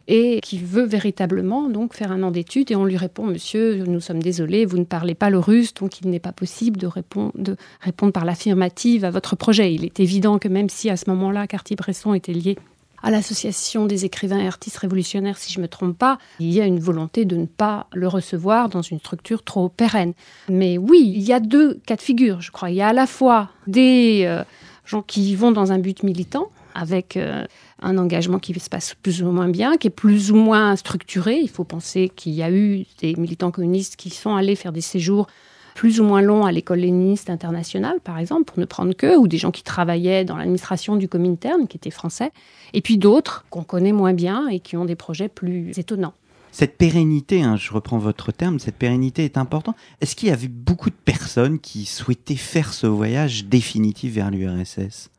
et 0.08 0.40
qui 0.42 0.58
veut 0.58 0.86
véritablement 0.86 1.70
donc 1.70 1.94
faire 1.94 2.12
un 2.12 2.24
an 2.24 2.32
d'études. 2.32 2.72
Et 2.72 2.76
on 2.76 2.86
lui 2.86 2.98
répond, 2.98 3.26
monsieur, 3.26 3.84
nous 3.86 4.00
sommes 4.00 4.22
désolés, 4.22 4.66
vous 4.66 4.78
ne 4.78 4.86
parlez 4.86 5.16
pas 5.16 5.30
le 5.30 5.40
russe, 5.40 5.74
donc 5.74 6.00
il 6.02 6.10
n'est 6.10 6.20
pas 6.20 6.32
possible 6.32 6.78
de 6.78 6.88
répondre, 6.88 7.32
de 7.36 7.58
répondre 7.82 8.14
par 8.14 8.26
l'affirmative 8.26 9.06
à 9.06 9.12
votre 9.12 9.36
projet. 9.36 9.74
Il 9.74 9.84
est 9.84 10.00
évident 10.00 10.40
que 10.40 10.48
même 10.48 10.70
si 10.70 10.90
à 10.90 10.98
ce 10.98 11.10
moment-là, 11.10 11.48
Cartier-Bresson 11.48 12.14
était 12.14 12.34
lié 12.34 12.58
à 13.04 13.12
l'association 13.12 13.86
des 13.86 14.06
écrivains 14.06 14.40
et 14.40 14.48
artistes 14.48 14.78
révolutionnaires, 14.78 15.38
si 15.38 15.52
je 15.52 15.60
ne 15.60 15.64
me 15.64 15.68
trompe 15.68 15.98
pas, 15.98 16.18
il 16.40 16.52
y 16.52 16.62
a 16.62 16.66
une 16.66 16.80
volonté 16.80 17.26
de 17.26 17.36
ne 17.36 17.46
pas 17.46 17.88
le 17.94 18.08
recevoir 18.08 18.70
dans 18.70 18.82
une 18.82 19.00
structure 19.00 19.44
trop 19.44 19.70
pérenne. 19.70 20.14
Mais 20.50 20.78
oui, 20.78 21.14
il 21.16 21.22
y 21.22 21.34
a 21.34 21.40
deux 21.40 21.80
cas 21.86 21.96
de 21.96 22.02
figure, 22.02 22.42
je 22.42 22.52
crois. 22.52 22.72
Il 22.72 22.76
y 22.76 22.82
a 22.82 22.88
à 22.88 22.94
la 22.94 23.08
fois 23.08 23.50
des 23.68 24.24
euh, 24.26 24.44
gens 24.86 25.04
qui 25.04 25.36
vont 25.36 25.52
dans 25.52 25.72
un 25.72 25.78
but 25.78 26.04
militant, 26.04 26.50
avec 26.78 27.18
euh, 27.18 27.44
un 27.82 27.98
engagement 27.98 28.40
qui 28.40 28.58
se 28.58 28.70
passe 28.70 28.96
plus 29.02 29.24
ou 29.24 29.32
moins 29.32 29.50
bien, 29.50 29.78
qui 29.78 29.88
est 29.88 29.92
plus 29.92 30.32
ou 30.32 30.36
moins 30.36 30.76
structuré. 30.76 31.40
Il 31.42 31.50
faut 31.50 31.64
penser 31.64 32.10
qu'il 32.16 32.34
y 32.34 32.44
a 32.44 32.52
eu 32.52 32.86
des 33.00 33.16
militants 33.16 33.52
communistes 33.52 33.96
qui 33.96 34.12
sont 34.12 34.36
allés 34.36 34.56
faire 34.56 34.72
des 34.72 34.82
séjours 34.82 35.28
plus 35.74 36.00
ou 36.00 36.04
moins 36.04 36.22
long 36.22 36.46
à 36.46 36.52
l'école 36.52 36.80
léniniste 36.80 37.30
internationale, 37.30 38.00
par 38.04 38.18
exemple, 38.18 38.46
pour 38.46 38.60
ne 38.60 38.66
prendre 38.66 38.94
que, 38.94 39.16
ou 39.18 39.28
des 39.28 39.38
gens 39.38 39.52
qui 39.52 39.64
travaillaient 39.64 40.26
dans 40.26 40.36
l'administration 40.36 40.96
du 40.96 41.08
Comintern, 41.08 41.68
qui 41.68 41.78
étaient 41.78 41.92
français, 41.92 42.32
et 42.74 42.82
puis 42.82 42.98
d'autres 42.98 43.46
qu'on 43.52 43.64
connaît 43.64 43.92
moins 43.92 44.14
bien 44.14 44.48
et 44.48 44.60
qui 44.60 44.76
ont 44.76 44.86
des 44.86 44.96
projets 44.96 45.30
plus 45.30 45.78
étonnants. 45.78 46.14
Cette 46.52 46.78
pérennité, 46.78 47.44
hein, 47.44 47.58
je 47.58 47.72
reprends 47.72 48.00
votre 48.00 48.32
terme, 48.32 48.58
cette 48.58 48.78
pérennité 48.78 49.26
est 49.26 49.38
importante. 49.38 49.76
Est-ce 50.02 50.16
qu'il 50.16 50.30
y 50.30 50.32
avait 50.32 50.48
beaucoup 50.48 50.90
de 50.90 50.96
personnes 50.96 51.60
qui 51.60 51.86
souhaitaient 51.86 52.36
faire 52.36 52.74
ce 52.74 52.88
voyage 52.88 53.46
définitif 53.46 54.14
vers 54.14 54.32
l'URSS? 54.32 55.12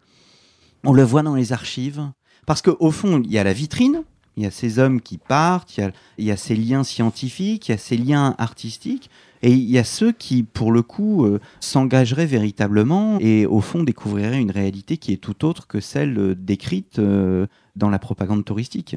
On 0.85 0.93
le 0.93 1.03
voit 1.03 1.22
dans 1.22 1.35
les 1.35 1.53
archives. 1.53 2.03
Parce 2.47 2.62
qu'au 2.62 2.91
fond, 2.91 3.20
il 3.24 3.31
y 3.31 3.39
a 3.39 3.45
la 3.45 3.53
vitrine, 3.53 4.03
il 4.39 4.45
y 4.45 4.47
a 4.47 4.51
ces 4.51 4.79
hommes 4.79 5.01
qui 5.01 5.18
partent, 5.18 5.76
il 5.76 6.24
y 6.24 6.31
a, 6.31 6.37
ces 6.37 6.55
liens 6.55 6.85
scientifiques, 6.85 7.68
il 7.68 7.72
y 7.72 7.74
a 7.74 7.79
ces 7.79 7.97
liens 7.97 8.35
artistiques. 8.39 9.11
Et 9.43 9.53
il 9.53 9.70
y 9.70 9.79
a 9.79 9.85
ceux 9.85 10.12
qui, 10.12 10.45
pour 10.45 10.72
le 10.72 10.83
coup, 10.83 11.24
euh, 11.24 11.41
s'engageraient 11.61 12.26
véritablement 12.26 13.18
et 13.20 13.47
au 13.47 13.61
fond 13.61 13.83
découvriraient 13.83 14.41
une 14.41 14.51
réalité 14.51 14.97
qui 14.97 15.12
est 15.12 15.16
tout 15.16 15.45
autre 15.45 15.66
que 15.66 15.81
celle 15.81 16.18
euh, 16.18 16.35
décrite 16.35 16.99
euh, 16.99 17.47
dans 17.76 17.91
la 17.91 17.99
propagande 17.99 18.45
touristique. 18.45 18.97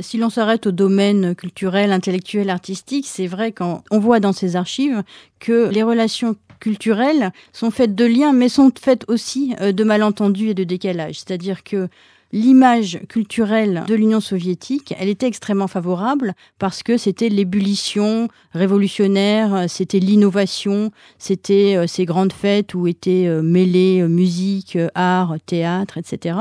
Si 0.00 0.16
l'on 0.16 0.30
s'arrête 0.30 0.66
au 0.66 0.72
domaine 0.72 1.34
culturel, 1.34 1.92
intellectuel, 1.92 2.48
artistique, 2.48 3.06
c'est 3.06 3.26
vrai 3.26 3.52
qu'on 3.52 3.82
voit 3.90 4.20
dans 4.20 4.32
ces 4.32 4.56
archives 4.56 5.02
que 5.38 5.68
les 5.68 5.82
relations 5.82 6.36
culturelles 6.62 7.32
sont 7.52 7.70
faites 7.70 7.94
de 7.94 8.04
liens, 8.04 8.32
mais 8.32 8.48
sont 8.48 8.70
faites 8.80 9.04
aussi 9.08 9.54
de 9.60 9.84
malentendus 9.84 10.50
et 10.50 10.54
de 10.54 10.64
décalages. 10.64 11.16
C'est-à-dire 11.16 11.64
que 11.64 11.88
l'image 12.32 13.00
culturelle 13.08 13.84
de 13.86 13.94
l'Union 13.94 14.20
soviétique, 14.20 14.94
elle 14.98 15.08
était 15.08 15.26
extrêmement 15.26 15.68
favorable 15.68 16.34
parce 16.58 16.82
que 16.82 16.96
c'était 16.96 17.28
l'ébullition 17.28 18.28
révolutionnaire, 18.52 19.66
c'était 19.68 19.98
l'innovation, 19.98 20.90
c'était 21.18 21.76
euh, 21.76 21.86
ces 21.86 22.04
grandes 22.04 22.32
fêtes 22.32 22.74
où 22.74 22.86
étaient 22.86 23.26
euh, 23.26 23.42
euh, 23.42 24.08
musique, 24.08 24.78
art, 24.94 25.36
théâtre, 25.44 25.98
etc. 25.98 26.38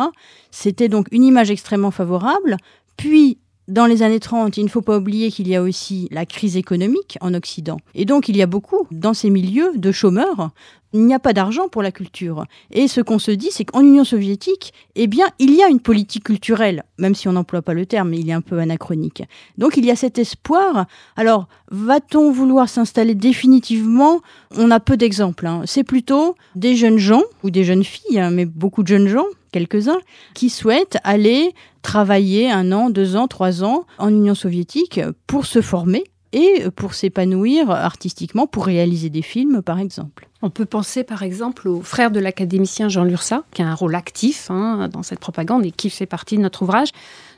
C'était 0.50 0.90
donc 0.90 1.08
une 1.12 1.24
image 1.24 1.52
extrêmement 1.52 1.92
favorable. 1.92 2.58
Puis, 2.96 3.38
dans 3.72 3.86
les 3.86 4.04
années 4.04 4.20
30, 4.20 4.58
il 4.58 4.66
ne 4.66 4.70
faut 4.70 4.82
pas 4.82 4.98
oublier 4.98 5.32
qu'il 5.32 5.48
y 5.48 5.56
a 5.56 5.62
aussi 5.62 6.08
la 6.12 6.26
crise 6.26 6.58
économique 6.58 7.18
en 7.22 7.34
Occident. 7.34 7.78
Et 7.96 8.06
donc, 8.06 8.28
il 8.28 8.36
y 8.36 8.42
a 8.42 8.46
beaucoup, 8.46 8.86
dans 8.92 9.14
ces 9.14 9.30
milieux, 9.30 9.72
de 9.76 9.92
chômeurs 9.92 10.52
il 10.94 11.06
n'y 11.06 11.14
a 11.14 11.20
pas 11.20 11.34
d'argent 11.34 11.70
pour 11.70 11.82
la 11.82 11.92
culture. 11.92 12.46
Et 12.72 12.88
ce 12.88 13.02
qu'on 13.02 13.20
se 13.20 13.32
dit, 13.32 13.50
c'est 13.52 13.66
qu'en 13.66 13.82
Union 13.82 14.04
soviétique, 14.04 14.74
eh 14.96 15.08
bien, 15.08 15.28
il 15.40 15.56
y 15.56 15.64
a 15.64 15.70
une 15.70 15.80
politique 15.80 16.26
culturelle, 16.26 16.84
même 16.98 17.16
si 17.16 17.28
on 17.28 17.34
n'emploie 17.34 17.62
pas 17.62 17.74
le 17.74 17.86
terme, 17.86 18.14
il 18.14 18.30
est 18.30 18.34
un 18.34 18.42
peu 18.42 18.60
anachronique. 18.60 19.24
Donc 19.58 19.78
il 19.78 19.86
y 19.86 19.92
a 19.92 19.96
cet 19.96 20.20
espoir. 20.20 20.86
Alors, 21.16 21.48
va-t-on 21.70 22.32
vouloir 22.32 22.68
s'installer 22.68 23.16
définitivement? 23.16 24.20
On 24.58 24.72
a 24.72 24.80
peu 24.80 24.98
d'exemples. 24.98 25.48
Hein. 25.48 25.62
C'est 25.66 25.84
plutôt 25.84 26.36
des 26.56 26.76
jeunes 26.76 26.98
gens, 26.98 27.24
ou 27.44 27.50
des 27.50 27.64
jeunes 27.64 27.84
filles, 27.84 28.20
hein, 28.20 28.32
mais 28.32 28.46
beaucoup 28.46 28.84
de 28.84 28.88
jeunes 28.88 29.08
gens, 29.08 29.26
quelques-uns, 29.52 30.00
qui 30.34 30.50
souhaitent 30.50 30.98
aller 31.04 31.54
travailler 31.82 32.52
un 32.52 32.72
an, 32.72 32.90
deux 32.90 33.16
ans, 33.16 33.28
trois 33.28 33.64
ans 33.64 33.86
en 33.98 34.10
Union 34.10 34.36
soviétique 34.36 35.00
pour 35.28 35.46
se 35.46 35.62
former 35.62 36.04
et 36.34 36.66
pour 36.76 36.94
s'épanouir 36.94 37.70
artistiquement, 37.72 38.48
pour 38.48 38.66
réaliser 38.66 39.10
des 39.10 39.22
films, 39.22 39.62
par 39.62 39.80
exemple. 39.80 40.30
On 40.44 40.50
peut 40.50 40.66
penser 40.66 41.04
par 41.04 41.22
exemple 41.22 41.68
au 41.68 41.82
frère 41.82 42.10
de 42.10 42.20
l'académicien 42.20 42.90
Jean 42.90 43.04
Lursa, 43.04 43.44
qui 43.52 43.62
a 43.62 43.68
un 43.68 43.76
rôle 43.76 43.94
actif 43.94 44.50
hein, 44.50 44.90
dans 44.92 45.04
cette 45.04 45.20
propagande 45.20 45.66
et 45.66 45.72
qui 45.72 45.90
fait 45.90 46.08
partie 46.08 46.38
de 46.38 46.42
notre 46.42 46.64
ouvrage. 46.64 46.90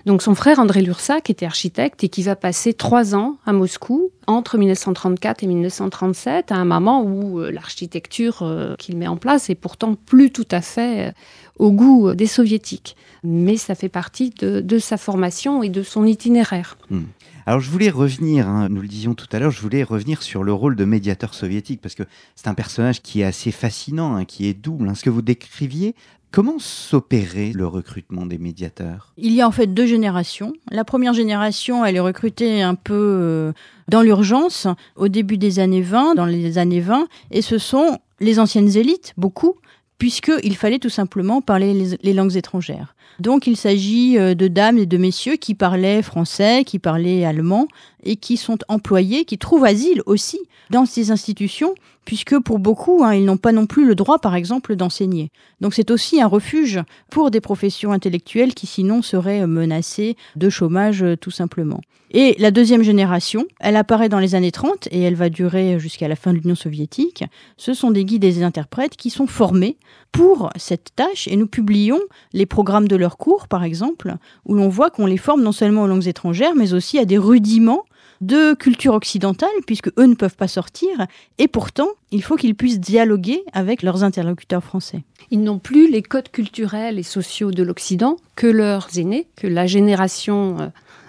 Donc 0.05 0.21
son 0.21 0.35
frère 0.35 0.59
André 0.59 0.81
Lursac 0.81 1.29
était 1.29 1.45
architecte 1.45 2.03
et 2.03 2.09
qui 2.09 2.23
va 2.23 2.35
passer 2.35 2.73
trois 2.73 3.15
ans 3.15 3.37
à 3.45 3.53
Moscou 3.53 4.11
entre 4.27 4.57
1934 4.57 5.43
et 5.43 5.47
1937, 5.47 6.51
à 6.51 6.55
un 6.55 6.65
moment 6.65 7.03
où 7.03 7.39
euh, 7.39 7.51
l'architecture 7.51 8.39
euh, 8.41 8.75
qu'il 8.77 8.97
met 8.97 9.07
en 9.07 9.17
place 9.17 9.49
est 9.49 9.55
pourtant 9.55 9.95
plus 9.95 10.31
tout 10.31 10.47
à 10.51 10.61
fait 10.61 11.09
euh, 11.09 11.11
au 11.59 11.71
goût 11.71 12.13
des 12.13 12.27
soviétiques. 12.27 12.95
Mais 13.23 13.57
ça 13.57 13.75
fait 13.75 13.89
partie 13.89 14.31
de, 14.31 14.79
sa 14.79 14.97
formation 14.97 15.63
et 15.63 15.69
de 15.69 15.83
son 15.83 16.05
itinéraire. 16.05 16.77
Hmm. 16.89 17.03
Alors 17.45 17.59
je 17.59 17.69
voulais 17.69 17.89
revenir, 17.89 18.47
hein, 18.47 18.69
nous 18.69 18.81
le 18.81 18.87
disions 18.87 19.15
tout 19.15 19.27
à 19.33 19.39
l'heure, 19.39 19.51
je 19.51 19.61
voulais 19.61 19.83
revenir 19.83 20.23
sur 20.23 20.43
le 20.43 20.53
rôle 20.53 20.77
de 20.77 20.85
médiateur 20.85 21.33
soviétique, 21.33 21.81
parce 21.81 21.93
que 21.93 22.03
c'est 22.35 22.47
un 22.47 22.53
personnage 22.53 23.01
qui 23.01 23.21
est 23.21 23.25
assez 23.25 23.51
fascinant, 23.51 24.15
hein, 24.15 24.23
qui 24.23 24.47
est 24.47 24.53
double. 24.53 24.87
Hein. 24.87 24.95
Ce 24.95 25.03
que 25.03 25.09
vous 25.09 25.21
décriviez, 25.21 25.93
Comment 26.33 26.57
s'opérait 26.57 27.51
le 27.53 27.67
recrutement 27.67 28.25
des 28.25 28.39
médiateurs? 28.39 29.13
Il 29.17 29.33
y 29.33 29.41
a 29.41 29.47
en 29.47 29.51
fait 29.51 29.67
deux 29.67 29.85
générations. 29.85 30.53
La 30.71 30.83
première 30.83 31.13
génération, 31.13 31.85
elle 31.85 31.95
est 31.95 31.99
recrutée 31.99 32.63
un 32.63 32.73
peu 32.73 32.95
euh, 32.95 33.53
dans 33.87 34.01
l'urgence 34.01 34.65
au 34.95 35.09
début 35.09 35.37
des 35.37 35.59
années 35.59 35.83
20, 35.83 36.15
dans 36.15 36.25
les 36.25 36.57
années 36.57 36.79
20, 36.79 37.07
et 37.29 37.43
ce 37.43 37.59
sont 37.59 37.99
les 38.19 38.39
anciennes 38.39 38.75
élites, 38.75 39.13
beaucoup, 39.15 39.57
puisqu'il 39.97 40.55
fallait 40.55 40.79
tout 40.79 40.89
simplement 40.89 41.41
parler 41.41 41.97
les, 42.01 42.13
langues 42.13 42.35
étrangères. 42.35 42.95
Donc 43.19 43.47
il 43.47 43.57
s'agit 43.57 44.17
euh, 44.17 44.33
de 44.33 44.47
dames 44.47 44.77
et 44.77 44.85
de 44.85 44.97
messieurs 44.97 45.35
qui 45.35 45.55
parlaient 45.55 46.01
français, 46.01 46.63
qui 46.65 46.79
parlaient 46.79 47.25
allemand, 47.25 47.67
et 48.03 48.15
qui 48.15 48.37
sont 48.37 48.57
employés, 48.67 49.25
qui 49.25 49.37
trouvent 49.37 49.65
asile 49.65 50.01
aussi 50.05 50.39
dans 50.69 50.85
ces 50.85 51.11
institutions, 51.11 51.75
puisque 52.05 52.37
pour 52.39 52.59
beaucoup, 52.59 53.03
hein, 53.03 53.13
ils 53.13 53.25
n'ont 53.25 53.37
pas 53.37 53.51
non 53.51 53.65
plus 53.65 53.85
le 53.85 53.95
droit, 53.95 54.19
par 54.19 54.35
exemple, 54.35 54.75
d'enseigner. 54.75 55.29
Donc 55.61 55.73
c'est 55.73 55.91
aussi 55.91 56.21
un 56.21 56.27
refuge 56.27 56.81
pour 57.09 57.31
des 57.31 57.41
professions 57.41 57.91
intellectuelles 57.91 58.53
qui 58.53 58.67
sinon 58.67 59.01
seraient 59.01 59.45
menacées 59.47 60.17
de 60.35 60.49
chômage 60.49 61.03
euh, 61.03 61.15
tout 61.15 61.31
simplement. 61.31 61.81
Et 62.15 62.35
la 62.37 62.51
deuxième 62.51 62.83
génération, 62.83 63.45
elle 63.59 63.75
apparaît 63.75 64.07
dans 64.07 64.19
les 64.19 64.35
années 64.35 64.51
30 64.51 64.87
et 64.91 65.01
elle 65.01 65.15
va 65.15 65.29
durer 65.29 65.79
jusqu'à 65.79 66.07
la 66.07 66.15
fin 66.15 66.31
de 66.31 66.37
l'Union 66.37 66.53
soviétique. 66.53 67.23
Ce 67.57 67.73
sont 67.73 67.89
des 67.89 68.05
guides 68.05 68.23
et 68.23 68.31
des 68.31 68.43
interprètes 68.43 68.95
qui 68.95 69.09
sont 69.09 69.25
formés 69.25 69.77
pour 70.11 70.51
cette 70.55 70.95
tâche 70.95 71.27
et 71.27 71.35
nous 71.35 71.47
publions 71.47 71.99
les 72.31 72.45
programmes 72.45 72.87
de 72.87 72.95
leurs 72.95 73.17
cours, 73.17 73.47
par 73.47 73.63
exemple, 73.63 74.13
où 74.45 74.53
l'on 74.53 74.69
voit 74.69 74.91
qu'on 74.91 75.07
les 75.07 75.17
forme 75.17 75.41
non 75.41 75.51
seulement 75.51 75.83
aux 75.83 75.87
langues 75.87 76.07
étrangères, 76.07 76.53
mais 76.55 76.75
aussi 76.75 76.99
à 76.99 77.05
des 77.05 77.17
rudiments 77.17 77.83
de 78.21 78.53
culture 78.53 78.93
occidentale, 78.93 79.49
puisque 79.65 79.89
eux 79.99 80.05
ne 80.05 80.13
peuvent 80.13 80.35
pas 80.35 80.47
sortir, 80.47 81.07
et 81.39 81.47
pourtant, 81.47 81.89
il 82.11 82.23
faut 82.23 82.35
qu'ils 82.35 82.55
puissent 82.55 82.79
dialoguer 82.79 83.43
avec 83.53 83.81
leurs 83.81 84.03
interlocuteurs 84.03 84.63
français. 84.63 85.03
Ils 85.31 85.41
n'ont 85.41 85.59
plus 85.59 85.89
les 85.91 86.01
codes 86.01 86.29
culturels 86.29 86.99
et 86.99 87.03
sociaux 87.03 87.51
de 87.51 87.63
l'Occident 87.63 88.17
que 88.35 88.47
leurs 88.47 88.97
aînés, 88.97 89.27
que 89.35 89.47
la 89.47 89.65
génération 89.65 90.57
euh, 90.59 90.67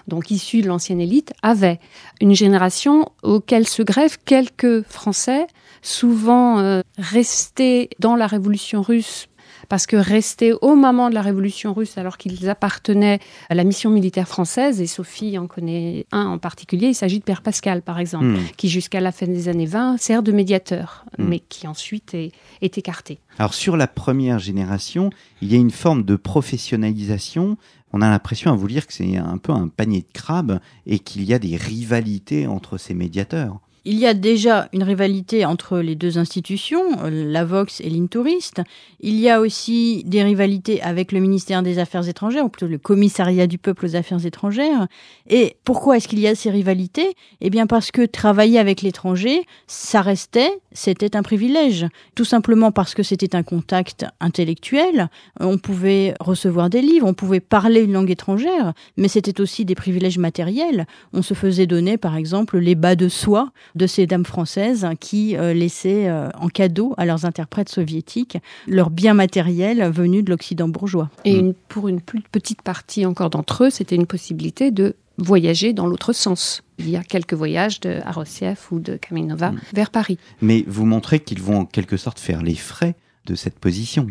donc 0.09 0.31
issue 0.31 0.61
de 0.61 0.69
l'ancienne 0.69 1.01
élite 1.01 1.33
avait. 1.43 1.81
Une 2.21 2.35
génération 2.35 3.07
auquel 3.23 3.67
se 3.67 3.83
greffent 3.83 4.19
quelques 4.25 4.83
Français, 4.83 5.47
souvent 5.83 6.59
euh, 6.59 6.83
restés 6.99 7.91
dans 7.99 8.17
la 8.17 8.27
révolution 8.27 8.83
russe 8.83 9.29
parce 9.69 9.87
que 9.87 9.97
rester 9.97 10.53
au 10.53 10.75
moment 10.75 11.09
de 11.09 11.15
la 11.15 11.23
Révolution 11.23 11.73
russe, 11.75 11.99
alors 11.99 12.19
qu'ils 12.19 12.49
appartenaient 12.49 13.21
à 13.49 13.55
la 13.55 13.65
mission 13.65 13.91
militaire 13.91 14.29
française, 14.29 14.81
et 14.81 14.87
Sophie 14.87 15.39
en 15.39 15.47
connaît 15.47 16.07
un 16.13 16.27
en 16.27 16.39
particulier, 16.39 16.89
il 16.89 16.95
s'agit 16.95 17.19
de 17.19 17.25
Père 17.25 17.43
Pascal, 17.43 17.83
par 17.83 17.99
exemple, 17.99 18.27
hmm. 18.27 18.39
qui 18.57 18.69
jusqu'à 18.69 19.01
la 19.01 19.13
fin 19.13 19.27
des 19.27 19.49
années 19.49 19.67
20 19.67 19.99
sert 19.99 20.23
de 20.23 20.33
médiateur, 20.33 21.05
hmm. 21.19 21.25
mais 21.25 21.41
qui 21.41 21.67
ensuite 21.67 22.15
est, 22.15 22.33
est 22.63 22.79
écarté. 22.79 23.21
Alors 23.39 23.55
sur 23.55 23.77
la 23.77 23.87
première 23.87 24.39
génération, 24.39 25.11
il 25.43 25.53
y 25.53 25.57
a 25.57 25.59
une 25.59 25.71
forme 25.71 26.05
de 26.05 26.17
professionnalisation 26.17 27.57
on 27.97 28.03
a 28.03 28.11
l'impression 28.11 28.51
à 28.51 28.57
vous 28.57 28.67
lire 28.67 28.89
que 28.89 28.93
c'est 28.93 29.17
un 29.19 29.39
peu 29.39 29.53
un 29.53 29.69
panier 29.69 30.01
de 30.01 30.13
crabes 30.13 30.59
et 30.85 30.99
qu'il 30.99 31.23
y 31.23 31.33
a 31.33 31.39
des 31.39 31.55
rivalités 31.55 32.49
entre 32.49 32.77
ces 32.77 32.93
médiateurs. 32.93 33.61
Il 33.87 33.99
y 33.99 34.07
a 34.07 34.15
déjà 34.15 34.69
une 34.73 34.83
rivalité 34.83 35.45
entre 35.45 35.79
les 35.79 35.95
deux 35.95 36.17
institutions, 36.17 36.83
la 37.05 37.45
Vox 37.45 37.83
et 37.83 37.91
l'Intouriste. 37.91 38.63
Il 39.01 39.21
y 39.21 39.29
a 39.29 39.41
aussi 39.41 40.05
des 40.07 40.23
rivalités 40.23 40.81
avec 40.81 41.13
le 41.13 41.21
ministère 41.21 41.63
des 41.63 41.79
Affaires 41.79 42.09
étrangères, 42.09 42.47
ou 42.47 42.49
plutôt 42.49 42.67
le 42.67 42.79
commissariat 42.79 43.47
du 43.47 43.59
peuple 43.59 43.85
aux 43.85 43.95
Affaires 43.95 44.25
étrangères. 44.25 44.89
Et 45.29 45.57
pourquoi 45.65 45.99
est-ce 45.99 46.09
qu'il 46.09 46.21
y 46.21 46.27
a 46.27 46.35
ces 46.35 46.51
rivalités? 46.51 47.15
Eh 47.43 47.51
bien 47.51 47.67
parce 47.67 47.91
que 47.91 48.07
travailler 48.07 48.59
avec 48.59 48.81
l'étranger, 48.81 49.43
ça 49.67 50.01
restait, 50.01 50.51
c'était 50.75 51.17
un 51.17 51.23
privilège. 51.23 51.87
Tout 52.15 52.25
simplement 52.25 52.73
parce 52.73 52.95
que 52.95 53.03
c'était 53.03 53.35
un 53.35 53.43
contact 53.43 54.05
intellectuel. 54.21 55.09
On 55.41 55.57
pouvait 55.57 56.15
recevoir 56.21 56.69
des 56.69 56.83
livres, 56.83 57.07
on 57.07 57.15
pouvait 57.15 57.41
parler 57.41 57.81
une 57.81 57.93
langue 57.93 58.11
étrangère, 58.11 58.75
mais 58.97 59.09
c'était 59.09 59.41
aussi 59.41 59.65
des 59.65 59.75
privilèges 59.75 60.19
matériels. 60.19 60.87
On 61.13 61.23
se 61.23 61.35
faisait 61.35 61.67
donner, 61.67 61.97
par 61.97 62.17
exemple, 62.17 62.59
les 62.59 62.75
bas 62.75 62.97
de 62.97 63.09
soie 63.09 63.51
de 63.75 63.87
ces 63.87 64.07
dames 64.07 64.27
françaises 64.27 64.87
qui 65.01 65.37
euh, 65.37 65.55
laissaient 65.55 66.09
euh, 66.09 66.29
en 66.39 66.49
cadeau 66.49 66.95
à 66.97 67.07
leurs 67.07 67.25
interprètes 67.25 67.69
soviétiques 67.69 68.39
leurs 68.67 68.91
biens 68.91 69.15
matériels 69.15 69.91
venus 69.91 70.25
de 70.25 70.31
l'Occident 70.31 70.69
bourgeois. 70.69 71.11
Et 71.25 71.43
mm. 71.43 71.55
pour 71.69 71.89
une 71.89 72.01
plus 72.01 72.21
petite 72.21 72.63
partie 72.63 73.07
encore 73.07 73.31
d'entre 73.31 73.65
eux, 73.65 73.71
c'était 73.71 73.97
une 73.97 74.07
possibilité 74.07 74.71
de 74.71 74.97
voyager 75.19 75.73
dans 75.73 75.87
l'autre 75.87 76.13
sens. 76.13 76.63
Il 76.79 76.91
y 76.91 76.97
a 76.97 77.03
quelques 77.03 77.35
voyages 77.35 77.81
de 77.81 78.01
Arosiev 78.05 78.59
ou 78.71 78.81
de 78.81 78.97
Kaminova 78.97 79.53
mm. 79.53 79.61
vers 79.73 79.91
Paris. 79.91 80.19
Mais 80.41 80.65
vous 80.67 80.87
montrez 80.87 81.21
qu'ils 81.21 81.43
vont 81.43 81.61
en 81.61 81.65
quelque 81.67 81.97
sorte 81.97 82.19
faire 82.19 82.43
les 82.43 82.57
frais 82.57 82.95
de 83.27 83.35
cette 83.35 83.59
position. 83.59 84.07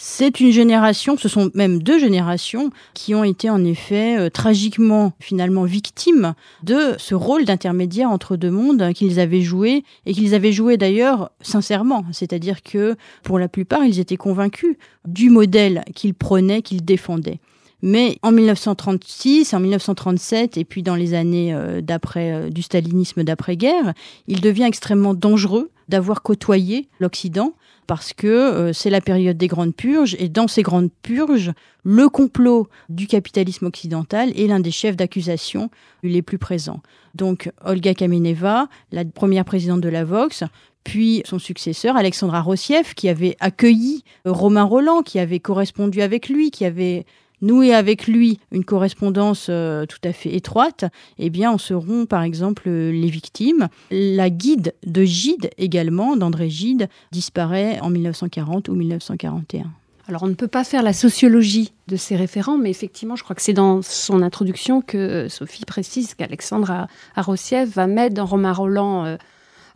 C'est 0.00 0.38
une 0.38 0.52
génération, 0.52 1.16
ce 1.16 1.28
sont 1.28 1.50
même 1.54 1.82
deux 1.82 1.98
générations 1.98 2.70
qui 2.94 3.16
ont 3.16 3.24
été 3.24 3.50
en 3.50 3.64
effet 3.64 4.16
euh, 4.16 4.30
tragiquement 4.30 5.12
finalement 5.18 5.64
victimes 5.64 6.34
de 6.62 6.94
ce 6.98 7.16
rôle 7.16 7.44
d'intermédiaire 7.44 8.08
entre 8.08 8.36
deux 8.36 8.52
mondes 8.52 8.92
qu'ils 8.92 9.18
avaient 9.18 9.42
joué 9.42 9.82
et 10.06 10.14
qu'ils 10.14 10.36
avaient 10.36 10.52
joué 10.52 10.76
d'ailleurs 10.76 11.32
sincèrement, 11.40 12.04
c'est-à-dire 12.12 12.62
que 12.62 12.94
pour 13.24 13.40
la 13.40 13.48
plupart 13.48 13.84
ils 13.84 13.98
étaient 13.98 14.16
convaincus 14.16 14.76
du 15.04 15.30
modèle 15.30 15.82
qu'ils 15.96 16.14
prenaient, 16.14 16.62
qu'ils 16.62 16.84
défendaient. 16.84 17.40
Mais 17.82 18.18
en 18.22 18.32
1936, 18.32 19.54
en 19.54 19.60
1937 19.60 20.56
et 20.56 20.64
puis 20.64 20.82
dans 20.82 20.96
les 20.96 21.14
années 21.14 21.54
euh, 21.54 21.80
d'après 21.80 22.32
euh, 22.32 22.50
du 22.50 22.62
stalinisme 22.62 23.22
d'après-guerre, 23.22 23.94
il 24.26 24.40
devient 24.40 24.64
extrêmement 24.64 25.14
dangereux 25.14 25.70
d'avoir 25.88 26.22
côtoyé 26.22 26.88
l'Occident 26.98 27.54
parce 27.86 28.12
que 28.12 28.26
euh, 28.26 28.72
c'est 28.72 28.90
la 28.90 29.00
période 29.00 29.36
des 29.36 29.46
grandes 29.46 29.74
purges 29.74 30.16
et 30.18 30.28
dans 30.28 30.48
ces 30.48 30.62
grandes 30.62 30.90
purges, 31.02 31.52
le 31.84 32.08
complot 32.08 32.68
du 32.88 33.06
capitalisme 33.06 33.66
occidental 33.66 34.32
est 34.38 34.48
l'un 34.48 34.60
des 34.60 34.72
chefs 34.72 34.96
d'accusation 34.96 35.70
les 36.02 36.20
plus 36.20 36.38
présents. 36.38 36.80
Donc 37.14 37.50
Olga 37.64 37.94
Kameneva, 37.94 38.68
la 38.90 39.04
première 39.04 39.44
présidente 39.44 39.80
de 39.80 39.88
la 39.88 40.04
Vox, 40.04 40.42
puis 40.84 41.22
son 41.24 41.38
successeur 41.38 41.96
Alexandra 41.96 42.40
Rossiev, 42.40 42.94
qui 42.94 43.08
avait 43.08 43.36
accueilli 43.40 44.04
Romain 44.24 44.64
Roland, 44.64 45.02
qui 45.02 45.18
avait 45.18 45.40
correspondu 45.40 46.02
avec 46.02 46.28
lui, 46.28 46.50
qui 46.50 46.64
avait 46.64 47.06
nouer 47.42 47.74
avec 47.74 48.06
lui 48.06 48.40
une 48.52 48.64
correspondance 48.64 49.46
euh, 49.48 49.86
tout 49.86 49.98
à 50.04 50.12
fait 50.12 50.34
étroite, 50.34 50.84
eh 51.18 51.30
bien, 51.30 51.50
en 51.50 51.58
seront 51.58 52.06
par 52.06 52.22
exemple 52.22 52.68
les 52.68 53.10
victimes. 53.10 53.68
La 53.90 54.30
guide 54.30 54.74
de 54.86 55.02
Gide 55.02 55.50
également, 55.58 56.16
d'André 56.16 56.50
Gide, 56.50 56.88
disparaît 57.12 57.80
en 57.80 57.90
1940 57.90 58.68
ou 58.68 58.74
1941. 58.74 59.70
Alors 60.08 60.22
on 60.22 60.26
ne 60.26 60.34
peut 60.34 60.48
pas 60.48 60.64
faire 60.64 60.82
la 60.82 60.94
sociologie 60.94 61.74
de 61.86 61.96
ces 61.96 62.16
référents, 62.16 62.56
mais 62.56 62.70
effectivement, 62.70 63.14
je 63.14 63.22
crois 63.22 63.36
que 63.36 63.42
c'est 63.42 63.52
dans 63.52 63.82
son 63.82 64.22
introduction 64.22 64.80
que 64.80 65.28
Sophie 65.28 65.66
précise 65.66 66.14
qu'Alexandre 66.14 66.86
Arosiev 67.14 67.68
va 67.68 67.86
mettre 67.86 68.14
dans 68.14 68.24
Romain 68.24 68.54
Roland 68.54 69.04
euh, 69.04 69.16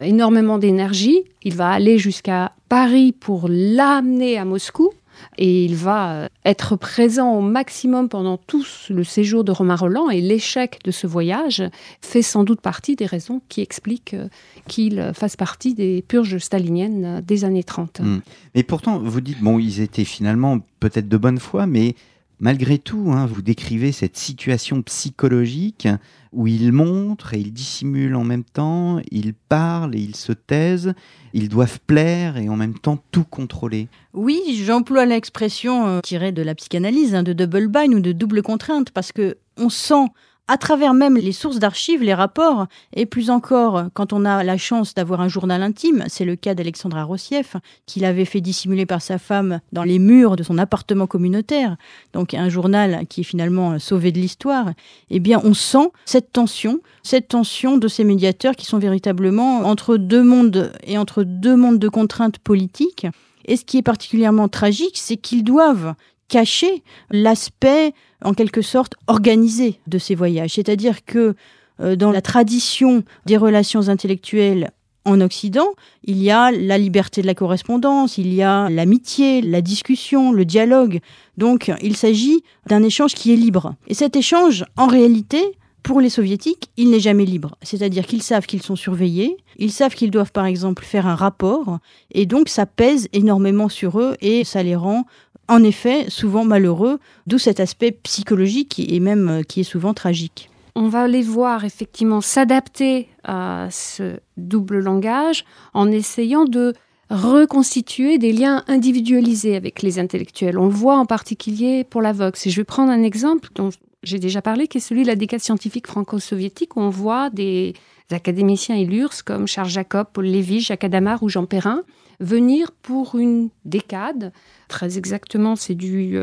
énormément 0.00 0.56
d'énergie. 0.56 1.24
Il 1.42 1.54
va 1.54 1.68
aller 1.68 1.98
jusqu'à 1.98 2.52
Paris 2.70 3.12
pour 3.12 3.46
l'amener 3.48 4.38
à 4.38 4.46
Moscou 4.46 4.90
et 5.38 5.64
il 5.64 5.74
va 5.74 6.12
euh, 6.12 6.28
être 6.44 6.76
présent 6.76 7.32
au 7.34 7.40
maximum 7.40 8.08
pendant 8.08 8.36
tout 8.36 8.64
le 8.90 9.04
séjour 9.04 9.44
de 9.44 9.52
Romain 9.52 9.76
Roland 9.76 10.10
et 10.10 10.20
l'échec 10.20 10.78
de 10.84 10.90
ce 10.90 11.06
voyage 11.06 11.62
fait 12.00 12.22
sans 12.22 12.44
doute 12.44 12.60
partie 12.60 12.96
des 12.96 13.06
raisons 13.06 13.40
qui 13.48 13.60
expliquent 13.60 14.14
euh, 14.14 14.28
qu'il 14.68 15.12
fasse 15.14 15.36
partie 15.36 15.74
des 15.74 16.04
purges 16.06 16.38
staliniennes 16.38 17.04
euh, 17.04 17.20
des 17.20 17.44
années 17.44 17.64
30. 17.64 18.00
Hmm. 18.00 18.20
Mais 18.54 18.62
pourtant, 18.62 18.98
vous 18.98 19.20
dites, 19.20 19.40
bon, 19.40 19.58
ils 19.58 19.80
étaient 19.80 20.04
finalement 20.04 20.58
peut-être 20.80 21.08
de 21.08 21.16
bonne 21.16 21.38
foi, 21.38 21.66
mais 21.66 21.94
malgré 22.40 22.78
tout, 22.78 23.12
hein, 23.12 23.24
vous 23.26 23.40
décrivez 23.40 23.92
cette 23.92 24.16
situation 24.16 24.82
psychologique 24.82 25.88
où 26.32 26.46
ils 26.46 26.72
montrent 26.72 27.34
et 27.34 27.38
ils 27.38 27.52
dissimulent 27.52 28.16
en 28.16 28.24
même 28.24 28.44
temps, 28.44 29.00
ils 29.10 29.34
parlent 29.34 29.94
et 29.94 30.00
ils 30.00 30.16
se 30.16 30.32
taisent, 30.32 30.94
ils 31.35 31.49
doivent 31.49 31.80
plaire 31.87 32.37
et 32.37 32.49
en 32.49 32.57
même 32.57 32.78
temps 32.78 32.99
tout 33.11 33.24
contrôler. 33.24 33.89
Oui, 34.12 34.41
j'emploie 34.64 35.07
l'expression 35.07 35.87
euh, 35.87 36.01
tirée 36.01 36.33
de 36.33 36.43
la 36.43 36.55
psychanalyse, 36.55 37.14
hein, 37.14 37.22
de 37.22 37.33
double 37.33 37.68
bind 37.68 37.95
ou 37.95 38.01
de 38.01 38.12
double 38.12 38.43
contrainte, 38.43 38.91
parce 38.91 39.12
que 39.12 39.37
on 39.57 39.68
sent 39.68 40.07
à 40.53 40.59
travers 40.59 40.92
même 40.92 41.16
les 41.16 41.32
sources 41.32 41.59
d'archives, 41.59 42.03
les 42.03 42.12
rapports, 42.12 42.66
et 42.94 43.07
plus 43.07 43.30
encore 43.30 43.84
quand 43.94 44.12
on 44.12 44.26
a 44.26 44.44
la 44.44 44.59
chance 44.59 44.92
d'avoir 44.92 45.22
un 45.22 45.28
journal 45.28 45.62
intime, 45.62 46.05
c'est 46.09 46.26
le 46.26 46.36
cas 46.36 46.55
d'Alexandra 46.55 47.05
Rossieff, 47.05 47.57
qu'il 47.86 48.05
avait 48.05 48.26
fait 48.26 48.42
dissimuler 48.42 48.84
par 48.84 49.00
sa 49.00 49.16
femme 49.16 49.61
dans 49.72 49.82
les 49.82 49.98
murs 49.98 50.36
de 50.36 50.42
son 50.42 50.59
appartement 50.59 51.07
communautaire, 51.07 51.78
donc 52.12 52.34
un 52.34 52.50
journal 52.50 53.07
qui 53.09 53.22
est 53.22 53.24
finalement 53.24 53.78
sauvé 53.78 54.12
de 54.12 54.18
l'histoire, 54.18 54.72
eh 55.09 55.20
bien 55.20 55.40
on 55.42 55.55
sent 55.55 55.90
cette 56.05 56.32
tension, 56.32 56.80
cette 57.03 57.28
tension 57.28 57.78
de 57.78 57.88
ces 57.88 58.05
médiateurs 58.05 58.55
qui 58.55 58.66
sont 58.66 58.78
véritablement 58.78 59.61
entre 59.61 59.96
deux 59.96 60.22
mondes 60.22 60.70
et 60.84 60.98
entre 60.98 61.22
deux 61.22 61.57
mondes 61.57 61.78
de 61.78 61.88
contraintes 61.88 62.38
politiques. 62.38 63.07
Et 63.46 63.57
ce 63.57 63.64
qui 63.64 63.78
est 63.78 63.82
particulièrement 63.82 64.48
tragique, 64.48 64.98
c'est 64.98 65.16
qu'ils 65.16 65.44
doivent 65.44 65.94
cacher 66.33 66.83
l'aspect, 67.11 67.93
en 68.24 68.33
quelque 68.33 68.62
sorte, 68.62 68.95
organisé 69.07 69.80
de 69.87 69.99
ces 69.99 70.14
voyages. 70.14 70.53
C'est-à-dire 70.55 71.05
que 71.05 71.35
euh, 71.80 71.95
dans 71.95 72.11
la 72.11 72.22
tradition 72.22 73.05
des 73.26 73.37
relations 73.37 73.91
intellectuelles 73.91 74.70
en 75.05 75.20
Occident, 75.20 75.68
il 76.05 76.22
y 76.22 76.30
a 76.30 76.51
la 76.51 76.78
liberté 76.78 77.20
de 77.20 77.26
la 77.26 77.35
correspondance, 77.35 78.16
il 78.16 78.33
y 78.33 78.43
a 78.43 78.70
l'amitié, 78.70 79.43
la 79.43 79.61
discussion, 79.61 80.33
le 80.33 80.47
dialogue. 80.47 81.01
Donc 81.37 81.70
il 81.83 81.97
s'agit 81.97 82.43
d'un 82.66 82.83
échange 82.83 83.12
qui 83.14 83.30
est 83.33 83.37
libre. 83.37 83.74
Et 83.89 83.95
cet 83.95 84.16
échange, 84.16 84.64
en 84.78 84.87
réalité, 84.87 85.43
pour 85.83 86.01
les 86.01 86.09
soviétiques, 86.09 86.70
il 86.78 86.91
n'est 86.91 87.01
jamais 87.01 87.26
libre. 87.26 87.57
C'est-à-dire 87.62 88.07
qu'ils 88.07 88.22
savent 88.22 88.47
qu'ils 88.47 88.62
sont 88.62 88.76
surveillés, 88.76 89.37
ils 89.59 89.72
savent 89.72 89.95
qu'ils 89.95 90.12
doivent 90.12 90.33
par 90.33 90.47
exemple 90.47 90.85
faire 90.85 91.07
un 91.07 91.16
rapport, 91.16 91.78
et 92.12 92.24
donc 92.24 92.49
ça 92.49 92.64
pèse 92.64 93.09
énormément 93.12 93.68
sur 93.68 94.01
eux 94.01 94.16
et 94.22 94.45
ça 94.45 94.62
les 94.62 94.76
rend 94.76 95.05
en 95.49 95.62
effet 95.62 96.07
souvent 96.09 96.45
malheureux, 96.45 96.99
d'où 97.26 97.38
cet 97.38 97.61
aspect 97.61 97.93
psychologique 97.93 98.78
et 98.78 99.01
même 99.01 99.28
euh, 99.28 99.43
qui 99.43 99.61
est 99.61 99.64
souvent 99.64 99.95
tragique. 99.95 100.51
On 100.74 100.88
va 100.88 101.07
les 101.07 101.22
voir 101.22 101.64
effectivement 101.64 102.20
s'adapter 102.20 103.09
à 103.24 103.68
ce 103.70 104.18
double 104.38 104.78
langage 104.78 105.45
en 105.74 105.90
essayant 105.90 106.45
de 106.47 106.72
reconstituer 107.11 108.16
des 108.16 108.32
liens 108.32 108.64
individualisés 108.68 109.55
avec 109.55 109.82
les 109.82 109.99
intellectuels. 109.99 110.59
On 110.59 110.66
le 110.66 110.72
voit 110.72 110.97
en 110.97 111.05
particulier 111.05 111.84
pour 111.84 112.01
la 112.01 112.12
Vox. 112.12 112.47
Et 112.47 112.51
je 112.51 112.57
vais 112.57 112.64
prendre 112.64 112.90
un 112.90 113.03
exemple 113.03 113.51
dont 113.55 113.68
j'ai 114.03 114.18
déjà 114.18 114.40
parlé, 114.40 114.66
qui 114.66 114.78
est 114.78 114.80
celui 114.80 115.03
de 115.03 115.09
la 115.09 115.14
décade 115.14 115.40
scientifique 115.40 115.86
franco-soviétique, 115.86 116.76
où 116.76 116.80
on 116.80 116.88
voit 116.88 117.28
des 117.28 117.74
académiciens 118.11 118.76
illustres 118.76 119.24
comme 119.24 119.47
Charles 119.47 119.68
Jacob, 119.68 120.07
Paul 120.12 120.24
Lévy, 120.24 120.61
Jacques 120.61 120.84
Adamar 120.84 121.22
ou 121.22 121.28
Jean 121.28 121.45
Perrin 121.45 121.82
venir 122.22 122.72
pour 122.72 123.16
une 123.16 123.50
décade. 123.64 124.32
Très 124.68 124.96
exactement, 124.96 125.56
c'est 125.56 125.74
du 125.74 126.16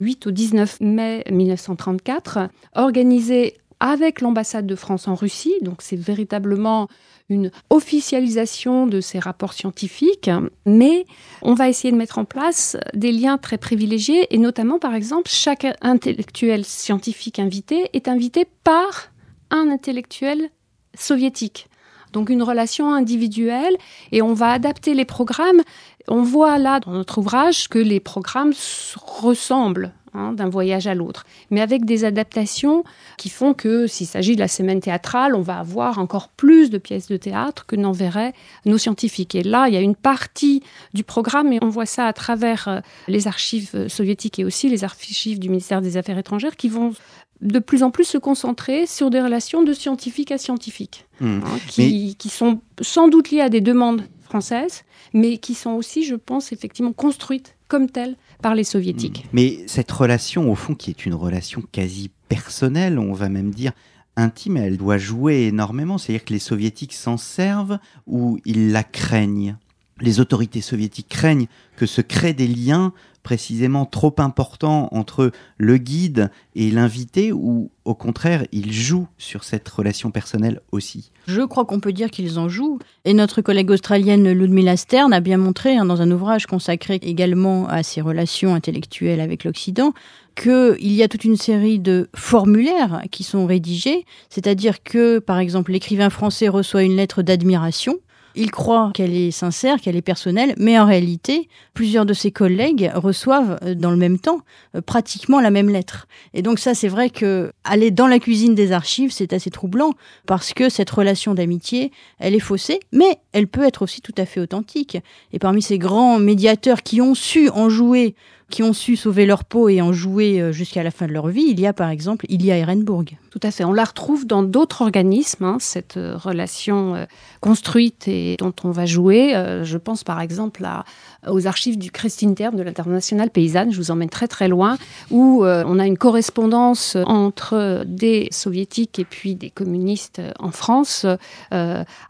8 0.00 0.26
euh, 0.26 0.28
au 0.28 0.30
19 0.30 0.80
mai 0.80 1.24
1934, 1.30 2.48
organisé 2.76 3.56
avec 3.80 4.20
l'ambassade 4.20 4.66
de 4.66 4.74
France 4.74 5.08
en 5.08 5.14
Russie. 5.14 5.54
Donc 5.62 5.82
c'est 5.82 5.96
véritablement 5.96 6.88
une 7.30 7.50
officialisation 7.70 8.86
de 8.86 9.00
ces 9.00 9.18
rapports 9.18 9.52
scientifiques, 9.52 10.30
mais 10.64 11.04
on 11.42 11.54
va 11.54 11.68
essayer 11.68 11.92
de 11.92 11.96
mettre 11.96 12.18
en 12.18 12.24
place 12.24 12.76
des 12.94 13.12
liens 13.12 13.36
très 13.36 13.58
privilégiés, 13.58 14.34
et 14.34 14.38
notamment, 14.38 14.78
par 14.78 14.94
exemple, 14.94 15.28
chaque 15.30 15.66
intellectuel 15.82 16.64
scientifique 16.64 17.38
invité 17.38 17.90
est 17.92 18.08
invité 18.08 18.46
par 18.64 19.10
un 19.50 19.68
intellectuel 19.68 20.48
soviétique 20.94 21.68
donc 22.12 22.30
une 22.30 22.42
relation 22.42 22.92
individuelle, 22.92 23.76
et 24.12 24.22
on 24.22 24.34
va 24.34 24.52
adapter 24.52 24.94
les 24.94 25.04
programmes. 25.04 25.62
On 26.08 26.22
voit 26.22 26.58
là 26.58 26.80
dans 26.80 26.92
notre 26.92 27.18
ouvrage 27.18 27.68
que 27.68 27.78
les 27.78 28.00
programmes 28.00 28.52
ressemblent 28.96 29.92
hein, 30.14 30.32
d'un 30.32 30.48
voyage 30.48 30.86
à 30.86 30.94
l'autre, 30.94 31.24
mais 31.50 31.60
avec 31.60 31.84
des 31.84 32.04
adaptations 32.04 32.84
qui 33.16 33.28
font 33.28 33.54
que 33.54 33.86
s'il 33.86 34.06
s'agit 34.06 34.34
de 34.34 34.40
la 34.40 34.48
semaine 34.48 34.80
théâtrale, 34.80 35.34
on 35.34 35.40
va 35.40 35.58
avoir 35.58 35.98
encore 35.98 36.28
plus 36.28 36.70
de 36.70 36.78
pièces 36.78 37.08
de 37.08 37.16
théâtre 37.16 37.66
que 37.66 37.76
n'enverraient 37.76 38.34
nos 38.64 38.78
scientifiques. 38.78 39.34
Et 39.34 39.42
là, 39.42 39.68
il 39.68 39.74
y 39.74 39.76
a 39.76 39.80
une 39.80 39.96
partie 39.96 40.62
du 40.94 41.04
programme, 41.04 41.52
et 41.52 41.58
on 41.62 41.68
voit 41.68 41.86
ça 41.86 42.06
à 42.06 42.12
travers 42.12 42.68
euh, 42.68 42.80
les 43.06 43.26
archives 43.26 43.88
soviétiques 43.88 44.38
et 44.38 44.44
aussi 44.44 44.68
les 44.68 44.84
archives 44.84 45.38
du 45.38 45.48
ministère 45.48 45.82
des 45.82 45.96
Affaires 45.96 46.18
étrangères, 46.18 46.56
qui 46.56 46.68
vont 46.68 46.92
de 47.40 47.58
plus 47.58 47.82
en 47.82 47.90
plus 47.90 48.04
se 48.04 48.18
concentrer 48.18 48.86
sur 48.86 49.10
des 49.10 49.20
relations 49.20 49.62
de 49.62 49.72
scientifique 49.72 50.32
à 50.32 50.38
scientifique, 50.38 51.06
hmm. 51.20 51.40
hein, 51.44 51.58
qui, 51.68 52.16
sont 52.28 52.60
sans 52.80 53.08
doute 53.08 53.30
liées 53.30 53.40
à 53.40 53.48
des 53.48 53.60
demandes 53.60 54.02
françaises, 54.22 54.82
mais 55.14 55.38
qui 55.38 55.54
sont 55.54 55.70
aussi, 55.72 56.04
je 56.04 56.14
pense, 56.14 56.52
effectivement 56.52 56.92
construites 56.92 57.56
comme 57.68 57.90
telles 57.90 58.16
par 58.42 58.54
les 58.54 58.64
soviétiques. 58.64 59.24
Hmm. 59.24 59.28
Mais 59.32 59.58
cette 59.66 59.90
relation, 59.90 60.50
au 60.50 60.54
fond, 60.54 60.74
qui 60.74 60.90
est 60.90 61.06
une 61.06 61.14
relation 61.14 61.62
quasi 61.72 62.10
personnelle, 62.28 62.98
on 62.98 63.12
va 63.12 63.28
même 63.28 63.50
dire 63.50 63.72
intime, 64.16 64.56
elle 64.56 64.76
doit 64.76 64.98
jouer 64.98 65.46
énormément. 65.46 65.98
C'est-à-dire 65.98 66.24
que 66.24 66.32
les 66.32 66.38
soviétiques 66.38 66.92
s'en 66.92 67.16
servent 67.16 67.78
ou 68.06 68.38
ils 68.44 68.72
la 68.72 68.84
craignent? 68.84 69.56
Les 70.00 70.20
autorités 70.20 70.60
soviétiques 70.60 71.08
craignent 71.08 71.46
que 71.76 71.86
se 71.86 72.00
créent 72.00 72.34
des 72.34 72.46
liens 72.46 72.92
précisément 73.22 73.84
trop 73.84 74.14
important 74.18 74.88
entre 74.92 75.32
le 75.58 75.76
guide 75.76 76.30
et 76.54 76.70
l'invité 76.70 77.32
ou 77.32 77.70
au 77.84 77.94
contraire, 77.94 78.44
ils 78.52 78.72
jouent 78.72 79.08
sur 79.16 79.44
cette 79.44 79.66
relation 79.68 80.10
personnelle 80.10 80.60
aussi? 80.72 81.10
Je 81.26 81.40
crois 81.40 81.64
qu'on 81.64 81.80
peut 81.80 81.92
dire 81.92 82.10
qu'ils 82.10 82.38
en 82.38 82.48
jouent. 82.48 82.78
Et 83.06 83.14
notre 83.14 83.40
collègue 83.40 83.70
australienne 83.70 84.30
Ludmilla 84.30 84.76
Stern 84.76 85.12
a 85.12 85.20
bien 85.20 85.38
montré, 85.38 85.76
hein, 85.76 85.86
dans 85.86 86.02
un 86.02 86.10
ouvrage 86.10 86.46
consacré 86.46 86.96
également 86.96 87.66
à 87.66 87.82
ces 87.82 88.00
relations 88.02 88.54
intellectuelles 88.54 89.20
avec 89.20 89.44
l'Occident, 89.44 89.94
qu'il 90.36 90.92
y 90.92 91.02
a 91.02 91.08
toute 91.08 91.24
une 91.24 91.36
série 91.36 91.78
de 91.78 92.10
formulaires 92.14 93.02
qui 93.10 93.24
sont 93.24 93.46
rédigés, 93.46 94.04
c'est-à-dire 94.28 94.82
que, 94.82 95.18
par 95.18 95.38
exemple, 95.38 95.72
l'écrivain 95.72 96.10
français 96.10 96.48
reçoit 96.48 96.82
une 96.82 96.96
lettre 96.96 97.22
d'admiration 97.22 97.96
il 98.38 98.50
croit 98.52 98.92
qu'elle 98.94 99.14
est 99.14 99.32
sincère, 99.32 99.80
qu'elle 99.80 99.96
est 99.96 100.02
personnelle, 100.02 100.54
mais 100.58 100.78
en 100.78 100.86
réalité, 100.86 101.48
plusieurs 101.74 102.06
de 102.06 102.14
ses 102.14 102.30
collègues 102.30 102.90
reçoivent 102.94 103.58
euh, 103.62 103.74
dans 103.74 103.90
le 103.90 103.96
même 103.96 104.18
temps 104.18 104.40
euh, 104.76 104.80
pratiquement 104.80 105.40
la 105.40 105.50
même 105.50 105.68
lettre. 105.68 106.06
Et 106.34 106.42
donc 106.42 106.60
ça, 106.60 106.74
c'est 106.74 106.88
vrai 106.88 107.10
que 107.10 107.52
aller 107.64 107.90
dans 107.90 108.06
la 108.06 108.20
cuisine 108.20 108.54
des 108.54 108.72
archives, 108.72 109.10
c'est 109.10 109.32
assez 109.32 109.50
troublant 109.50 109.92
parce 110.26 110.54
que 110.54 110.68
cette 110.68 110.90
relation 110.90 111.34
d'amitié, 111.34 111.90
elle 112.18 112.34
est 112.34 112.40
faussée, 112.40 112.78
mais 112.92 113.18
elle 113.32 113.48
peut 113.48 113.64
être 113.64 113.82
aussi 113.82 114.00
tout 114.00 114.14
à 114.16 114.24
fait 114.24 114.40
authentique. 114.40 114.96
Et 115.32 115.38
parmi 115.38 115.60
ces 115.60 115.78
grands 115.78 116.18
médiateurs 116.18 116.82
qui 116.82 117.00
ont 117.00 117.14
su 117.14 117.50
en 117.50 117.68
jouer 117.68 118.14
qui 118.50 118.62
ont 118.62 118.72
su 118.72 118.96
sauver 118.96 119.26
leur 119.26 119.44
peau 119.44 119.68
et 119.68 119.82
en 119.82 119.92
jouer 119.92 120.40
euh, 120.40 120.52
jusqu'à 120.52 120.82
la 120.82 120.90
fin 120.90 121.06
de 121.06 121.12
leur 121.12 121.28
vie. 121.28 121.46
Il 121.48 121.60
y 121.60 121.66
a 121.66 121.72
par 121.72 121.90
exemple 121.90 122.24
Ilya 122.28 122.56
Ehrenburg. 122.56 123.18
Tout 123.30 123.40
à 123.42 123.50
fait. 123.50 123.64
On 123.64 123.74
la 123.74 123.84
retrouve 123.84 124.26
dans 124.26 124.42
d'autres 124.42 124.80
organismes, 124.80 125.44
hein, 125.44 125.58
cette 125.60 125.98
euh, 125.98 126.16
relation 126.16 126.94
euh, 126.94 127.04
construite 127.40 128.08
et 128.08 128.36
dont 128.38 128.54
on 128.64 128.70
va 128.70 128.86
jouer. 128.86 129.32
je 129.62 129.76
pense 129.76 130.02
par 130.02 130.20
exemple 130.20 130.64
à, 130.64 130.84
aux 131.26 131.46
archives 131.46 131.78
du 131.78 131.90
Christinterme 131.90 132.56
de 132.56 132.62
l'Internationale 132.62 133.30
paysanne. 133.30 133.72
Je 133.72 133.76
vous 133.76 133.90
emmène 133.90 134.08
très 134.08 134.28
très 134.28 134.48
loin, 134.48 134.76
où 135.10 135.44
on 135.44 135.78
a 135.78 135.86
une 135.86 135.98
correspondance 135.98 136.96
entre 137.06 137.84
des 137.86 138.28
soviétiques 138.30 138.98
et 138.98 139.04
puis 139.04 139.34
des 139.34 139.50
communistes 139.50 140.22
en 140.38 140.50
France, 140.50 141.06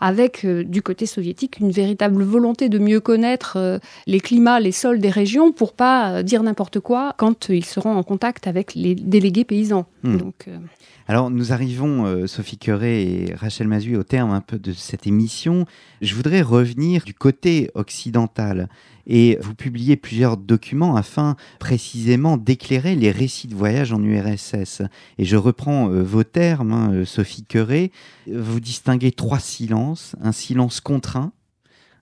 avec 0.01 0.47
du 0.47 0.83
côté 0.83 1.07
soviétique 1.07 1.59
une 1.59 1.71
véritable 1.71 2.23
volonté 2.23 2.69
de 2.69 2.79
mieux 2.79 3.01
connaître 3.01 3.81
les 4.07 4.21
climats, 4.21 4.61
les 4.61 4.73
sols 4.73 5.01
des 5.01 5.11
régions 5.11 5.53
pour 5.53 5.73
pas 5.73 6.23
dire 6.23 6.43
n'importe 6.43 6.81
quoi 6.81 7.15
quand 7.17 7.49
ils 7.49 7.65
seront 7.65 7.97
en 7.97 8.03
contact 8.03 8.47
avec 8.47 8.75
les 8.75 8.95
délégués 8.95 9.45
paysans. 9.45 9.87
Hmm. 10.03 10.17
Donc, 10.17 10.45
euh, 10.49 10.59
Alors 11.11 11.31
nous 11.31 11.55
arrivons, 11.55 12.05
euh, 12.05 12.27
Sophie 12.27 12.59
Queret 12.59 13.03
et 13.03 13.35
Rachel 13.35 13.67
Mazui, 13.67 13.97
au 13.97 14.03
terme 14.03 14.31
un 14.31 14.43
peu 14.43 14.59
de 14.59 14.75
cette 14.75 15.07
émission. 15.07 15.65
Je 16.03 16.15
voudrais 16.15 16.43
revenir 16.43 17.03
du 17.05 17.15
côté 17.15 17.71
occidental. 17.73 18.69
Et 19.07 19.39
vous 19.41 19.55
publiez 19.55 19.97
plusieurs 19.97 20.37
documents 20.37 20.97
afin 20.97 21.37
précisément 21.61 22.37
d'éclairer 22.37 22.95
les 22.95 23.11
récits 23.11 23.49
de 23.49 23.55
voyage 23.55 23.95
en 23.95 24.03
URSS. 24.03 24.83
Et 25.17 25.25
je 25.25 25.37
reprends 25.39 25.91
euh, 25.91 26.03
vos 26.03 26.25
termes, 26.25 26.75
hein, 26.75 27.05
Sophie 27.07 27.45
Queret. 27.45 27.91
Vous 28.31 28.61
distinguez 28.61 29.11
trois 29.11 29.41
silences. 29.41 30.15
Un 30.21 30.33
silence 30.33 30.83
contraint, 30.83 31.33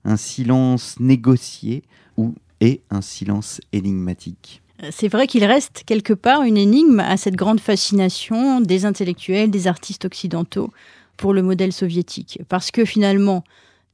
un 0.04 0.16
silence 0.16 0.96
négocié 0.98 1.84
ou 2.16 2.34
et 2.60 2.82
un 2.90 3.02
silence 3.02 3.60
énigmatique. 3.72 4.62
C'est 4.90 5.08
vrai 5.08 5.26
qu'il 5.26 5.44
reste 5.44 5.84
quelque 5.86 6.12
part 6.12 6.42
une 6.42 6.58
énigme 6.58 7.00
à 7.00 7.16
cette 7.16 7.36
grande 7.36 7.60
fascination 7.60 8.60
des 8.60 8.84
intellectuels, 8.84 9.50
des 9.50 9.66
artistes 9.68 10.04
occidentaux 10.04 10.70
pour 11.16 11.32
le 11.32 11.42
modèle 11.42 11.72
soviétique. 11.72 12.40
Parce 12.48 12.70
que 12.70 12.84
finalement, 12.84 13.42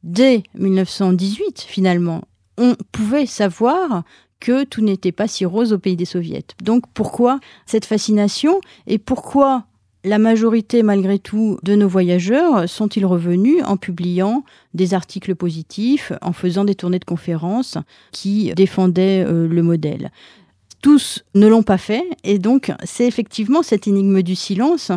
dès 0.03 0.43
1918, 0.55 1.61
finalement, 1.61 2.23
on 2.59 2.75
pouvait 2.91 3.27
savoir 3.27 4.03
que 4.41 4.65
tout 4.65 4.83
n'était 4.83 5.13
pas 5.13 5.29
si 5.29 5.45
rose 5.45 5.73
au 5.73 5.79
pays 5.79 5.97
des 5.97 6.05
soviets. 6.05 6.45
Donc 6.63 6.85
pourquoi 6.95 7.39
cette 7.65 7.85
fascination 7.85 8.61
et 8.89 8.99
pourquoi 8.99 9.67
la 10.05 10.19
majorité, 10.19 10.83
malgré 10.83 11.21
tout, 11.21 11.61
de 11.63 11.77
nos 11.77 11.87
voyageurs 11.87 12.69
sont-ils 12.69 13.07
revenus 13.07 13.63
en 13.65 13.77
publiant 13.77 14.45
des 14.75 14.95
articles 14.95 15.37
positifs, 15.37 16.13
en 16.23 16.33
faisant 16.33 16.65
des 16.65 16.75
tournées 16.75 16.99
de 16.99 17.05
conférences 17.05 17.79
qui 18.11 18.53
défendaient 18.55 19.25
euh, 19.25 19.47
le 19.47 19.63
modèle? 19.63 20.11
Tous 20.83 21.25
ne 21.35 21.47
l'ont 21.47 21.63
pas 21.63 21.79
fait, 21.79 22.05
et 22.25 22.39
donc 22.39 22.73
c'est 22.85 23.07
effectivement 23.07 23.63
cette 23.63 23.87
énigme 23.87 24.23
du 24.23 24.35
silence 24.35 24.93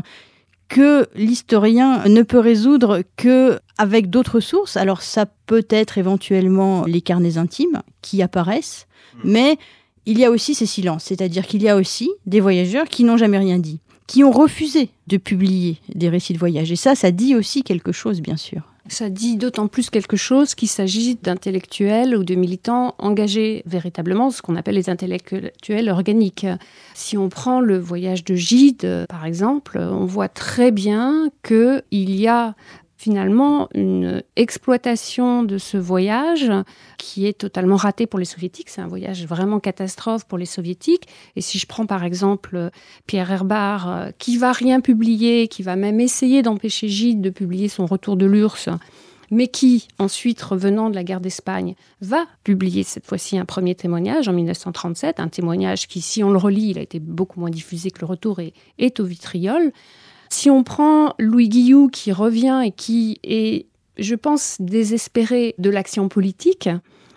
que 0.67 1.07
l'historien 1.15 2.03
ne 2.07 2.23
peut 2.23 2.39
résoudre 2.39 3.03
que 3.17 3.59
avec 3.77 4.09
d'autres 4.09 4.39
sources. 4.39 4.77
Alors 4.77 5.03
ça 5.03 5.27
peut 5.45 5.65
être 5.69 5.97
éventuellement 5.97 6.86
les 6.86 7.01
carnets 7.01 7.38
intimes 7.38 7.81
qui 8.01 8.21
apparaissent, 8.21 8.88
mmh. 9.13 9.19
mais 9.23 9.57
il 10.05 10.19
y 10.19 10.25
a 10.25 10.31
aussi 10.31 10.55
ces 10.55 10.65
silences, 10.65 11.05
c'est-à-dire 11.05 11.47
qu'il 11.47 11.63
y 11.63 11.69
a 11.69 11.75
aussi 11.75 12.09
des 12.25 12.39
voyageurs 12.39 12.88
qui 12.88 13.03
n'ont 13.03 13.17
jamais 13.17 13.38
rien 13.38 13.59
dit, 13.59 13.79
qui 14.07 14.23
ont 14.23 14.31
refusé 14.31 14.89
de 15.07 15.17
publier 15.17 15.77
des 15.93 16.09
récits 16.09 16.33
de 16.33 16.39
voyage. 16.39 16.71
Et 16.71 16.75
ça, 16.75 16.95
ça 16.95 17.11
dit 17.11 17.36
aussi 17.36 17.63
quelque 17.63 17.91
chose, 17.91 18.21
bien 18.21 18.38
sûr. 18.38 18.61
Ça 18.88 19.09
dit 19.09 19.36
d'autant 19.36 19.67
plus 19.67 19.89
quelque 19.89 20.15
chose 20.15 20.53
qu'il 20.53 20.67
s'agit 20.67 21.15
d'intellectuels 21.15 22.15
ou 22.15 22.23
de 22.23 22.36
militants 22.36 22.93
engagés 22.99 23.63
véritablement, 23.65 24.29
ce 24.29 24.43
qu'on 24.43 24.55
appelle 24.55 24.75
les 24.75 24.91
intellectuels 24.91 25.89
organiques. 25.89 26.45
Si 26.93 27.17
on 27.17 27.29
prend 27.29 27.61
le 27.61 27.79
voyage 27.79 28.23
de 28.23 28.36
Gide, 28.36 29.05
par 29.09 29.25
exemple, 29.25 29.79
on 29.79 30.05
voit 30.05 30.29
très 30.29 30.69
bien 30.69 31.29
qu'il 31.43 31.81
y 31.91 32.27
a 32.27 32.53
finalement 32.97 33.67
une 33.73 34.23
exploitation 34.35 35.43
de 35.43 35.57
ce 35.57 35.77
voyage 35.77 36.51
qui 36.97 37.25
est 37.25 37.37
totalement 37.37 37.75
raté 37.75 38.07
pour 38.07 38.19
les 38.19 38.25
soviétiques. 38.25 38.69
C'est 38.69 38.81
un 38.81 38.87
voyage 38.87 39.25
vraiment 39.25 39.59
catastrophe 39.59 40.25
pour 40.25 40.37
les 40.37 40.45
soviétiques. 40.45 41.07
Et 41.35 41.41
si 41.41 41.59
je 41.59 41.65
prends 41.65 41.85
par 41.85 42.03
exemple 42.03 42.69
Pierre 43.05 43.31
Herbart, 43.31 43.89
euh, 43.89 44.09
qui 44.17 44.37
va 44.37 44.51
rien 44.51 44.81
publier, 44.81 45.47
qui 45.47 45.63
va 45.63 45.75
même 45.75 45.99
essayer 45.99 46.41
d'empêcher 46.41 46.87
Gide 46.87 47.21
de 47.21 47.29
publier 47.29 47.67
son 47.67 47.85
retour 47.85 48.15
de 48.15 48.25
l'URSS, 48.25 48.69
mais 49.31 49.47
qui, 49.47 49.87
ensuite, 49.97 50.41
revenant 50.41 50.89
de 50.89 50.95
la 50.95 51.03
guerre 51.03 51.21
d'Espagne, 51.21 51.75
va 52.01 52.25
publier 52.43 52.83
cette 52.83 53.05
fois-ci 53.05 53.37
un 53.37 53.45
premier 53.45 53.75
témoignage 53.75 54.27
en 54.27 54.33
1937, 54.33 55.19
un 55.19 55.27
témoignage 55.27 55.87
qui, 55.87 56.01
si 56.01 56.23
on 56.23 56.31
le 56.31 56.37
relit, 56.37 56.69
il 56.69 56.77
a 56.77 56.81
été 56.81 56.99
beaucoup 56.99 57.39
moins 57.39 57.49
diffusé 57.49 57.91
que 57.91 57.99
le 58.01 58.05
retour 58.05 58.39
et 58.39 58.53
est 58.77 58.99
au 58.99 59.05
vitriol. 59.05 59.71
Si 60.30 60.49
on 60.49 60.63
prend 60.63 61.13
Louis 61.19 61.49
Guillou 61.49 61.88
qui 61.88 62.11
revient 62.11 62.61
et 62.65 62.71
qui 62.71 63.19
est, 63.23 63.67
je 63.97 64.15
pense, 64.15 64.57
désespéré 64.59 65.55
de 65.57 65.69
l'action 65.69 66.09
politique, 66.09 66.69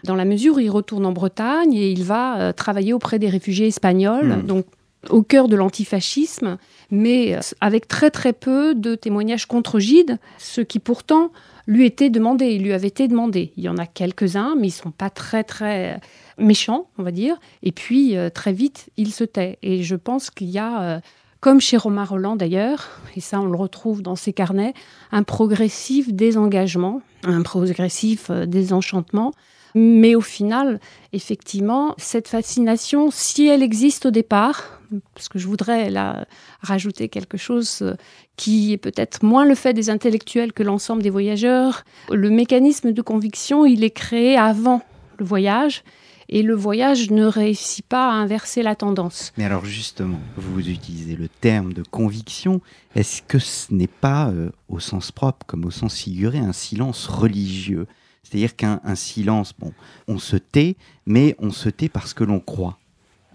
dans 0.04 0.14
la 0.14 0.24
mesure 0.24 0.56
où 0.56 0.60
il 0.60 0.70
retourne 0.70 1.06
en 1.06 1.12
Bretagne 1.12 1.74
et 1.74 1.90
il 1.90 2.04
va 2.04 2.38
euh, 2.38 2.52
travailler 2.52 2.92
auprès 2.92 3.18
des 3.18 3.28
réfugiés 3.28 3.66
espagnols, 3.66 4.38
hmm. 4.38 4.46
donc 4.46 4.66
au 5.10 5.22
cœur 5.22 5.48
de 5.48 5.56
l'antifascisme, 5.56 6.58
mais 6.90 7.36
euh, 7.36 7.40
avec 7.60 7.88
très 7.88 8.10
très 8.10 8.32
peu 8.32 8.74
de 8.74 8.94
témoignages 8.94 9.46
contre 9.46 9.78
Gide, 9.78 10.18
ce 10.38 10.60
qui 10.60 10.78
pourtant 10.78 11.30
lui 11.66 11.84
était 11.84 12.10
demandé, 12.10 12.46
il 12.46 12.62
lui 12.62 12.72
avait 12.72 12.88
été 12.88 13.08
demandé. 13.08 13.52
Il 13.56 13.64
y 13.64 13.68
en 13.68 13.76
a 13.76 13.86
quelques-uns, 13.86 14.54
mais 14.58 14.68
ils 14.68 14.72
sont 14.72 14.90
pas 14.90 15.10
très 15.10 15.44
très 15.44 16.00
méchants, 16.38 16.88
on 16.96 17.02
va 17.02 17.10
dire. 17.10 17.36
Et 17.62 17.72
puis 17.72 18.16
euh, 18.16 18.30
très 18.30 18.52
vite, 18.52 18.88
il 18.96 19.12
se 19.12 19.24
tait. 19.24 19.58
Et 19.62 19.82
je 19.82 19.94
pense 19.94 20.30
qu'il 20.30 20.48
y 20.48 20.58
a 20.58 21.02
comme 21.40 21.60
chez 21.60 21.76
Romain 21.76 22.04
Roland 22.04 22.36
d'ailleurs, 22.36 22.88
et 23.16 23.20
ça 23.20 23.40
on 23.40 23.46
le 23.46 23.56
retrouve 23.56 24.02
dans 24.02 24.16
ses 24.16 24.32
carnets, 24.32 24.74
un 25.12 25.22
progressif 25.22 26.12
désengagement, 26.12 27.00
un 27.24 27.42
progressif 27.42 28.30
euh, 28.30 28.46
désenchantement. 28.46 29.32
Mais 29.74 30.14
au 30.14 30.22
final, 30.22 30.80
effectivement, 31.12 31.94
cette 31.98 32.26
fascination, 32.26 33.10
si 33.10 33.46
elle 33.46 33.62
existe 33.62 34.06
au 34.06 34.10
départ, 34.10 34.80
parce 35.14 35.28
que 35.28 35.38
je 35.38 35.46
voudrais 35.46 35.90
là 35.90 36.26
rajouter 36.62 37.08
quelque 37.08 37.36
chose 37.36 37.80
euh, 37.82 37.94
qui 38.36 38.72
est 38.72 38.78
peut-être 38.78 39.22
moins 39.22 39.44
le 39.44 39.54
fait 39.54 39.74
des 39.74 39.90
intellectuels 39.90 40.52
que 40.52 40.62
l'ensemble 40.62 41.02
des 41.02 41.10
voyageurs, 41.10 41.84
le 42.10 42.30
mécanisme 42.30 42.92
de 42.92 43.02
conviction, 43.02 43.66
il 43.66 43.84
est 43.84 43.90
créé 43.90 44.36
avant 44.36 44.80
le 45.18 45.24
voyage 45.24 45.84
et 46.28 46.42
le 46.42 46.54
voyage 46.54 47.10
ne 47.10 47.24
réussit 47.24 47.84
pas 47.84 48.10
à 48.10 48.14
inverser 48.14 48.62
la 48.62 48.76
tendance. 48.76 49.32
Mais 49.36 49.44
alors 49.44 49.64
justement, 49.64 50.20
vous 50.36 50.68
utilisez 50.68 51.16
le 51.16 51.28
terme 51.28 51.72
de 51.72 51.82
conviction. 51.82 52.60
Est-ce 52.94 53.22
que 53.22 53.38
ce 53.38 53.72
n'est 53.72 53.86
pas, 53.86 54.28
euh, 54.28 54.50
au 54.68 54.80
sens 54.80 55.12
propre 55.12 55.46
comme 55.46 55.64
au 55.64 55.70
sens 55.70 55.96
figuré, 55.96 56.38
un 56.38 56.52
silence 56.52 57.06
religieux? 57.06 57.86
C'est-à-dire 58.22 58.56
qu'un 58.56 58.80
silence, 58.94 59.54
bon, 59.58 59.72
on 60.06 60.18
se 60.18 60.36
tait, 60.36 60.76
mais 61.06 61.34
on 61.38 61.50
se 61.50 61.70
tait 61.70 61.88
parce 61.88 62.12
que 62.12 62.24
l'on 62.24 62.40
croit. 62.40 62.78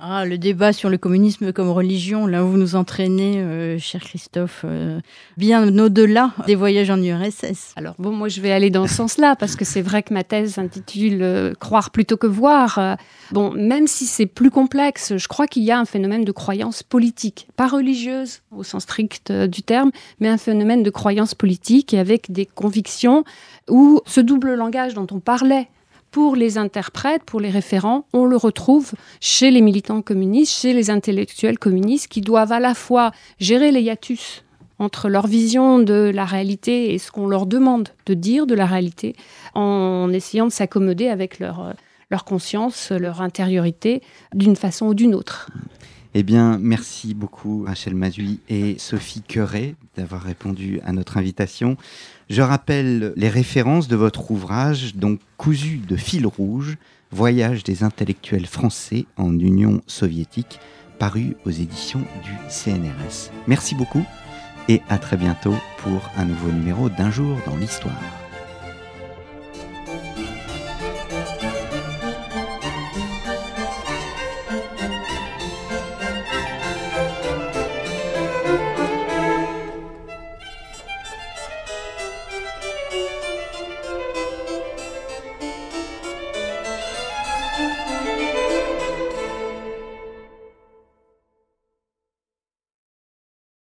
Ah, 0.05 0.25
le 0.25 0.37
débat 0.37 0.73
sur 0.73 0.89
le 0.89 0.97
communisme 0.97 1.53
comme 1.53 1.69
religion, 1.69 2.27
là 2.27 2.43
où 2.43 2.49
vous 2.49 2.57
nous 2.57 2.75
entraînez, 2.75 3.37
euh, 3.37 3.79
cher 3.79 4.01
Christophe, 4.01 4.65
euh, 4.65 4.99
bien 5.37 5.65
au-delà 5.79 6.33
des 6.45 6.55
voyages 6.55 6.89
en 6.89 7.01
URSS. 7.01 7.71
Alors 7.77 7.95
bon, 7.99 8.11
moi 8.11 8.27
je 8.27 8.41
vais 8.41 8.51
aller 8.51 8.69
dans 8.69 8.85
ce 8.85 8.95
sens-là, 8.95 9.37
parce 9.37 9.55
que 9.55 9.63
c'est 9.63 9.81
vrai 9.81 10.03
que 10.03 10.13
ma 10.13 10.25
thèse 10.25 10.55
s'intitule 10.55 11.19
euh, 11.21 11.53
Croire 11.57 11.89
plutôt 11.91 12.17
que 12.17 12.27
voir. 12.27 12.97
bon, 13.31 13.51
même 13.53 13.87
si 13.87 14.05
c'est 14.05 14.25
plus 14.25 14.51
complexe, 14.51 15.15
je 15.15 15.27
crois 15.29 15.47
qu'il 15.47 15.63
y 15.63 15.71
a 15.71 15.79
un 15.79 15.85
phénomène 15.85 16.25
de 16.25 16.33
croyance 16.33 16.83
politique, 16.83 17.47
pas 17.55 17.67
religieuse 17.67 18.41
au 18.51 18.63
sens 18.63 18.83
strict 18.83 19.31
du 19.31 19.63
terme, 19.63 19.91
mais 20.19 20.27
un 20.27 20.37
phénomène 20.37 20.83
de 20.83 20.89
croyance 20.89 21.33
politique 21.33 21.93
et 21.93 21.99
avec 21.99 22.29
des 22.29 22.45
convictions 22.45 23.23
où 23.69 24.01
ce 24.05 24.19
double 24.19 24.55
langage 24.55 24.95
dont 24.95 25.07
on 25.11 25.21
parlait 25.21 25.69
pour 26.13 26.35
les 26.35 26.59
interprètes, 26.59 27.23
pour 27.23 27.39
les 27.39 27.49
référents, 27.49 28.05
on 28.13 28.25
le 28.25 28.37
retrouve 28.37 28.91
chez 29.19 29.49
les 29.49 29.61
militants 29.61 30.03
communistes, 30.03 30.53
chez 30.53 30.71
les 30.71 30.91
intellectuels 30.91 31.57
communistes 31.57 32.07
qui 32.07 32.21
doivent 32.21 32.51
à 32.51 32.59
la 32.59 32.75
fois 32.75 33.11
gérer 33.39 33.71
les 33.71 33.81
hiatus 33.81 34.43
entre 34.77 35.09
leur 35.09 35.25
vision 35.25 35.79
de 35.79 36.11
la 36.13 36.25
réalité 36.25 36.93
et 36.93 36.99
ce 36.99 37.11
qu'on 37.11 37.25
leur 37.25 37.47
demande 37.47 37.89
de 38.05 38.13
dire 38.13 38.45
de 38.45 38.53
la 38.53 38.67
réalité, 38.67 39.15
en 39.55 40.11
essayant 40.13 40.45
de 40.45 40.51
s'accommoder 40.51 41.07
avec 41.07 41.39
leur, 41.39 41.73
conscience, 42.27 42.91
leur 42.91 43.21
intériorité, 43.21 44.03
d'une 44.35 44.55
façon 44.55 44.85
ou 44.85 44.93
d'une 44.93 45.15
autre. 45.15 45.49
Eh 46.13 46.21
bien, 46.21 46.59
merci 46.61 47.15
beaucoup 47.15 47.63
Rachel 47.65 47.95
Mazui 47.95 48.39
et 48.49 48.77
Sophie 48.77 49.23
Queret 49.23 49.73
d'avoir 49.97 50.21
répondu 50.21 50.79
à 50.85 50.91
notre 50.91 51.17
invitation. 51.17 51.75
Je 52.29 52.41
rappelle 52.41 53.13
les 53.15 53.29
références 53.29 53.87
de 53.87 53.95
votre 53.95 54.31
ouvrage, 54.31 54.95
donc 54.95 55.19
cousu 55.37 55.77
de 55.87 55.95
fil 55.95 56.25
rouge, 56.25 56.77
Voyage 57.11 57.63
des 57.63 57.83
intellectuels 57.83 58.47
français 58.47 59.05
en 59.17 59.37
Union 59.37 59.81
soviétique, 59.85 60.59
paru 60.97 61.35
aux 61.45 61.51
éditions 61.51 62.01
du 62.23 62.31
CNRS. 62.49 63.29
Merci 63.45 63.75
beaucoup 63.75 64.03
et 64.67 64.81
à 64.89 64.97
très 64.97 65.17
bientôt 65.17 65.55
pour 65.77 66.09
un 66.17 66.25
nouveau 66.25 66.51
numéro 66.51 66.89
d'Un 66.89 67.11
jour 67.11 67.37
dans 67.45 67.55
l'histoire. 67.55 68.22